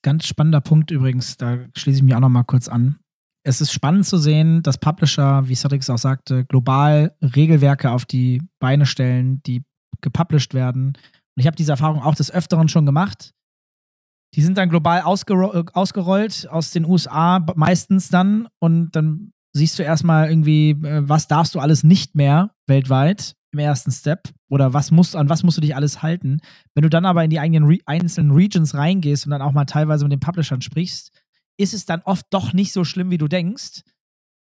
Ganz 0.03 0.27
spannender 0.27 0.61
Punkt 0.61 0.91
übrigens, 0.91 1.37
da 1.37 1.57
schließe 1.75 1.97
ich 1.97 2.03
mich 2.03 2.13
auch 2.13 2.19
noch 2.19 2.29
mal 2.29 2.43
kurz 2.43 2.67
an. 2.67 2.99
Es 3.45 3.59
ist 3.59 3.73
spannend 3.73 4.05
zu 4.05 4.17
sehen, 4.17 4.63
dass 4.63 4.77
Publisher, 4.77 5.47
wie 5.47 5.55
Cedric 5.55 5.87
auch 5.89 5.97
sagte, 5.97 6.45
global 6.45 7.15
Regelwerke 7.21 7.91
auf 7.91 8.05
die 8.05 8.41
Beine 8.59 8.85
stellen, 8.85 9.41
die 9.43 9.63
gepublished 10.01 10.53
werden. 10.53 10.87
Und 10.87 11.39
ich 11.39 11.45
habe 11.47 11.55
diese 11.55 11.71
Erfahrung 11.71 12.01
auch 12.01 12.15
des 12.15 12.31
Öfteren 12.31 12.69
schon 12.69 12.85
gemacht. 12.85 13.31
Die 14.35 14.41
sind 14.41 14.57
dann 14.57 14.69
global 14.69 15.01
ausgerollt, 15.01 15.75
ausgerollt 15.75 16.47
aus 16.49 16.71
den 16.71 16.85
USA 16.85 17.45
meistens 17.55 18.09
dann 18.09 18.47
und 18.59 18.91
dann 18.95 19.33
siehst 19.55 19.77
du 19.77 19.83
erstmal 19.83 20.29
irgendwie, 20.29 20.71
äh, 20.71 21.07
was 21.07 21.27
darfst 21.27 21.53
du 21.53 21.59
alles 21.59 21.83
nicht 21.83 22.15
mehr 22.15 22.51
weltweit 22.67 23.35
im 23.51 23.59
ersten 23.59 23.91
Step 23.91 24.29
oder 24.49 24.73
was 24.73 24.89
musst, 24.89 25.15
an 25.15 25.29
was 25.29 25.43
musst 25.43 25.57
du 25.57 25.61
dich 25.61 25.75
alles 25.75 26.01
halten. 26.01 26.39
Wenn 26.73 26.81
du 26.81 26.89
dann 26.89 27.05
aber 27.05 27.23
in 27.23 27.29
die 27.29 27.39
eigenen 27.39 27.65
Re 27.65 27.77
einzelnen 27.85 28.31
Regions 28.31 28.73
reingehst 28.73 29.25
und 29.25 29.31
dann 29.31 29.43
auch 29.43 29.51
mal 29.51 29.65
teilweise 29.65 30.05
mit 30.05 30.11
den 30.11 30.19
Publishern 30.19 30.61
sprichst, 30.61 31.11
ist 31.57 31.73
es 31.73 31.85
dann 31.85 32.01
oft 32.01 32.25
doch 32.29 32.53
nicht 32.53 32.73
so 32.73 32.83
schlimm, 32.83 33.11
wie 33.11 33.17
du 33.17 33.27
denkst. 33.27 33.81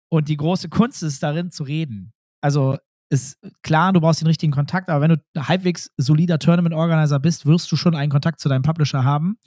Und 0.09 0.27
die 0.27 0.37
große 0.37 0.69
Kunst 0.69 1.03
ist 1.03 1.23
darin 1.23 1.51
zu 1.51 1.63
reden. 1.63 2.13
Also 2.41 2.77
ist 3.09 3.37
klar, 3.61 3.91
du 3.93 3.99
brauchst 3.99 4.21
den 4.21 4.27
richtigen 4.27 4.53
Kontakt, 4.53 4.89
aber 4.89 5.01
wenn 5.01 5.11
du 5.11 5.47
halbwegs 5.47 5.91
solider 5.97 6.39
Tournament-Organizer 6.39 7.19
bist, 7.19 7.45
wirst 7.45 7.71
du 7.71 7.75
schon 7.75 7.95
einen 7.95 8.11
Kontakt 8.11 8.39
zu 8.39 8.49
deinem 8.49 8.61
Publisher 8.61 9.03
haben. 9.03 9.37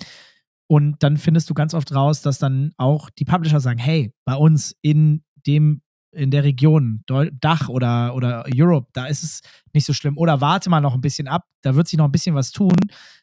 Und 0.67 1.03
dann 1.03 1.17
findest 1.17 1.49
du 1.51 1.55
ganz 1.55 1.75
oft 1.75 1.95
raus, 1.95 2.23
dass 2.23 2.39
dann 2.39 2.73
auch 2.77 3.11
die 3.11 3.25
Publisher 3.25 3.61
sagen, 3.61 3.79
hey, 3.79 4.13
bei 4.25 4.35
uns 4.35 4.75
in 4.83 5.25
dem 5.47 5.81
in 6.15 6.31
der 6.31 6.45
Region, 6.45 7.03
Dach 7.41 7.69
oder, 7.69 8.15
oder 8.15 8.45
Europe, 8.55 8.89
da 8.93 9.07
ist 9.07 9.25
es 9.25 9.41
nicht 9.73 9.85
so 9.85 9.93
schlimm. 9.93 10.17
Oder 10.17 10.41
warte 10.41 10.71
mal 10.71 10.81
noch 10.81 10.95
ein 10.95 11.01
bisschen 11.01 11.27
ab, 11.27 11.45
da 11.63 11.75
wird 11.75 11.89
sich 11.89 11.99
noch 11.99 12.05
ein 12.05 12.13
bisschen 12.13 12.35
was 12.35 12.53
tun. 12.53 12.77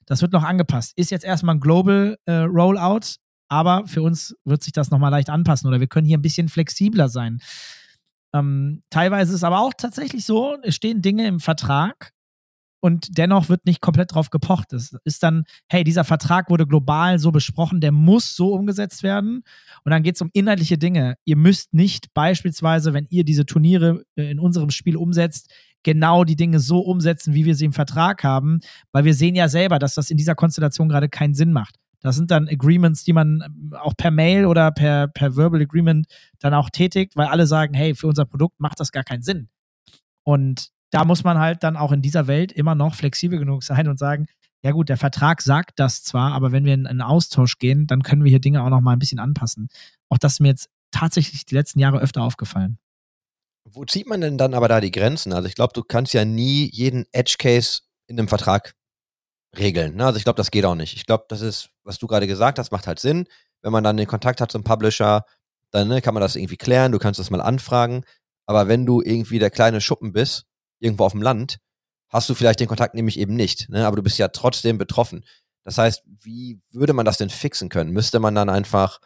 Das 0.06 0.22
wird 0.22 0.34
noch 0.34 0.44
angepasst. 0.44 0.94
Ist 0.98 1.12
jetzt 1.12 1.24
erstmal 1.24 1.56
ein 1.56 1.62
Global 1.62 2.18
äh, 2.26 2.42
Rollout, 2.42 3.16
aber 3.52 3.86
für 3.88 4.02
uns 4.02 4.36
wird 4.46 4.64
sich 4.64 4.74
das 4.74 4.92
nochmal 4.92 5.12
leicht 5.12 5.30
anpassen 5.30 5.68
oder 5.68 5.80
wir 5.80 5.88
können 5.88 6.08
hier 6.08 6.18
ein 6.18 6.22
bisschen 6.22 6.50
flexibler 6.50 7.10
sein. 7.10 7.42
Ähm, 8.34 8.82
teilweise 8.90 9.32
ist 9.32 9.38
es 9.38 9.44
aber 9.44 9.60
auch 9.60 9.74
tatsächlich 9.78 10.26
so, 10.26 10.58
es 10.64 10.76
stehen 10.76 11.02
Dinge 11.02 11.28
im 11.28 11.40
Vertrag, 11.40 12.14
und 12.82 13.18
dennoch 13.18 13.48
wird 13.48 13.66
nicht 13.66 13.80
komplett 13.80 14.14
drauf 14.14 14.32
gepocht. 14.32 14.74
Es 14.74 14.98
ist 15.06 15.22
dann, 15.24 15.44
hey, 15.70 15.84
dieser 15.84 16.04
Vertrag 16.04 16.50
wurde 16.50 16.66
global 16.66 17.20
so 17.20 17.32
besprochen, 17.32 17.80
der 17.80 17.92
muss 17.92 18.36
so 18.36 18.54
umgesetzt 18.54 19.04
werden. 19.04 19.44
Und 19.84 19.92
dann 19.92 20.02
geht 20.04 20.16
es 20.16 20.22
um 20.22 20.32
inhaltliche 20.34 20.80
Dinge. 20.80 21.16
Ihr 21.24 21.38
müsst 21.38 21.74
nicht 21.74 22.14
beispielsweise, 22.14 22.94
wenn 22.94 23.06
ihr 23.10 23.24
diese 23.24 23.46
Turniere 23.46 24.04
äh, 24.16 24.32
in 24.32 24.40
unserem 24.40 24.72
Spiel 24.72 24.98
umsetzt, 24.98 25.52
genau 25.84 26.24
die 26.24 26.36
Dinge 26.36 26.60
so 26.60 26.80
umsetzen, 26.80 27.36
wie 27.36 27.46
wir 27.46 27.56
sie 27.56 27.66
im 27.66 27.74
Vertrag 27.74 28.24
haben, 28.24 28.60
weil 28.92 29.06
wir 29.06 29.14
sehen 29.14 29.36
ja 29.36 29.48
selber, 29.48 29.78
dass 29.78 29.94
das 29.94 30.10
in 30.10 30.18
dieser 30.18 30.36
Konstellation 30.36 30.90
gerade 30.90 31.08
keinen 31.08 31.36
Sinn 31.36 31.54
macht. 31.54 31.76
Das 32.02 32.16
sind 32.16 32.32
dann 32.32 32.48
Agreements, 32.50 33.04
die 33.04 33.14
man 33.14 33.42
ähm, 33.46 33.74
auch 33.80 33.96
per 33.96 34.12
Mail 34.12 34.46
oder 34.46 34.72
per, 34.72 35.08
per 35.08 35.36
Verbal 35.36 35.62
Agreement 35.62 36.08
dann 36.40 36.54
auch 36.54 36.70
tätigt, 36.70 37.16
weil 37.16 37.28
alle 37.28 37.48
sagen, 37.48 37.74
hey, 37.74 37.96
für 37.96 38.08
unser 38.08 38.26
Produkt 38.26 38.60
macht 38.60 38.80
das 38.80 38.92
gar 38.92 39.04
keinen 39.04 39.22
Sinn. 39.22 39.50
Und 40.24 40.70
da 40.92 41.06
muss 41.06 41.24
man 41.24 41.40
halt 41.40 41.64
dann 41.64 41.78
auch 41.78 41.92
in 41.92 42.02
dieser 42.02 42.28
Welt 42.28 42.52
immer 42.52 42.76
noch 42.76 42.96
flexibel 42.96 43.40
genug 43.40 43.64
sein 43.64 43.88
und 43.88 43.98
sagen, 43.98 44.28
ja 44.64 44.72
gut, 44.72 44.90
der 44.90 44.98
Vertrag 44.98 45.42
sagt 45.42 45.80
das 45.80 46.04
zwar, 46.04 46.34
aber 46.34 46.52
wenn 46.52 46.66
wir 46.66 46.74
in 46.74 46.86
einen 46.86 47.02
Austausch 47.02 47.58
gehen, 47.58 47.88
dann 47.88 48.04
können 48.04 48.24
wir 48.24 48.30
hier 48.30 48.42
Dinge 48.42 48.64
auch 48.64 48.70
noch 48.70 48.82
mal 48.82 48.94
ein 48.94 49.00
bisschen 49.00 49.20
anpassen. 49.20 49.70
Auch 50.10 50.18
das 50.18 50.34
ist 50.34 50.40
mir 50.40 50.50
jetzt 50.50 50.70
tatsächlich 50.92 51.46
die 51.46 51.56
letzten 51.56 51.80
Jahre 51.80 52.00
öfter 52.00 52.22
aufgefallen. 52.22 52.78
Wo 53.64 53.86
zieht 53.86 54.08
man 54.08 54.22
denn 54.22 54.38
dann 54.38 54.54
aber 54.54 54.68
da 54.68 54.82
die 54.82 54.92
Grenzen? 54.92 55.34
Also 55.34 55.48
ich 55.48 55.56
glaube, 55.56 55.74
du 55.74 55.84
kannst 55.84 56.14
ja 56.14 56.26
nie 56.26 56.70
jeden 56.72 57.06
Edge 57.12 57.36
Case 57.40 57.82
in 58.08 58.20
einem 58.20 58.28
Vertrag 58.28 58.76
regeln. 59.58 59.96
Ne? 59.96 60.06
Also 60.06 60.18
ich 60.18 60.24
glaube, 60.24 60.38
das 60.38 60.52
geht 60.52 60.66
auch 60.66 60.76
nicht. 60.76 60.96
Ich 60.96 61.06
glaube, 61.06 61.26
das 61.30 61.42
ist, 61.42 61.70
was 61.84 61.98
du 61.98 62.08
gerade 62.08 62.28
gesagt 62.28 62.60
hast, 62.60 62.72
macht 62.72 62.88
halt 62.88 63.00
Sinn. 63.00 63.26
Wenn 63.62 63.72
man 63.72 63.84
dann 63.84 63.98
den 63.98 64.08
Kontakt 64.08 64.42
hat 64.42 64.52
zum 64.52 64.64
Publisher, 64.64 65.26
dann 65.72 65.88
ne, 65.88 66.02
kann 66.02 66.14
man 66.14 66.22
das 66.22 66.36
irgendwie 66.36 66.58
klären, 66.58 66.92
du 66.92 67.00
kannst 67.00 67.20
das 67.20 67.30
mal 67.30 67.42
anfragen. 67.42 68.04
Aber 68.46 68.68
wenn 68.68 68.86
du 68.86 69.02
irgendwie 69.02 69.40
der 69.40 69.50
kleine 69.50 69.82
Schuppen 69.82 70.12
bist, 70.12 70.46
irgendwo 70.80 71.06
auf 71.06 71.14
dem 71.14 71.22
Land, 71.22 71.58
hast 72.10 72.30
du 72.30 72.34
vielleicht 72.34 72.60
den 72.60 72.68
Kontakt 72.68 72.94
nämlich 72.94 73.18
eben 73.18 73.36
nicht. 73.36 73.70
Ne? 73.70 73.86
Aber 73.86 73.96
du 73.96 74.04
bist 74.04 74.18
ja 74.18 74.28
trotzdem 74.28 74.78
betroffen. 74.78 75.24
Das 75.64 75.78
heißt, 75.78 76.04
wie 76.06 76.60
würde 76.72 76.94
man 76.94 77.06
das 77.06 77.18
denn 77.18 77.30
fixen 77.30 77.70
können? 77.70 77.92
Müsste 77.92 78.20
man 78.20 78.36
dann 78.36 78.50
einfach 78.50 79.00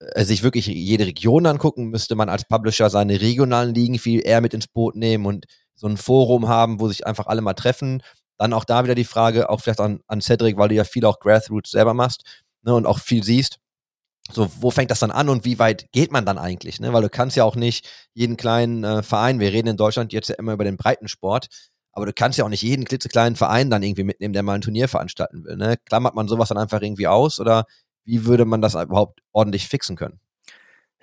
äh, 0.00 0.24
sich 0.24 0.42
wirklich 0.42 0.66
jede 0.66 1.06
Region 1.06 1.46
angucken? 1.46 1.86
Müsste 1.86 2.14
man 2.16 2.28
als 2.28 2.44
Publisher 2.44 2.90
seine 2.90 3.20
regionalen 3.20 3.74
Ligen 3.74 3.98
viel 3.98 4.20
eher 4.24 4.40
mit 4.40 4.54
ins 4.54 4.66
Boot 4.66 4.96
nehmen 4.96 5.24
und 5.24 5.46
so 5.74 5.86
ein 5.86 5.96
Forum 5.96 6.48
haben, 6.48 6.80
wo 6.80 6.88
sich 6.88 7.06
einfach 7.06 7.26
alle 7.26 7.40
mal 7.40 7.54
treffen? 7.54 8.02
Dann 8.38 8.52
auch 8.52 8.64
da 8.64 8.84
wieder 8.84 8.94
die 8.94 9.04
Frage, 9.04 9.48
auch 9.48 9.60
vielleicht 9.60 9.80
an, 9.80 10.00
an 10.06 10.20
Cedric, 10.20 10.56
weil 10.56 10.68
du 10.68 10.74
ja 10.74 10.84
viel 10.84 11.04
auch 11.04 11.20
Grassroots 11.20 11.70
selber 11.70 11.94
machst 11.94 12.24
ne, 12.62 12.74
und 12.74 12.86
auch 12.86 12.98
viel 12.98 13.22
siehst. 13.22 13.58
So, 14.32 14.50
wo 14.60 14.70
fängt 14.70 14.90
das 14.90 15.00
dann 15.00 15.10
an 15.10 15.28
und 15.28 15.44
wie 15.44 15.58
weit 15.58 15.92
geht 15.92 16.10
man 16.10 16.24
dann 16.24 16.38
eigentlich? 16.38 16.80
Ne? 16.80 16.92
Weil 16.92 17.02
du 17.02 17.10
kannst 17.10 17.36
ja 17.36 17.44
auch 17.44 17.56
nicht 17.56 17.86
jeden 18.14 18.36
kleinen 18.36 18.82
äh, 18.82 19.02
Verein, 19.02 19.38
wir 19.38 19.52
reden 19.52 19.68
in 19.68 19.76
Deutschland 19.76 20.12
jetzt 20.14 20.28
ja 20.28 20.36
immer 20.36 20.54
über 20.54 20.64
den 20.64 20.78
Breitensport, 20.78 21.48
aber 21.92 22.06
du 22.06 22.12
kannst 22.14 22.38
ja 22.38 22.44
auch 22.44 22.48
nicht 22.48 22.62
jeden 22.62 22.86
klitzekleinen 22.86 23.36
Verein 23.36 23.70
dann 23.70 23.82
irgendwie 23.82 24.02
mitnehmen, 24.02 24.32
der 24.32 24.42
mal 24.42 24.54
ein 24.54 24.62
Turnier 24.62 24.88
veranstalten 24.88 25.44
will. 25.44 25.56
Ne? 25.56 25.76
Klammert 25.84 26.14
man 26.14 26.26
sowas 26.26 26.48
dann 26.48 26.58
einfach 26.58 26.80
irgendwie 26.80 27.06
aus 27.06 27.38
oder 27.38 27.66
wie 28.04 28.24
würde 28.24 28.46
man 28.46 28.62
das 28.62 28.74
überhaupt 28.74 29.20
ordentlich 29.32 29.68
fixen 29.68 29.96
können? 29.96 30.20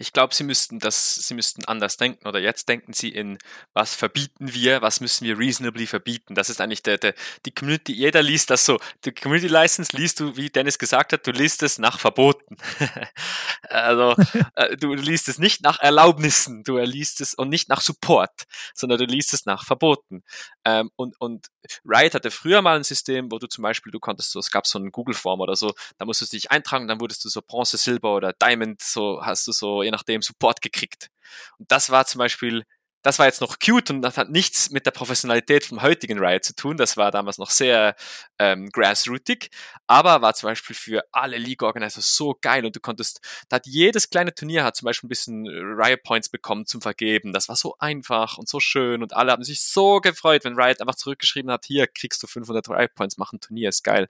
Ich 0.02 0.14
glaube, 0.14 0.34
sie 0.34 0.43
müssten 0.43 0.80
das, 0.80 1.14
sie 1.16 1.36
müssten 1.36 1.64
anders 1.66 1.95
denken. 1.95 2.28
Oder 2.28 2.39
jetzt 2.39 2.68
denken 2.68 2.91
sie 2.91 3.10
in, 3.10 3.38
was 3.74 3.93
verbieten 3.93 4.52
wir, 4.54 4.82
was 4.82 4.99
müssen 4.99 5.26
wir 5.26 5.38
reasonably 5.38 5.86
verbieten. 5.86 6.34
Das 6.34 6.49
ist 6.49 6.60
eigentlich 6.60 6.82
der, 6.82 6.97
der, 6.97 7.14
die 7.45 7.54
Community, 7.54 7.93
jeder 7.93 8.24
liest 8.24 8.49
das 8.49 8.66
so. 8.66 8.80
Die 9.06 9.12
Community 9.12 9.47
License 9.47 9.95
liest 9.95 10.20
du, 10.20 10.36
wie 10.36 10.49
Dennis 10.49 10.80
gesagt 10.80 11.14
hat, 11.14 11.28
du 11.28 11.32
liest 11.32 11.62
es 11.62 11.78
nach 11.78 11.99
Verboten. 11.99 12.58
also, 13.70 14.16
äh, 14.56 14.76
du 14.76 14.95
liest 14.95 15.30
es 15.30 15.38
nicht 15.38 15.62
nach 15.62 15.80
Erlaubnissen, 15.80 16.64
du 16.64 16.80
liest 16.80 17.22
es 17.22 17.36
und 17.36 17.49
nicht 17.49 17.70
nach 17.70 17.82
Support, 17.82 18.45
sondern 18.74 18.97
du 18.97 19.06
liest 19.06 19.36
es 19.36 19.45
nach 19.45 19.66
Verboten. 19.66 20.24
Ähm, 20.66 20.89
und, 20.95 21.16
und 21.22 21.47
Riot 21.86 22.16
hatte 22.16 22.32
früher 22.32 22.64
mal 22.64 22.76
ein 22.76 22.84
System, 22.84 23.32
wo 23.32 23.38
du 23.38 23.45
zum 23.47 23.62
Beispiel, 23.62 23.91
du 23.91 23.99
konntest 23.99 24.32
so, 24.32 24.39
es 24.39 24.49
gab 24.49 24.66
so 24.66 24.80
einen 24.80 24.91
Google-Form 24.91 25.41
oder 25.41 25.56
so, 25.56 25.74
da 25.99 26.06
musstest 26.06 26.34
du 26.34 26.38
dich 26.38 26.49
eintragen, 26.49 26.88
dann 26.88 26.99
wurdest 26.99 27.24
du 27.24 27.30
so 27.30 27.41
Bronze, 27.41 27.78
Silber 27.78 28.16
oder 28.16 28.34
Diamond, 28.34 28.82
so 28.82 29.24
hast 29.24 29.47
du 29.47 29.52
so, 29.52 29.84
je 29.92 29.98
nachdem, 29.98 30.22
Support 30.22 30.62
gekriegt. 30.62 31.10
Und 31.58 31.72
das 31.72 31.89
war 31.89 32.06
zum 32.06 32.20
Beispiel 32.20 32.64
das 33.04 33.18
war 33.18 33.26
jetzt 33.26 33.42
noch 33.42 33.58
cute 33.60 33.89
und 33.89 34.02
das 34.02 34.18
hat 34.18 34.30
nichts 34.30 34.70
mit 34.70 34.86
der 34.86 34.92
Professionalität 34.92 35.66
vom 35.66 35.82
heutigen 35.82 36.20
Riot 36.20 36.44
zu 36.44 36.56
tun. 36.56 36.78
Das 36.78 36.98
war 36.98 37.12
damals 37.12 37.38
noch 37.38 37.50
sehr 37.50 37.96
ähm, 38.38 38.70
grassrootig, 38.70 39.50
aber 39.88 40.22
war 40.22 40.34
zum 40.36 40.50
Beispiel 40.50 40.76
für 40.76 41.04
alle 41.12 41.38
League-Organizer 41.38 42.02
so 42.02 42.38
geil 42.39 42.66
und 42.66 42.76
du 42.76 42.80
konntest, 42.80 43.20
da 43.50 43.56
hat 43.56 43.66
jedes 43.66 44.10
kleine 44.10 44.36
Turnier 44.36 44.64
hat 44.64 44.76
zum 44.76 44.86
Beispiel 44.86 45.08
ein 45.08 45.10
bisschen 45.10 45.48
Riot 45.48 46.04
Points 46.04 46.30
bekommen 46.30 46.66
zum 46.66 46.82
Vergeben. 46.82 47.34
Das 47.34 47.50
war 47.50 47.56
so 47.56 47.76
einfach 47.80 48.38
und 48.38 48.48
so 48.48 48.60
schön 48.60 49.02
und 49.02 49.14
alle 49.14 49.32
haben 49.32 49.44
sich 49.44 49.62
so 49.64 50.00
gefreut, 50.00 50.44
wenn 50.44 50.60
Riot 50.60 50.82
einfach 50.82 50.96
zurückgeschrieben 50.96 51.52
hat, 51.52 51.66
hier 51.66 51.88
kriegst 51.88 52.22
du 52.22 52.28
500 52.28 52.70
Riot 52.70 52.94
Points, 52.94 53.18
mach 53.18 53.34
ein 53.34 53.39
Turnier, 53.39 53.70
ist 53.70 53.84
geil. 53.84 54.08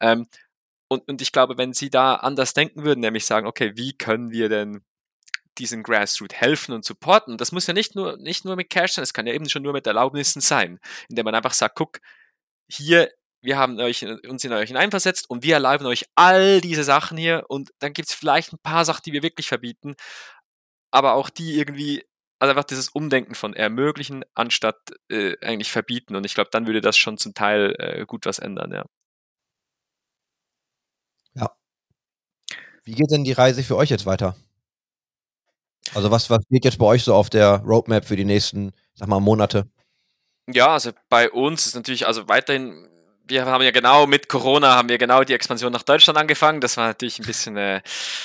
Ähm, 0.00 0.26
und, 0.88 1.08
und 1.08 1.22
ich 1.22 1.32
glaube, 1.32 1.56
wenn 1.58 1.72
sie 1.72 1.90
da 1.90 2.16
anders 2.16 2.54
denken 2.54 2.84
würden, 2.84 3.00
nämlich 3.00 3.26
sagen, 3.26 3.46
okay, 3.46 3.72
wie 3.76 3.94
können 3.96 4.30
wir 4.30 4.48
denn 4.48 4.84
diesen 5.58 5.82
Grassroot 5.82 6.32
helfen 6.32 6.74
und 6.74 6.84
supporten. 6.84 7.36
Das 7.36 7.52
muss 7.52 7.66
ja 7.66 7.74
nicht 7.74 7.94
nur, 7.94 8.16
nicht 8.18 8.44
nur 8.44 8.56
mit 8.56 8.70
Cash 8.70 8.92
sein, 8.92 9.02
es 9.02 9.14
kann 9.14 9.26
ja 9.26 9.34
eben 9.34 9.48
schon 9.48 9.62
nur 9.62 9.72
mit 9.72 9.86
Erlaubnissen 9.86 10.40
sein, 10.40 10.80
indem 11.08 11.24
man 11.24 11.34
einfach 11.34 11.52
sagt, 11.52 11.76
guck, 11.76 12.00
hier, 12.68 13.10
wir 13.42 13.58
haben 13.58 13.78
euch, 13.78 14.04
uns 14.04 14.44
in 14.44 14.52
euch 14.52 14.68
hineinversetzt 14.68 15.28
und 15.28 15.42
wir 15.42 15.54
erlauben 15.54 15.86
euch 15.86 16.06
all 16.14 16.60
diese 16.60 16.84
Sachen 16.84 17.18
hier 17.18 17.44
und 17.48 17.70
dann 17.78 17.92
gibt 17.92 18.08
es 18.08 18.14
vielleicht 18.14 18.52
ein 18.52 18.58
paar 18.58 18.84
Sachen, 18.84 19.02
die 19.06 19.12
wir 19.12 19.22
wirklich 19.22 19.48
verbieten, 19.48 19.96
aber 20.90 21.14
auch 21.14 21.28
die 21.30 21.58
irgendwie, 21.58 22.04
also 22.38 22.50
einfach 22.50 22.64
dieses 22.64 22.88
Umdenken 22.88 23.34
von 23.34 23.54
ermöglichen 23.54 24.24
anstatt 24.34 24.78
äh, 25.10 25.36
eigentlich 25.42 25.70
verbieten 25.72 26.16
und 26.16 26.24
ich 26.24 26.34
glaube, 26.34 26.50
dann 26.52 26.66
würde 26.66 26.80
das 26.80 26.96
schon 26.96 27.18
zum 27.18 27.34
Teil 27.34 27.74
äh, 27.78 28.06
gut 28.06 28.26
was 28.26 28.38
ändern, 28.38 28.72
ja. 28.72 28.86
Ja. 31.34 31.50
Wie 32.84 32.92
geht 32.94 33.10
denn 33.10 33.24
die 33.24 33.32
Reise 33.32 33.62
für 33.62 33.76
euch 33.76 33.90
jetzt 33.90 34.06
weiter? 34.06 34.36
Also 35.92 36.10
was, 36.10 36.30
was 36.30 36.40
geht 36.48 36.64
jetzt 36.64 36.78
bei 36.78 36.86
euch 36.86 37.04
so 37.04 37.14
auf 37.14 37.30
der 37.30 37.62
Roadmap 37.64 38.04
für 38.04 38.16
die 38.16 38.24
nächsten, 38.24 38.72
sag 38.94 39.08
mal, 39.08 39.20
Monate? 39.20 39.68
Ja, 40.46 40.68
also 40.68 40.92
bei 41.08 41.30
uns 41.30 41.66
ist 41.66 41.74
natürlich, 41.74 42.06
also 42.06 42.28
weiterhin, 42.28 42.88
wir 43.26 43.46
haben 43.46 43.62
ja 43.64 43.70
genau 43.70 44.06
mit 44.06 44.28
Corona 44.28 44.74
haben 44.74 44.90
wir 44.90 44.98
genau 44.98 45.24
die 45.24 45.32
Expansion 45.32 45.72
nach 45.72 45.82
Deutschland 45.82 46.18
angefangen. 46.18 46.60
Das 46.60 46.76
war 46.76 46.86
natürlich 46.86 47.18
ein 47.18 47.24
bisschen, 47.24 47.56
äh, 47.56 47.80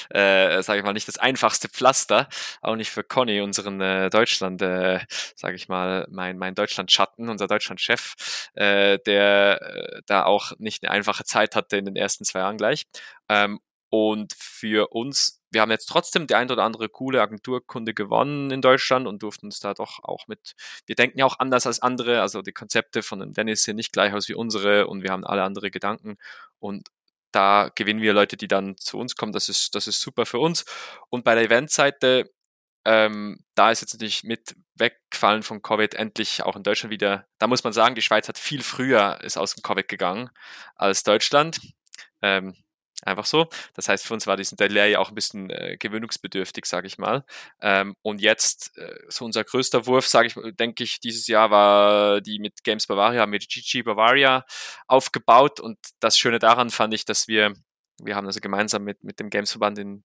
äh, 0.09 0.61
sage 0.61 0.79
ich 0.79 0.85
mal, 0.85 0.91
nicht 0.91 1.07
das 1.07 1.17
einfachste 1.17 1.69
Pflaster, 1.69 2.27
auch 2.61 2.75
nicht 2.75 2.89
für 2.91 3.03
Conny, 3.03 3.39
unseren 3.39 3.79
äh, 3.79 4.09
Deutschland, 4.09 4.61
äh, 4.61 4.99
sage 5.35 5.55
ich 5.55 5.69
mal, 5.69 6.05
mein 6.09 6.37
mein 6.37 6.55
Deutschland-Schatten, 6.55 7.29
unser 7.29 7.47
Deutschland-Chef, 7.47 8.15
äh, 8.55 8.99
der 9.05 9.61
äh, 9.61 10.01
da 10.05 10.25
auch 10.25 10.51
nicht 10.57 10.83
eine 10.83 10.91
einfache 10.91 11.23
Zeit 11.23 11.55
hatte 11.55 11.77
in 11.77 11.85
den 11.85 11.95
ersten 11.95 12.25
zwei 12.25 12.39
Jahren 12.39 12.57
gleich. 12.57 12.83
Ähm, 13.29 13.61
und 13.89 14.33
für 14.37 14.89
uns, 14.93 15.38
wir 15.51 15.61
haben 15.61 15.71
jetzt 15.71 15.87
trotzdem 15.87 16.27
die 16.27 16.35
ein 16.35 16.51
oder 16.51 16.63
andere 16.63 16.89
coole 16.89 17.21
Agenturkunde 17.21 17.93
gewonnen 17.93 18.51
in 18.51 18.61
Deutschland 18.61 19.07
und 19.07 19.23
durften 19.23 19.47
uns 19.47 19.59
da 19.59 19.73
doch 19.73 20.03
auch 20.03 20.27
mit, 20.27 20.53
wir 20.85 20.95
denken 20.95 21.19
ja 21.19 21.25
auch 21.25 21.39
anders 21.39 21.65
als 21.67 21.81
andere, 21.81 22.21
also 22.21 22.41
die 22.41 22.51
Konzepte 22.51 23.03
von 23.03 23.19
dem 23.19 23.33
Dennis 23.33 23.63
sehen 23.63 23.75
nicht 23.75 23.91
gleich 23.91 24.13
aus 24.13 24.29
wie 24.29 24.35
unsere 24.35 24.87
und 24.87 25.03
wir 25.03 25.11
haben 25.11 25.25
alle 25.25 25.43
andere 25.43 25.71
Gedanken 25.71 26.17
und 26.59 26.89
da 27.31 27.69
gewinnen 27.75 28.01
wir 28.01 28.13
Leute, 28.13 28.37
die 28.37 28.47
dann 28.47 28.77
zu 28.77 28.97
uns 28.97 29.15
kommen. 29.15 29.33
Das 29.33 29.49
ist, 29.49 29.75
das 29.75 29.87
ist 29.87 30.01
super 30.01 30.25
für 30.25 30.39
uns. 30.39 30.65
Und 31.09 31.23
bei 31.23 31.35
der 31.35 31.43
Eventseite, 31.43 32.31
ähm, 32.85 33.39
da 33.55 33.71
ist 33.71 33.81
jetzt 33.81 33.93
natürlich 33.93 34.23
mit 34.23 34.55
Wegfallen 34.75 35.43
von 35.43 35.61
Covid 35.61 35.93
endlich 35.95 36.43
auch 36.43 36.55
in 36.55 36.63
Deutschland 36.63 36.91
wieder, 36.91 37.27
da 37.37 37.47
muss 37.47 37.63
man 37.63 37.73
sagen, 37.73 37.95
die 37.95 38.01
Schweiz 38.01 38.27
hat 38.27 38.37
viel 38.37 38.63
früher 38.63 39.19
ist 39.21 39.37
aus 39.37 39.53
dem 39.55 39.61
Covid 39.61 39.87
gegangen 39.87 40.29
als 40.75 41.03
Deutschland. 41.03 41.59
Ähm, 42.21 42.55
Einfach 43.03 43.25
so. 43.25 43.47
Das 43.75 43.87
heißt, 43.87 44.05
für 44.05 44.13
uns 44.13 44.27
war 44.27 44.35
diesen 44.35 44.57
Delay 44.57 44.97
auch 44.97 45.09
ein 45.09 45.15
bisschen 45.15 45.49
äh, 45.49 45.77
gewöhnungsbedürftig, 45.79 46.65
sage 46.65 46.87
ich 46.87 46.97
mal. 46.97 47.23
Ähm, 47.61 47.95
und 48.01 48.19
jetzt, 48.21 48.77
äh, 48.77 48.93
so 49.07 49.23
unser 49.23 49.43
größter 49.43 49.85
Wurf, 49.85 50.07
sage 50.07 50.27
ich, 50.27 50.55
denke 50.57 50.83
ich, 50.83 50.99
dieses 50.99 51.27
Jahr 51.27 51.49
war 51.49 52.19
die 52.21 52.39
mit 52.39 52.63
Games 52.63 52.87
Bavaria, 52.87 53.25
mit 53.25 53.47
GG 53.47 53.83
Bavaria 53.83 54.45
aufgebaut. 54.87 55.59
Und 55.61 55.77
das 55.99 56.17
Schöne 56.17 56.39
daran 56.39 56.69
fand 56.69 56.93
ich, 56.93 57.05
dass 57.05 57.27
wir 57.27 57.53
wir 58.03 58.15
haben 58.15 58.27
also 58.27 58.39
gemeinsam 58.39 58.83
mit, 58.83 59.03
mit 59.03 59.19
dem 59.19 59.29
Gamesverband 59.29 59.77
in, 59.79 60.03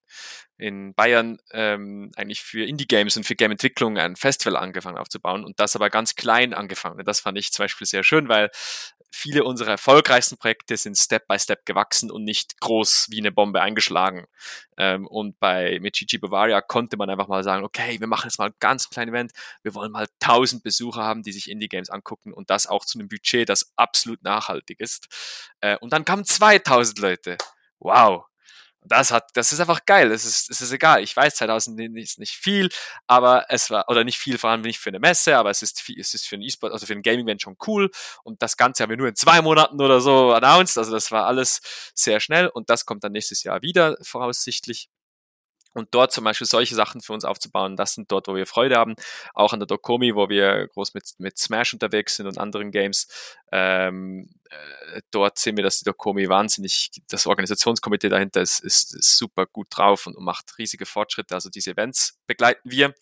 in 0.57 0.93
Bayern 0.93 1.37
ähm, 1.51 2.11
eigentlich 2.15 2.41
für 2.41 2.65
Indie-Games 2.65 3.17
und 3.17 3.25
für 3.25 3.35
Game-Entwicklung 3.35 3.97
ein 3.97 4.15
Festival 4.15 4.57
angefangen 4.57 4.97
aufzubauen 4.97 5.43
und 5.43 5.59
das 5.59 5.75
aber 5.75 5.89
ganz 5.89 6.15
klein 6.15 6.53
angefangen. 6.53 6.99
Und 6.99 7.07
das 7.07 7.19
fand 7.19 7.37
ich 7.37 7.51
zum 7.51 7.63
Beispiel 7.63 7.87
sehr 7.87 8.03
schön, 8.03 8.27
weil 8.29 8.49
viele 9.11 9.43
unserer 9.43 9.71
erfolgreichsten 9.71 10.37
Projekte 10.37 10.77
sind 10.77 10.97
Step 10.97 11.27
by 11.27 11.39
Step 11.39 11.65
gewachsen 11.65 12.11
und 12.11 12.23
nicht 12.23 12.59
groß 12.59 13.07
wie 13.09 13.19
eine 13.19 13.31
Bombe 13.31 13.61
eingeschlagen. 13.61 14.27
Ähm, 14.77 15.07
und 15.07 15.39
bei 15.39 15.79
mit 15.81 15.95
Gigi 15.95 16.17
Bavaria 16.17 16.61
konnte 16.61 16.97
man 16.97 17.09
einfach 17.09 17.27
mal 17.27 17.43
sagen, 17.43 17.63
okay, 17.63 17.99
wir 17.99 18.07
machen 18.07 18.27
jetzt 18.27 18.37
mal 18.37 18.49
ein 18.49 18.55
ganz 18.59 18.89
kleines 18.89 19.11
Event, 19.11 19.31
wir 19.63 19.73
wollen 19.73 19.91
mal 19.91 20.07
1000 20.21 20.63
Besucher 20.63 21.03
haben, 21.03 21.23
die 21.23 21.31
sich 21.31 21.49
Indie-Games 21.49 21.89
angucken 21.89 22.33
und 22.33 22.49
das 22.49 22.67
auch 22.67 22.85
zu 22.85 22.99
einem 22.99 23.07
Budget, 23.07 23.49
das 23.49 23.71
absolut 23.75 24.23
nachhaltig 24.23 24.79
ist. 24.79 25.07
Äh, 25.61 25.77
und 25.77 25.93
dann 25.93 26.05
kamen 26.05 26.25
2000 26.25 26.99
Leute. 26.99 27.37
Wow, 27.79 28.25
das 28.87 29.11
hat, 29.11 29.29
das 29.33 29.51
ist 29.51 29.59
einfach 29.59 29.85
geil. 29.85 30.11
Es 30.11 30.25
ist, 30.25 30.49
es 30.49 30.61
ist 30.61 30.71
egal. 30.71 31.03
Ich 31.03 31.15
weiß, 31.15 31.35
2000 31.35 31.97
ist 31.97 32.19
nicht 32.19 32.35
viel, 32.35 32.69
aber 33.07 33.45
es 33.49 33.69
war, 33.69 33.85
oder 33.89 34.03
nicht 34.03 34.17
viel, 34.17 34.37
vor 34.37 34.49
allem 34.49 34.61
nicht 34.61 34.79
für 34.79 34.89
eine 34.89 34.99
Messe, 34.99 35.37
aber 35.37 35.49
es 35.49 35.61
ist, 35.61 35.81
viel, 35.81 35.99
es 35.99 36.13
ist 36.13 36.27
für 36.27 36.35
ein 36.35 36.41
E-Sport, 36.41 36.73
also 36.73 36.85
für 36.85 36.93
ein 36.93 37.01
Gaming-Event 37.01 37.41
schon 37.41 37.57
cool. 37.67 37.89
Und 38.23 38.41
das 38.41 38.57
Ganze 38.57 38.83
haben 38.83 38.89
wir 38.89 38.97
nur 38.97 39.07
in 39.07 39.15
zwei 39.15 39.41
Monaten 39.41 39.81
oder 39.81 40.01
so 40.01 40.33
announced. 40.33 40.77
Also 40.77 40.91
das 40.91 41.11
war 41.11 41.25
alles 41.25 41.61
sehr 41.93 42.19
schnell 42.19 42.47
und 42.47 42.69
das 42.69 42.85
kommt 42.85 43.03
dann 43.03 43.11
nächstes 43.11 43.43
Jahr 43.43 43.61
wieder, 43.61 43.97
voraussichtlich. 44.01 44.89
Und 45.75 45.89
dort 45.91 46.13
zum 46.13 46.23
Beispiel 46.23 46.47
solche 46.47 46.73
Sachen 46.73 47.01
für 47.01 47.11
uns 47.11 47.25
aufzubauen, 47.25 47.75
das 47.75 47.93
sind 47.93 48.09
dort, 48.09 48.29
wo 48.29 48.35
wir 48.35 48.45
Freude 48.45 48.77
haben. 48.77 48.95
Auch 49.33 49.51
an 49.51 49.59
der 49.59 49.67
Dokomi, 49.67 50.15
wo 50.15 50.29
wir 50.29 50.69
groß 50.69 50.93
mit, 50.93 51.03
mit 51.17 51.37
Smash 51.37 51.73
unterwegs 51.73 52.15
sind 52.15 52.27
und 52.27 52.37
anderen 52.37 52.71
Games. 52.71 53.07
Ähm, 53.51 54.29
äh, 54.49 55.01
dort 55.11 55.37
sehen 55.37 55.57
wir, 55.57 55.65
dass 55.65 55.79
die 55.79 55.83
Dokomi 55.83 56.29
wahnsinnig, 56.29 56.91
das 57.09 57.27
Organisationskomitee 57.27 58.07
dahinter 58.07 58.41
ist, 58.41 58.61
ist, 58.61 58.95
ist 58.95 59.17
super 59.17 59.45
gut 59.45 59.67
drauf 59.69 60.07
und, 60.07 60.15
und, 60.15 60.23
macht 60.23 60.57
riesige 60.57 60.85
Fortschritte. 60.85 61.35
Also 61.35 61.49
diese 61.49 61.71
Events 61.71 62.19
begleiten 62.25 62.71
wir. 62.71 62.93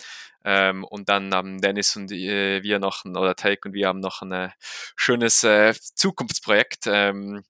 Ähm, 0.43 0.83
und 0.83 1.09
dann 1.09 1.31
haben 1.31 1.61
Dennis 1.61 1.95
und 1.95 2.11
äh, 2.11 2.63
wir 2.63 2.79
noch, 2.79 3.05
ein, 3.05 3.15
oder 3.15 3.35
Take 3.35 3.67
und 3.67 3.75
wir 3.75 3.87
haben 3.87 3.99
noch 3.99 4.23
ein 4.23 4.31
äh, 4.31 4.49
schönes 4.95 5.43
äh, 5.43 5.75
Zukunftsprojekt. 5.93 6.87
Ähm, 6.87 7.43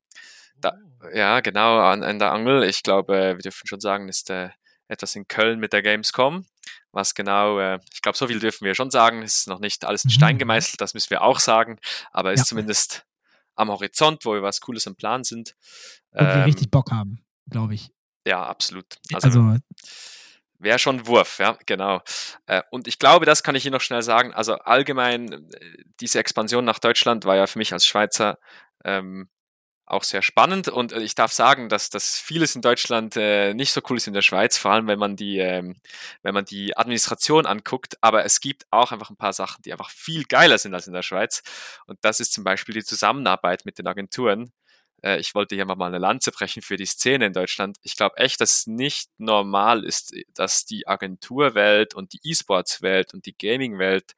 da, 0.58 0.78
oh. 1.02 1.08
ja, 1.16 1.40
genau, 1.40 1.80
an, 1.80 2.04
an 2.04 2.20
der 2.20 2.34
Angel. 2.34 2.64
Ich 2.64 2.84
glaube, 2.84 3.36
wir 3.38 3.42
dürfen 3.42 3.68
schon 3.68 3.80
sagen, 3.80 4.10
ist 4.10 4.28
der 4.28 4.54
etwas 4.88 5.16
in 5.16 5.28
Köln 5.28 5.60
mit 5.60 5.74
der 5.74 5.82
Gamescom. 5.82 6.46
Was 6.92 7.16
genau, 7.16 7.60
äh, 7.60 7.80
ich 7.92 8.02
glaube, 8.02 8.18
so 8.18 8.28
viel 8.28 8.40
dürfen 8.40 8.66
wir 8.66 8.76
schon 8.76 8.92
sagen. 8.92 9.22
Es 9.24 9.40
ist 9.40 9.48
noch 9.48 9.60
nicht 9.60 9.86
alles 9.86 10.04
in 10.04 10.12
Stein 10.12 10.36
mhm. 10.36 10.40
gemeißelt, 10.40 10.80
das 10.80 10.94
müssen 10.94 11.10
wir 11.10 11.22
auch 11.22 11.40
sagen, 11.40 11.80
aber 12.12 12.34
ist 12.34 12.42
ja. 12.42 12.46
zumindest 12.46 13.06
am 13.56 13.70
Horizont, 13.70 14.26
wo 14.26 14.34
wir 14.34 14.44
was 14.44 14.62
Cooles 14.62 14.86
im 14.86 14.96
Plan 14.96 15.24
sind. 15.24 15.56
Und 16.12 16.22
ähm, 16.22 16.28
wir 16.28 16.46
richtig 16.46 16.72
Bock 16.72 16.92
haben, 16.92 17.24
glaube 17.50 17.76
ich. 17.76 17.92
Ja, 18.26 18.46
absolut. 18.46 18.86
Also, 19.12 19.28
also 19.28 19.58
wäre 20.60 20.80
schon 20.80 21.06
Wurf, 21.08 21.40
ja, 21.40 21.58
genau. 21.66 22.02
Äh, 22.46 22.62
und 22.72 22.88
ich 22.88 23.00
glaube, 23.00 23.26
das 23.26 23.44
kann 23.44 23.56
ich 23.56 23.66
Ihnen 23.66 23.74
noch 23.74 23.82
schnell 23.82 24.02
sagen. 24.02 24.34
Also 24.34 24.56
allgemein, 24.56 25.32
äh, 25.32 25.84
diese 26.00 26.20
Expansion 26.20 26.66
nach 26.66 26.80
Deutschland 26.80 27.26
war 27.26 27.36
ja 27.36 27.48
für 27.48 27.60
mich 27.60 27.74
als 27.74 27.86
Schweizer 27.86 28.40
ähm, 28.84 29.30
auch 29.86 30.04
sehr 30.04 30.22
spannend 30.22 30.70
und 30.70 30.94
äh, 30.94 31.02
ich 31.02 31.16
darf 31.16 31.32
sagen, 31.34 31.70
dass 31.70 31.90
das 31.90 32.18
vieles 32.18 32.56
in 32.56 32.62
Deutschland 32.62 33.16
äh, 33.18 33.54
nicht 33.54 33.72
so 33.74 33.82
cool 33.90 33.98
ist 33.98 34.08
in 34.08 34.14
der 34.14 34.22
Schweiz, 34.22 34.58
vor 34.58 34.72
allem 34.72 34.88
wenn 34.88 35.00
man 35.00 35.16
die, 35.16 35.40
ähm, 35.40 35.76
wenn 36.22 36.34
man 36.34 36.46
die 36.46 36.78
Administration 36.78 37.46
anguckt. 37.46 37.98
Aber 38.02 38.26
es 38.26 38.40
gibt 38.40 38.66
auch 38.72 38.92
einfach 38.92 39.10
ein 39.10 39.18
paar 39.18 39.34
Sachen, 39.34 39.62
die 39.64 39.72
einfach 39.74 39.90
viel 39.90 40.24
geiler 40.26 40.58
sind 40.58 40.74
als 40.74 40.88
in 40.88 40.94
der 40.94 41.04
Schweiz. 41.04 41.44
Und 41.86 42.00
das 42.02 42.20
ist 42.20 42.34
zum 42.34 42.44
Beispiel 42.44 42.76
die 42.76 42.84
Zusammenarbeit 42.84 43.66
mit 43.66 43.78
den 43.78 43.88
Agenturen. 43.88 44.52
Äh, 45.04 45.20
ich 45.20 45.36
wollte 45.36 45.56
hier 45.56 45.66
mal 45.66 45.82
eine 45.82 46.00
Lanze 46.00 46.32
brechen 46.32 46.62
für 46.62 46.78
die 46.78 46.86
Szene 46.86 47.28
in 47.28 47.34
Deutschland. 47.34 47.78
Ich 47.84 47.96
glaube 47.98 48.18
echt, 48.18 48.42
dass 48.42 48.60
es 48.60 48.68
nicht 48.68 49.10
normal 49.18 49.84
ist, 49.84 50.16
dass 50.34 50.66
die 50.66 50.88
Agenturwelt 50.88 51.94
und 51.94 52.14
die 52.14 52.20
E-Sports-Welt 52.24 53.14
und 53.14 53.26
die 53.26 53.38
Gaming-Welt 53.38 54.14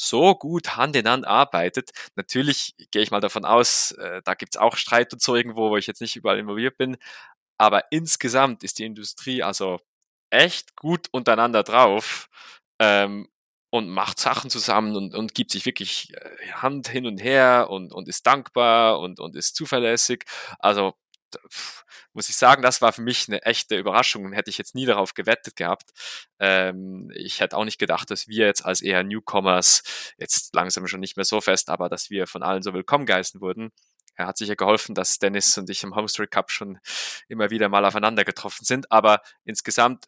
so 0.00 0.34
gut 0.34 0.76
Hand 0.76 0.96
in 0.96 1.08
Hand 1.08 1.26
arbeitet. 1.26 1.90
Natürlich 2.16 2.74
gehe 2.90 3.02
ich 3.02 3.10
mal 3.10 3.20
davon 3.20 3.44
aus, 3.44 3.92
äh, 3.92 4.22
da 4.24 4.34
gibt 4.34 4.54
es 4.54 4.60
auch 4.60 4.76
Streit 4.76 5.12
und 5.12 5.20
so 5.22 5.36
irgendwo, 5.36 5.70
wo 5.70 5.76
ich 5.76 5.86
jetzt 5.86 6.00
nicht 6.00 6.16
überall 6.16 6.38
involviert 6.38 6.78
bin. 6.78 6.96
Aber 7.58 7.84
insgesamt 7.92 8.64
ist 8.64 8.78
die 8.78 8.84
Industrie 8.86 9.42
also 9.42 9.80
echt 10.30 10.76
gut 10.76 11.08
untereinander 11.12 11.62
drauf 11.62 12.28
ähm, 12.80 13.28
und 13.70 13.90
macht 13.90 14.18
Sachen 14.18 14.50
zusammen 14.50 14.96
und, 14.96 15.14
und 15.14 15.34
gibt 15.34 15.50
sich 15.52 15.66
wirklich 15.66 16.14
äh, 16.14 16.52
Hand 16.52 16.88
hin 16.88 17.06
und 17.06 17.18
her 17.22 17.68
und, 17.70 17.92
und 17.92 18.08
ist 18.08 18.26
dankbar 18.26 19.00
und, 19.00 19.20
und 19.20 19.36
ist 19.36 19.54
zuverlässig. 19.56 20.24
Also 20.58 20.94
muss 22.12 22.28
ich 22.28 22.36
sagen, 22.36 22.62
das 22.62 22.82
war 22.82 22.92
für 22.92 23.02
mich 23.02 23.28
eine 23.28 23.42
echte 23.42 23.76
Überraschung. 23.76 24.32
Hätte 24.32 24.50
ich 24.50 24.58
jetzt 24.58 24.74
nie 24.74 24.86
darauf 24.86 25.14
gewettet 25.14 25.56
gehabt. 25.56 25.90
Ähm, 26.38 27.10
ich 27.14 27.40
hätte 27.40 27.56
auch 27.56 27.64
nicht 27.64 27.78
gedacht, 27.78 28.10
dass 28.10 28.28
wir 28.28 28.46
jetzt 28.46 28.64
als 28.64 28.82
eher 28.82 29.04
Newcomers 29.04 29.82
jetzt 30.18 30.54
langsam 30.54 30.86
schon 30.86 31.00
nicht 31.00 31.16
mehr 31.16 31.24
so 31.24 31.40
fest, 31.40 31.68
aber 31.70 31.88
dass 31.88 32.10
wir 32.10 32.26
von 32.26 32.42
allen 32.42 32.62
so 32.62 32.74
willkommen 32.74 33.06
geheißen 33.06 33.40
wurden. 33.40 33.72
Er 34.20 34.26
hat 34.26 34.36
sicher 34.36 34.54
geholfen, 34.56 34.94
dass 34.94 35.18
Dennis 35.18 35.56
und 35.56 35.70
ich 35.70 35.82
im 35.82 35.94
Homestory 35.94 36.28
Cup 36.28 36.50
schon 36.50 36.78
immer 37.28 37.48
wieder 37.48 37.70
mal 37.70 37.86
aufeinander 37.86 38.24
getroffen 38.24 38.66
sind. 38.66 38.92
Aber 38.92 39.22
insgesamt 39.44 40.04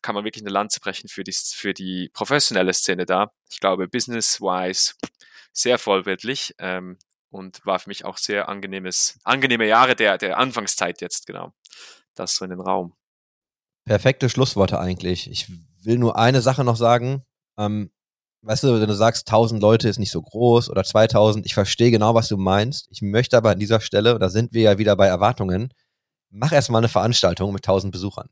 kann 0.00 0.14
man 0.14 0.24
wirklich 0.24 0.42
eine 0.42 0.52
Lanze 0.52 0.80
brechen 0.80 1.08
für 1.08 1.22
die, 1.22 1.34
für 1.34 1.74
die 1.74 2.10
professionelle 2.14 2.72
Szene 2.72 3.04
da. 3.04 3.32
Ich 3.50 3.60
glaube, 3.60 3.88
business-wise 3.88 4.94
sehr 5.52 5.78
vollbildlich. 5.78 6.54
Ähm, 6.58 6.98
und 7.32 7.64
war 7.64 7.78
für 7.78 7.90
mich 7.90 8.04
auch 8.04 8.18
sehr 8.18 8.48
angenehmes, 8.48 9.18
angenehme 9.24 9.66
Jahre 9.66 9.96
der, 9.96 10.18
der 10.18 10.38
Anfangszeit 10.38 11.00
jetzt, 11.00 11.26
genau. 11.26 11.52
Das 12.14 12.36
so 12.36 12.44
in 12.44 12.50
den 12.50 12.60
Raum. 12.60 12.94
Perfekte 13.84 14.28
Schlussworte 14.28 14.78
eigentlich. 14.78 15.30
Ich 15.30 15.50
will 15.82 15.98
nur 15.98 16.16
eine 16.16 16.42
Sache 16.42 16.62
noch 16.62 16.76
sagen. 16.76 17.24
Ähm, 17.58 17.90
weißt 18.42 18.64
du, 18.64 18.80
wenn 18.80 18.88
du 18.88 18.94
sagst, 18.94 19.26
1000 19.28 19.60
Leute 19.62 19.88
ist 19.88 19.98
nicht 19.98 20.10
so 20.10 20.20
groß 20.20 20.68
oder 20.68 20.84
2000, 20.84 21.46
ich 21.46 21.54
verstehe 21.54 21.90
genau, 21.90 22.14
was 22.14 22.28
du 22.28 22.36
meinst. 22.36 22.86
Ich 22.90 23.00
möchte 23.02 23.36
aber 23.36 23.50
an 23.50 23.58
dieser 23.58 23.80
Stelle, 23.80 24.18
da 24.18 24.28
sind 24.28 24.52
wir 24.52 24.62
ja 24.62 24.78
wieder 24.78 24.94
bei 24.94 25.06
Erwartungen, 25.06 25.72
mach 26.30 26.52
erstmal 26.52 26.80
eine 26.80 26.88
Veranstaltung 26.88 27.52
mit 27.52 27.64
1000 27.64 27.92
Besuchern. 27.92 28.28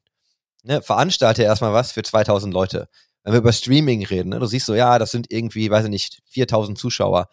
Ne, 0.63 0.83
veranstalte 0.83 1.43
erstmal 1.43 1.73
was 1.73 1.93
für 1.93 2.03
2000 2.03 2.53
Leute. 2.53 2.89
Wenn 3.23 3.33
wir 3.33 3.41
über 3.41 3.53
Streaming 3.53 4.05
reden, 4.05 4.29
ne, 4.29 4.39
du 4.39 4.47
siehst 4.47 4.67
so, 4.67 4.75
ja, 4.75 4.99
das 4.99 5.11
sind 5.11 5.31
irgendwie, 5.31 5.71
weiß 5.71 5.85
ich 5.85 5.91
nicht, 5.91 6.23
4000 6.27 6.77
Zuschauer 6.77 7.29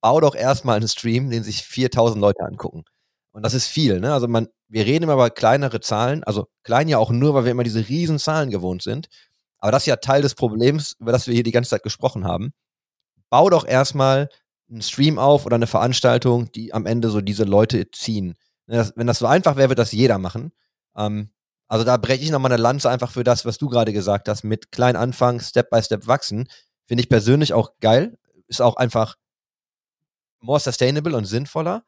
bau 0.00 0.20
doch 0.20 0.34
erstmal 0.34 0.76
einen 0.76 0.88
Stream, 0.88 1.30
den 1.30 1.42
sich 1.42 1.62
4000 1.64 2.20
Leute 2.20 2.42
angucken. 2.44 2.84
Und 3.32 3.42
das 3.42 3.54
ist 3.54 3.66
viel, 3.66 4.00
ne? 4.00 4.12
Also 4.12 4.26
man, 4.28 4.48
wir 4.68 4.84
reden 4.86 5.04
immer 5.04 5.14
über 5.14 5.30
kleinere 5.30 5.80
Zahlen, 5.80 6.24
also 6.24 6.48
klein 6.64 6.88
ja 6.88 6.98
auch 6.98 7.10
nur, 7.10 7.34
weil 7.34 7.44
wir 7.44 7.52
immer 7.52 7.64
diese 7.64 7.88
riesen 7.88 8.18
Zahlen 8.18 8.50
gewohnt 8.50 8.82
sind. 8.82 9.08
Aber 9.58 9.72
das 9.72 9.82
ist 9.82 9.86
ja 9.86 9.96
Teil 9.96 10.22
des 10.22 10.34
Problems, 10.34 10.96
über 10.98 11.12
das 11.12 11.26
wir 11.26 11.34
hier 11.34 11.42
die 11.42 11.52
ganze 11.52 11.70
Zeit 11.70 11.82
gesprochen 11.82 12.24
haben. 12.24 12.52
Bau 13.30 13.50
doch 13.50 13.66
erstmal 13.66 14.28
einen 14.70 14.82
Stream 14.82 15.18
auf 15.18 15.46
oder 15.46 15.56
eine 15.56 15.66
Veranstaltung, 15.66 16.50
die 16.52 16.72
am 16.72 16.86
Ende 16.86 17.10
so 17.10 17.20
diese 17.20 17.44
Leute 17.44 17.90
ziehen. 17.90 18.34
Wenn 18.66 19.06
das 19.06 19.18
so 19.18 19.26
einfach 19.26 19.56
wäre, 19.56 19.70
würde 19.70 19.82
das 19.82 19.92
jeder 19.92 20.18
machen. 20.18 20.52
Ähm, 20.96 21.30
also 21.68 21.84
da 21.84 21.96
breche 21.96 22.24
ich 22.24 22.30
nochmal 22.30 22.52
eine 22.52 22.62
Lanze 22.62 22.90
einfach 22.90 23.10
für 23.10 23.24
das, 23.24 23.44
was 23.44 23.58
du 23.58 23.68
gerade 23.68 23.92
gesagt 23.92 24.28
hast, 24.28 24.42
mit 24.44 24.72
klein 24.72 24.96
anfangen, 24.96 25.40
Step 25.40 25.70
by 25.70 25.82
Step 25.82 26.06
wachsen. 26.06 26.48
Finde 26.86 27.02
ich 27.02 27.08
persönlich 27.08 27.52
auch 27.52 27.72
geil. 27.80 28.18
Ist 28.46 28.62
auch 28.62 28.76
einfach 28.76 29.16
more 30.40 30.60
sustainable 30.60 31.16
und 31.16 31.24
sinnvoller. 31.24 31.84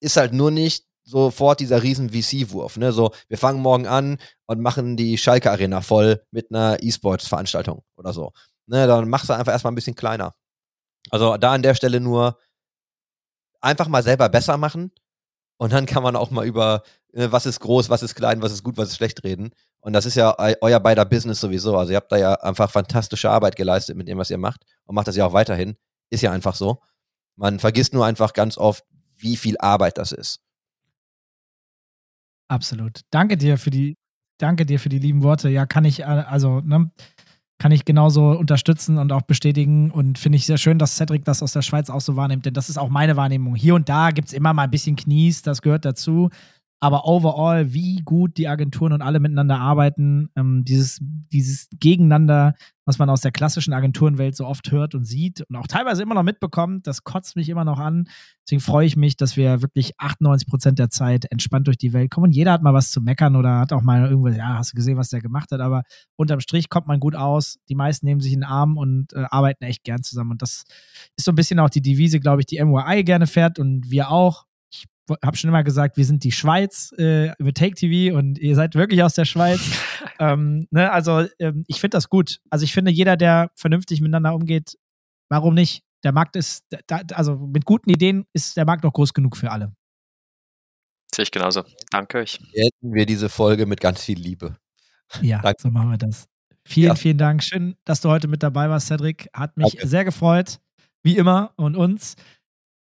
Ist 0.00 0.16
halt 0.16 0.32
nur 0.32 0.50
nicht 0.50 0.84
sofort 1.04 1.60
dieser 1.60 1.82
riesen 1.82 2.10
VC-Wurf. 2.10 2.76
Ne? 2.76 2.92
So, 2.92 3.12
wir 3.28 3.38
fangen 3.38 3.60
morgen 3.60 3.86
an 3.86 4.18
und 4.46 4.60
machen 4.60 4.96
die 4.96 5.16
Schalke 5.16 5.50
Arena 5.50 5.80
voll 5.80 6.22
mit 6.30 6.50
einer 6.50 6.82
E-Sports-Veranstaltung 6.82 7.82
oder 7.96 8.12
so. 8.12 8.32
Ne? 8.66 8.86
Dann 8.86 9.08
machst 9.08 9.28
du 9.28 9.32
einfach 9.32 9.52
erstmal 9.52 9.72
ein 9.72 9.76
bisschen 9.76 9.94
kleiner. 9.94 10.34
Also 11.10 11.36
da 11.36 11.52
an 11.52 11.62
der 11.62 11.74
Stelle 11.74 12.00
nur 12.00 12.38
einfach 13.60 13.86
mal 13.88 14.02
selber 14.02 14.28
besser 14.28 14.56
machen 14.56 14.90
und 15.56 15.72
dann 15.72 15.86
kann 15.86 16.02
man 16.02 16.16
auch 16.16 16.30
mal 16.30 16.44
über 16.44 16.82
ne, 17.12 17.30
was 17.32 17.46
ist 17.46 17.60
groß, 17.60 17.88
was 17.88 18.02
ist 18.02 18.14
klein, 18.14 18.42
was 18.42 18.52
ist 18.52 18.62
gut, 18.62 18.76
was 18.76 18.88
ist 18.90 18.96
schlecht 18.96 19.22
reden. 19.24 19.50
Und 19.80 19.92
das 19.92 20.06
ist 20.06 20.16
ja 20.16 20.36
euer 20.60 20.80
beider 20.80 21.04
Business 21.04 21.40
sowieso. 21.40 21.76
Also 21.76 21.92
ihr 21.92 21.96
habt 21.96 22.10
da 22.10 22.16
ja 22.16 22.34
einfach 22.34 22.70
fantastische 22.70 23.30
Arbeit 23.30 23.56
geleistet 23.56 23.96
mit 23.96 24.08
dem, 24.08 24.18
was 24.18 24.30
ihr 24.30 24.38
macht 24.38 24.62
und 24.84 24.94
macht 24.94 25.06
das 25.06 25.16
ja 25.16 25.24
auch 25.24 25.32
weiterhin. 25.32 25.76
Ist 26.10 26.22
ja 26.22 26.32
einfach 26.32 26.54
so. 26.54 26.82
Man 27.36 27.58
vergisst 27.58 27.92
nur 27.92 28.04
einfach 28.06 28.32
ganz 28.32 28.58
oft, 28.58 28.84
wie 29.16 29.36
viel 29.36 29.56
Arbeit 29.58 29.98
das 29.98 30.12
ist. 30.12 30.40
Absolut. 32.48 33.00
Danke 33.10 33.36
dir 33.36 33.58
für 33.58 33.70
die, 33.70 33.96
danke 34.38 34.66
dir 34.66 34.78
für 34.78 34.88
die 34.88 34.98
lieben 34.98 35.22
Worte. 35.22 35.48
Ja, 35.48 35.66
kann 35.66 35.84
ich, 35.84 36.00
äh, 36.00 36.04
also, 36.04 36.60
ne, 36.60 36.90
kann 37.58 37.72
ich 37.72 37.84
genauso 37.84 38.32
unterstützen 38.32 38.98
und 38.98 39.12
auch 39.12 39.22
bestätigen. 39.22 39.90
Und 39.90 40.18
finde 40.18 40.36
ich 40.36 40.46
sehr 40.46 40.58
schön, 40.58 40.78
dass 40.78 40.96
Cedric 40.96 41.24
das 41.24 41.42
aus 41.42 41.52
der 41.52 41.62
Schweiz 41.62 41.90
auch 41.90 42.00
so 42.00 42.16
wahrnimmt, 42.16 42.46
denn 42.46 42.54
das 42.54 42.68
ist 42.68 42.78
auch 42.78 42.90
meine 42.90 43.16
Wahrnehmung. 43.16 43.54
Hier 43.54 43.74
und 43.74 43.88
da 43.88 44.10
gibt 44.10 44.28
es 44.28 44.34
immer 44.34 44.52
mal 44.52 44.64
ein 44.64 44.70
bisschen 44.70 44.96
Knies, 44.96 45.42
das 45.42 45.62
gehört 45.62 45.84
dazu. 45.84 46.30
Aber 46.78 47.06
overall, 47.06 47.72
wie 47.72 48.02
gut 48.04 48.36
die 48.36 48.48
Agenturen 48.48 48.92
und 48.92 49.00
alle 49.00 49.18
miteinander 49.18 49.58
arbeiten, 49.58 50.28
ähm, 50.36 50.62
dieses, 50.64 50.98
dieses 51.00 51.68
Gegeneinander, 51.80 52.54
was 52.84 52.98
man 52.98 53.08
aus 53.08 53.22
der 53.22 53.32
klassischen 53.32 53.72
Agenturenwelt 53.72 54.36
so 54.36 54.46
oft 54.46 54.70
hört 54.70 54.94
und 54.94 55.04
sieht 55.04 55.40
und 55.48 55.56
auch 55.56 55.66
teilweise 55.66 56.02
immer 56.02 56.14
noch 56.14 56.22
mitbekommt, 56.22 56.86
das 56.86 57.02
kotzt 57.02 57.34
mich 57.34 57.48
immer 57.48 57.64
noch 57.64 57.78
an. 57.78 58.08
Deswegen 58.44 58.60
freue 58.60 58.86
ich 58.86 58.96
mich, 58.96 59.16
dass 59.16 59.36
wir 59.38 59.62
wirklich 59.62 59.98
98 59.98 60.46
Prozent 60.46 60.78
der 60.78 60.90
Zeit 60.90 61.24
entspannt 61.32 61.66
durch 61.66 61.78
die 61.78 61.94
Welt 61.94 62.10
kommen. 62.10 62.26
Und 62.26 62.32
jeder 62.32 62.52
hat 62.52 62.62
mal 62.62 62.74
was 62.74 62.90
zu 62.90 63.00
meckern 63.00 63.36
oder 63.36 63.58
hat 63.58 63.72
auch 63.72 63.82
mal 63.82 64.08
irgendwo, 64.08 64.28
ja, 64.28 64.58
hast 64.58 64.72
du 64.72 64.76
gesehen, 64.76 64.98
was 64.98 65.08
der 65.08 65.20
gemacht 65.20 65.50
hat. 65.52 65.60
Aber 65.60 65.82
unterm 66.14 66.40
Strich 66.40 66.68
kommt 66.68 66.86
man 66.86 67.00
gut 67.00 67.16
aus. 67.16 67.58
Die 67.68 67.74
meisten 67.74 68.06
nehmen 68.06 68.20
sich 68.20 68.34
in 68.34 68.40
den 68.40 68.48
Arm 68.48 68.76
und 68.76 69.14
äh, 69.14 69.24
arbeiten 69.30 69.64
echt 69.64 69.82
gern 69.82 70.02
zusammen. 70.02 70.32
Und 70.32 70.42
das 70.42 70.64
ist 71.16 71.24
so 71.24 71.32
ein 71.32 71.36
bisschen 71.36 71.58
auch 71.58 71.70
die 71.70 71.82
Devise, 71.82 72.20
glaube 72.20 72.42
ich, 72.42 72.46
die 72.46 72.62
MYI 72.62 73.02
gerne 73.02 73.26
fährt 73.26 73.58
und 73.58 73.90
wir 73.90 74.10
auch 74.10 74.45
habe 75.24 75.36
schon 75.36 75.48
immer 75.48 75.64
gesagt, 75.64 75.96
wir 75.96 76.04
sind 76.04 76.24
die 76.24 76.32
Schweiz 76.32 76.92
äh, 76.98 77.32
über 77.38 77.52
Take 77.52 77.74
TV 77.74 78.16
und 78.16 78.38
ihr 78.38 78.54
seid 78.54 78.74
wirklich 78.74 79.02
aus 79.02 79.14
der 79.14 79.24
Schweiz. 79.24 79.60
ähm, 80.18 80.66
ne, 80.70 80.90
also 80.90 81.26
ähm, 81.38 81.64
ich 81.68 81.80
finde 81.80 81.96
das 81.96 82.08
gut. 82.08 82.40
Also 82.50 82.64
ich 82.64 82.72
finde, 82.72 82.90
jeder, 82.90 83.16
der 83.16 83.50
vernünftig 83.54 84.00
miteinander 84.00 84.34
umgeht, 84.34 84.76
warum 85.28 85.54
nicht? 85.54 85.82
Der 86.04 86.12
Markt 86.12 86.36
ist, 86.36 86.64
da, 86.86 87.00
also 87.12 87.36
mit 87.36 87.64
guten 87.64 87.90
Ideen 87.90 88.26
ist 88.32 88.56
der 88.56 88.64
Markt 88.64 88.84
noch 88.84 88.92
groß 88.92 89.12
genug 89.14 89.36
für 89.36 89.50
alle. 89.50 89.72
Sehe 91.14 91.22
ich 91.22 91.30
genauso. 91.30 91.64
Danke 91.90 92.18
euch. 92.18 92.38
Hätten 92.52 92.92
wir 92.94 93.06
diese 93.06 93.28
Folge 93.28 93.66
mit 93.66 93.80
ganz 93.80 94.04
viel 94.04 94.18
Liebe. 94.18 94.56
Ja, 95.22 95.40
Danke. 95.40 95.62
so 95.62 95.70
machen 95.70 95.90
wir 95.90 95.98
das. 95.98 96.28
Vielen, 96.64 96.88
ja. 96.88 96.94
vielen 96.96 97.18
Dank. 97.18 97.42
Schön, 97.42 97.76
dass 97.84 98.00
du 98.00 98.08
heute 98.08 98.28
mit 98.28 98.42
dabei 98.42 98.68
warst, 98.68 98.88
Cedric. 98.88 99.28
Hat 99.32 99.56
mich 99.56 99.72
Danke. 99.72 99.86
sehr 99.86 100.04
gefreut. 100.04 100.58
Wie 101.02 101.16
immer 101.16 101.52
und 101.56 101.76
uns. 101.76 102.16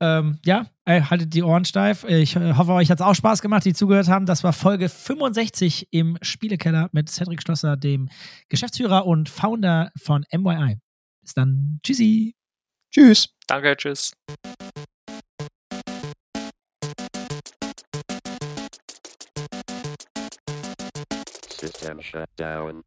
Ähm, 0.01 0.39
ja, 0.45 0.67
äh, 0.85 1.01
haltet 1.01 1.33
die 1.33 1.43
Ohren 1.43 1.65
steif. 1.65 2.05
Ich 2.05 2.35
äh, 2.35 2.53
hoffe, 2.53 2.71
euch 2.71 2.89
hat 2.89 2.99
es 2.99 3.05
auch 3.05 3.13
Spaß 3.13 3.41
gemacht, 3.41 3.65
die 3.65 3.73
zugehört 3.73 4.07
haben. 4.07 4.25
Das 4.25 4.43
war 4.43 4.53
Folge 4.53 4.87
65 4.87 5.89
im 5.91 6.17
Spielekeller 6.21 6.89
mit 6.93 7.09
Cedric 7.09 7.41
Schlosser, 7.41 7.75
dem 7.75 8.09
Geschäftsführer 8.47 9.05
und 9.05 9.27
Founder 9.27 9.91
von 10.01 10.25
MYI. 10.31 10.77
Bis 11.21 11.33
dann. 11.33 11.79
Tschüssi. 11.83 12.35
Tschüss. 12.91 13.35
Danke, 13.47 13.75
tschüss. 13.75 14.13
System 21.59 22.01
shut 22.01 22.29
down. 22.37 22.83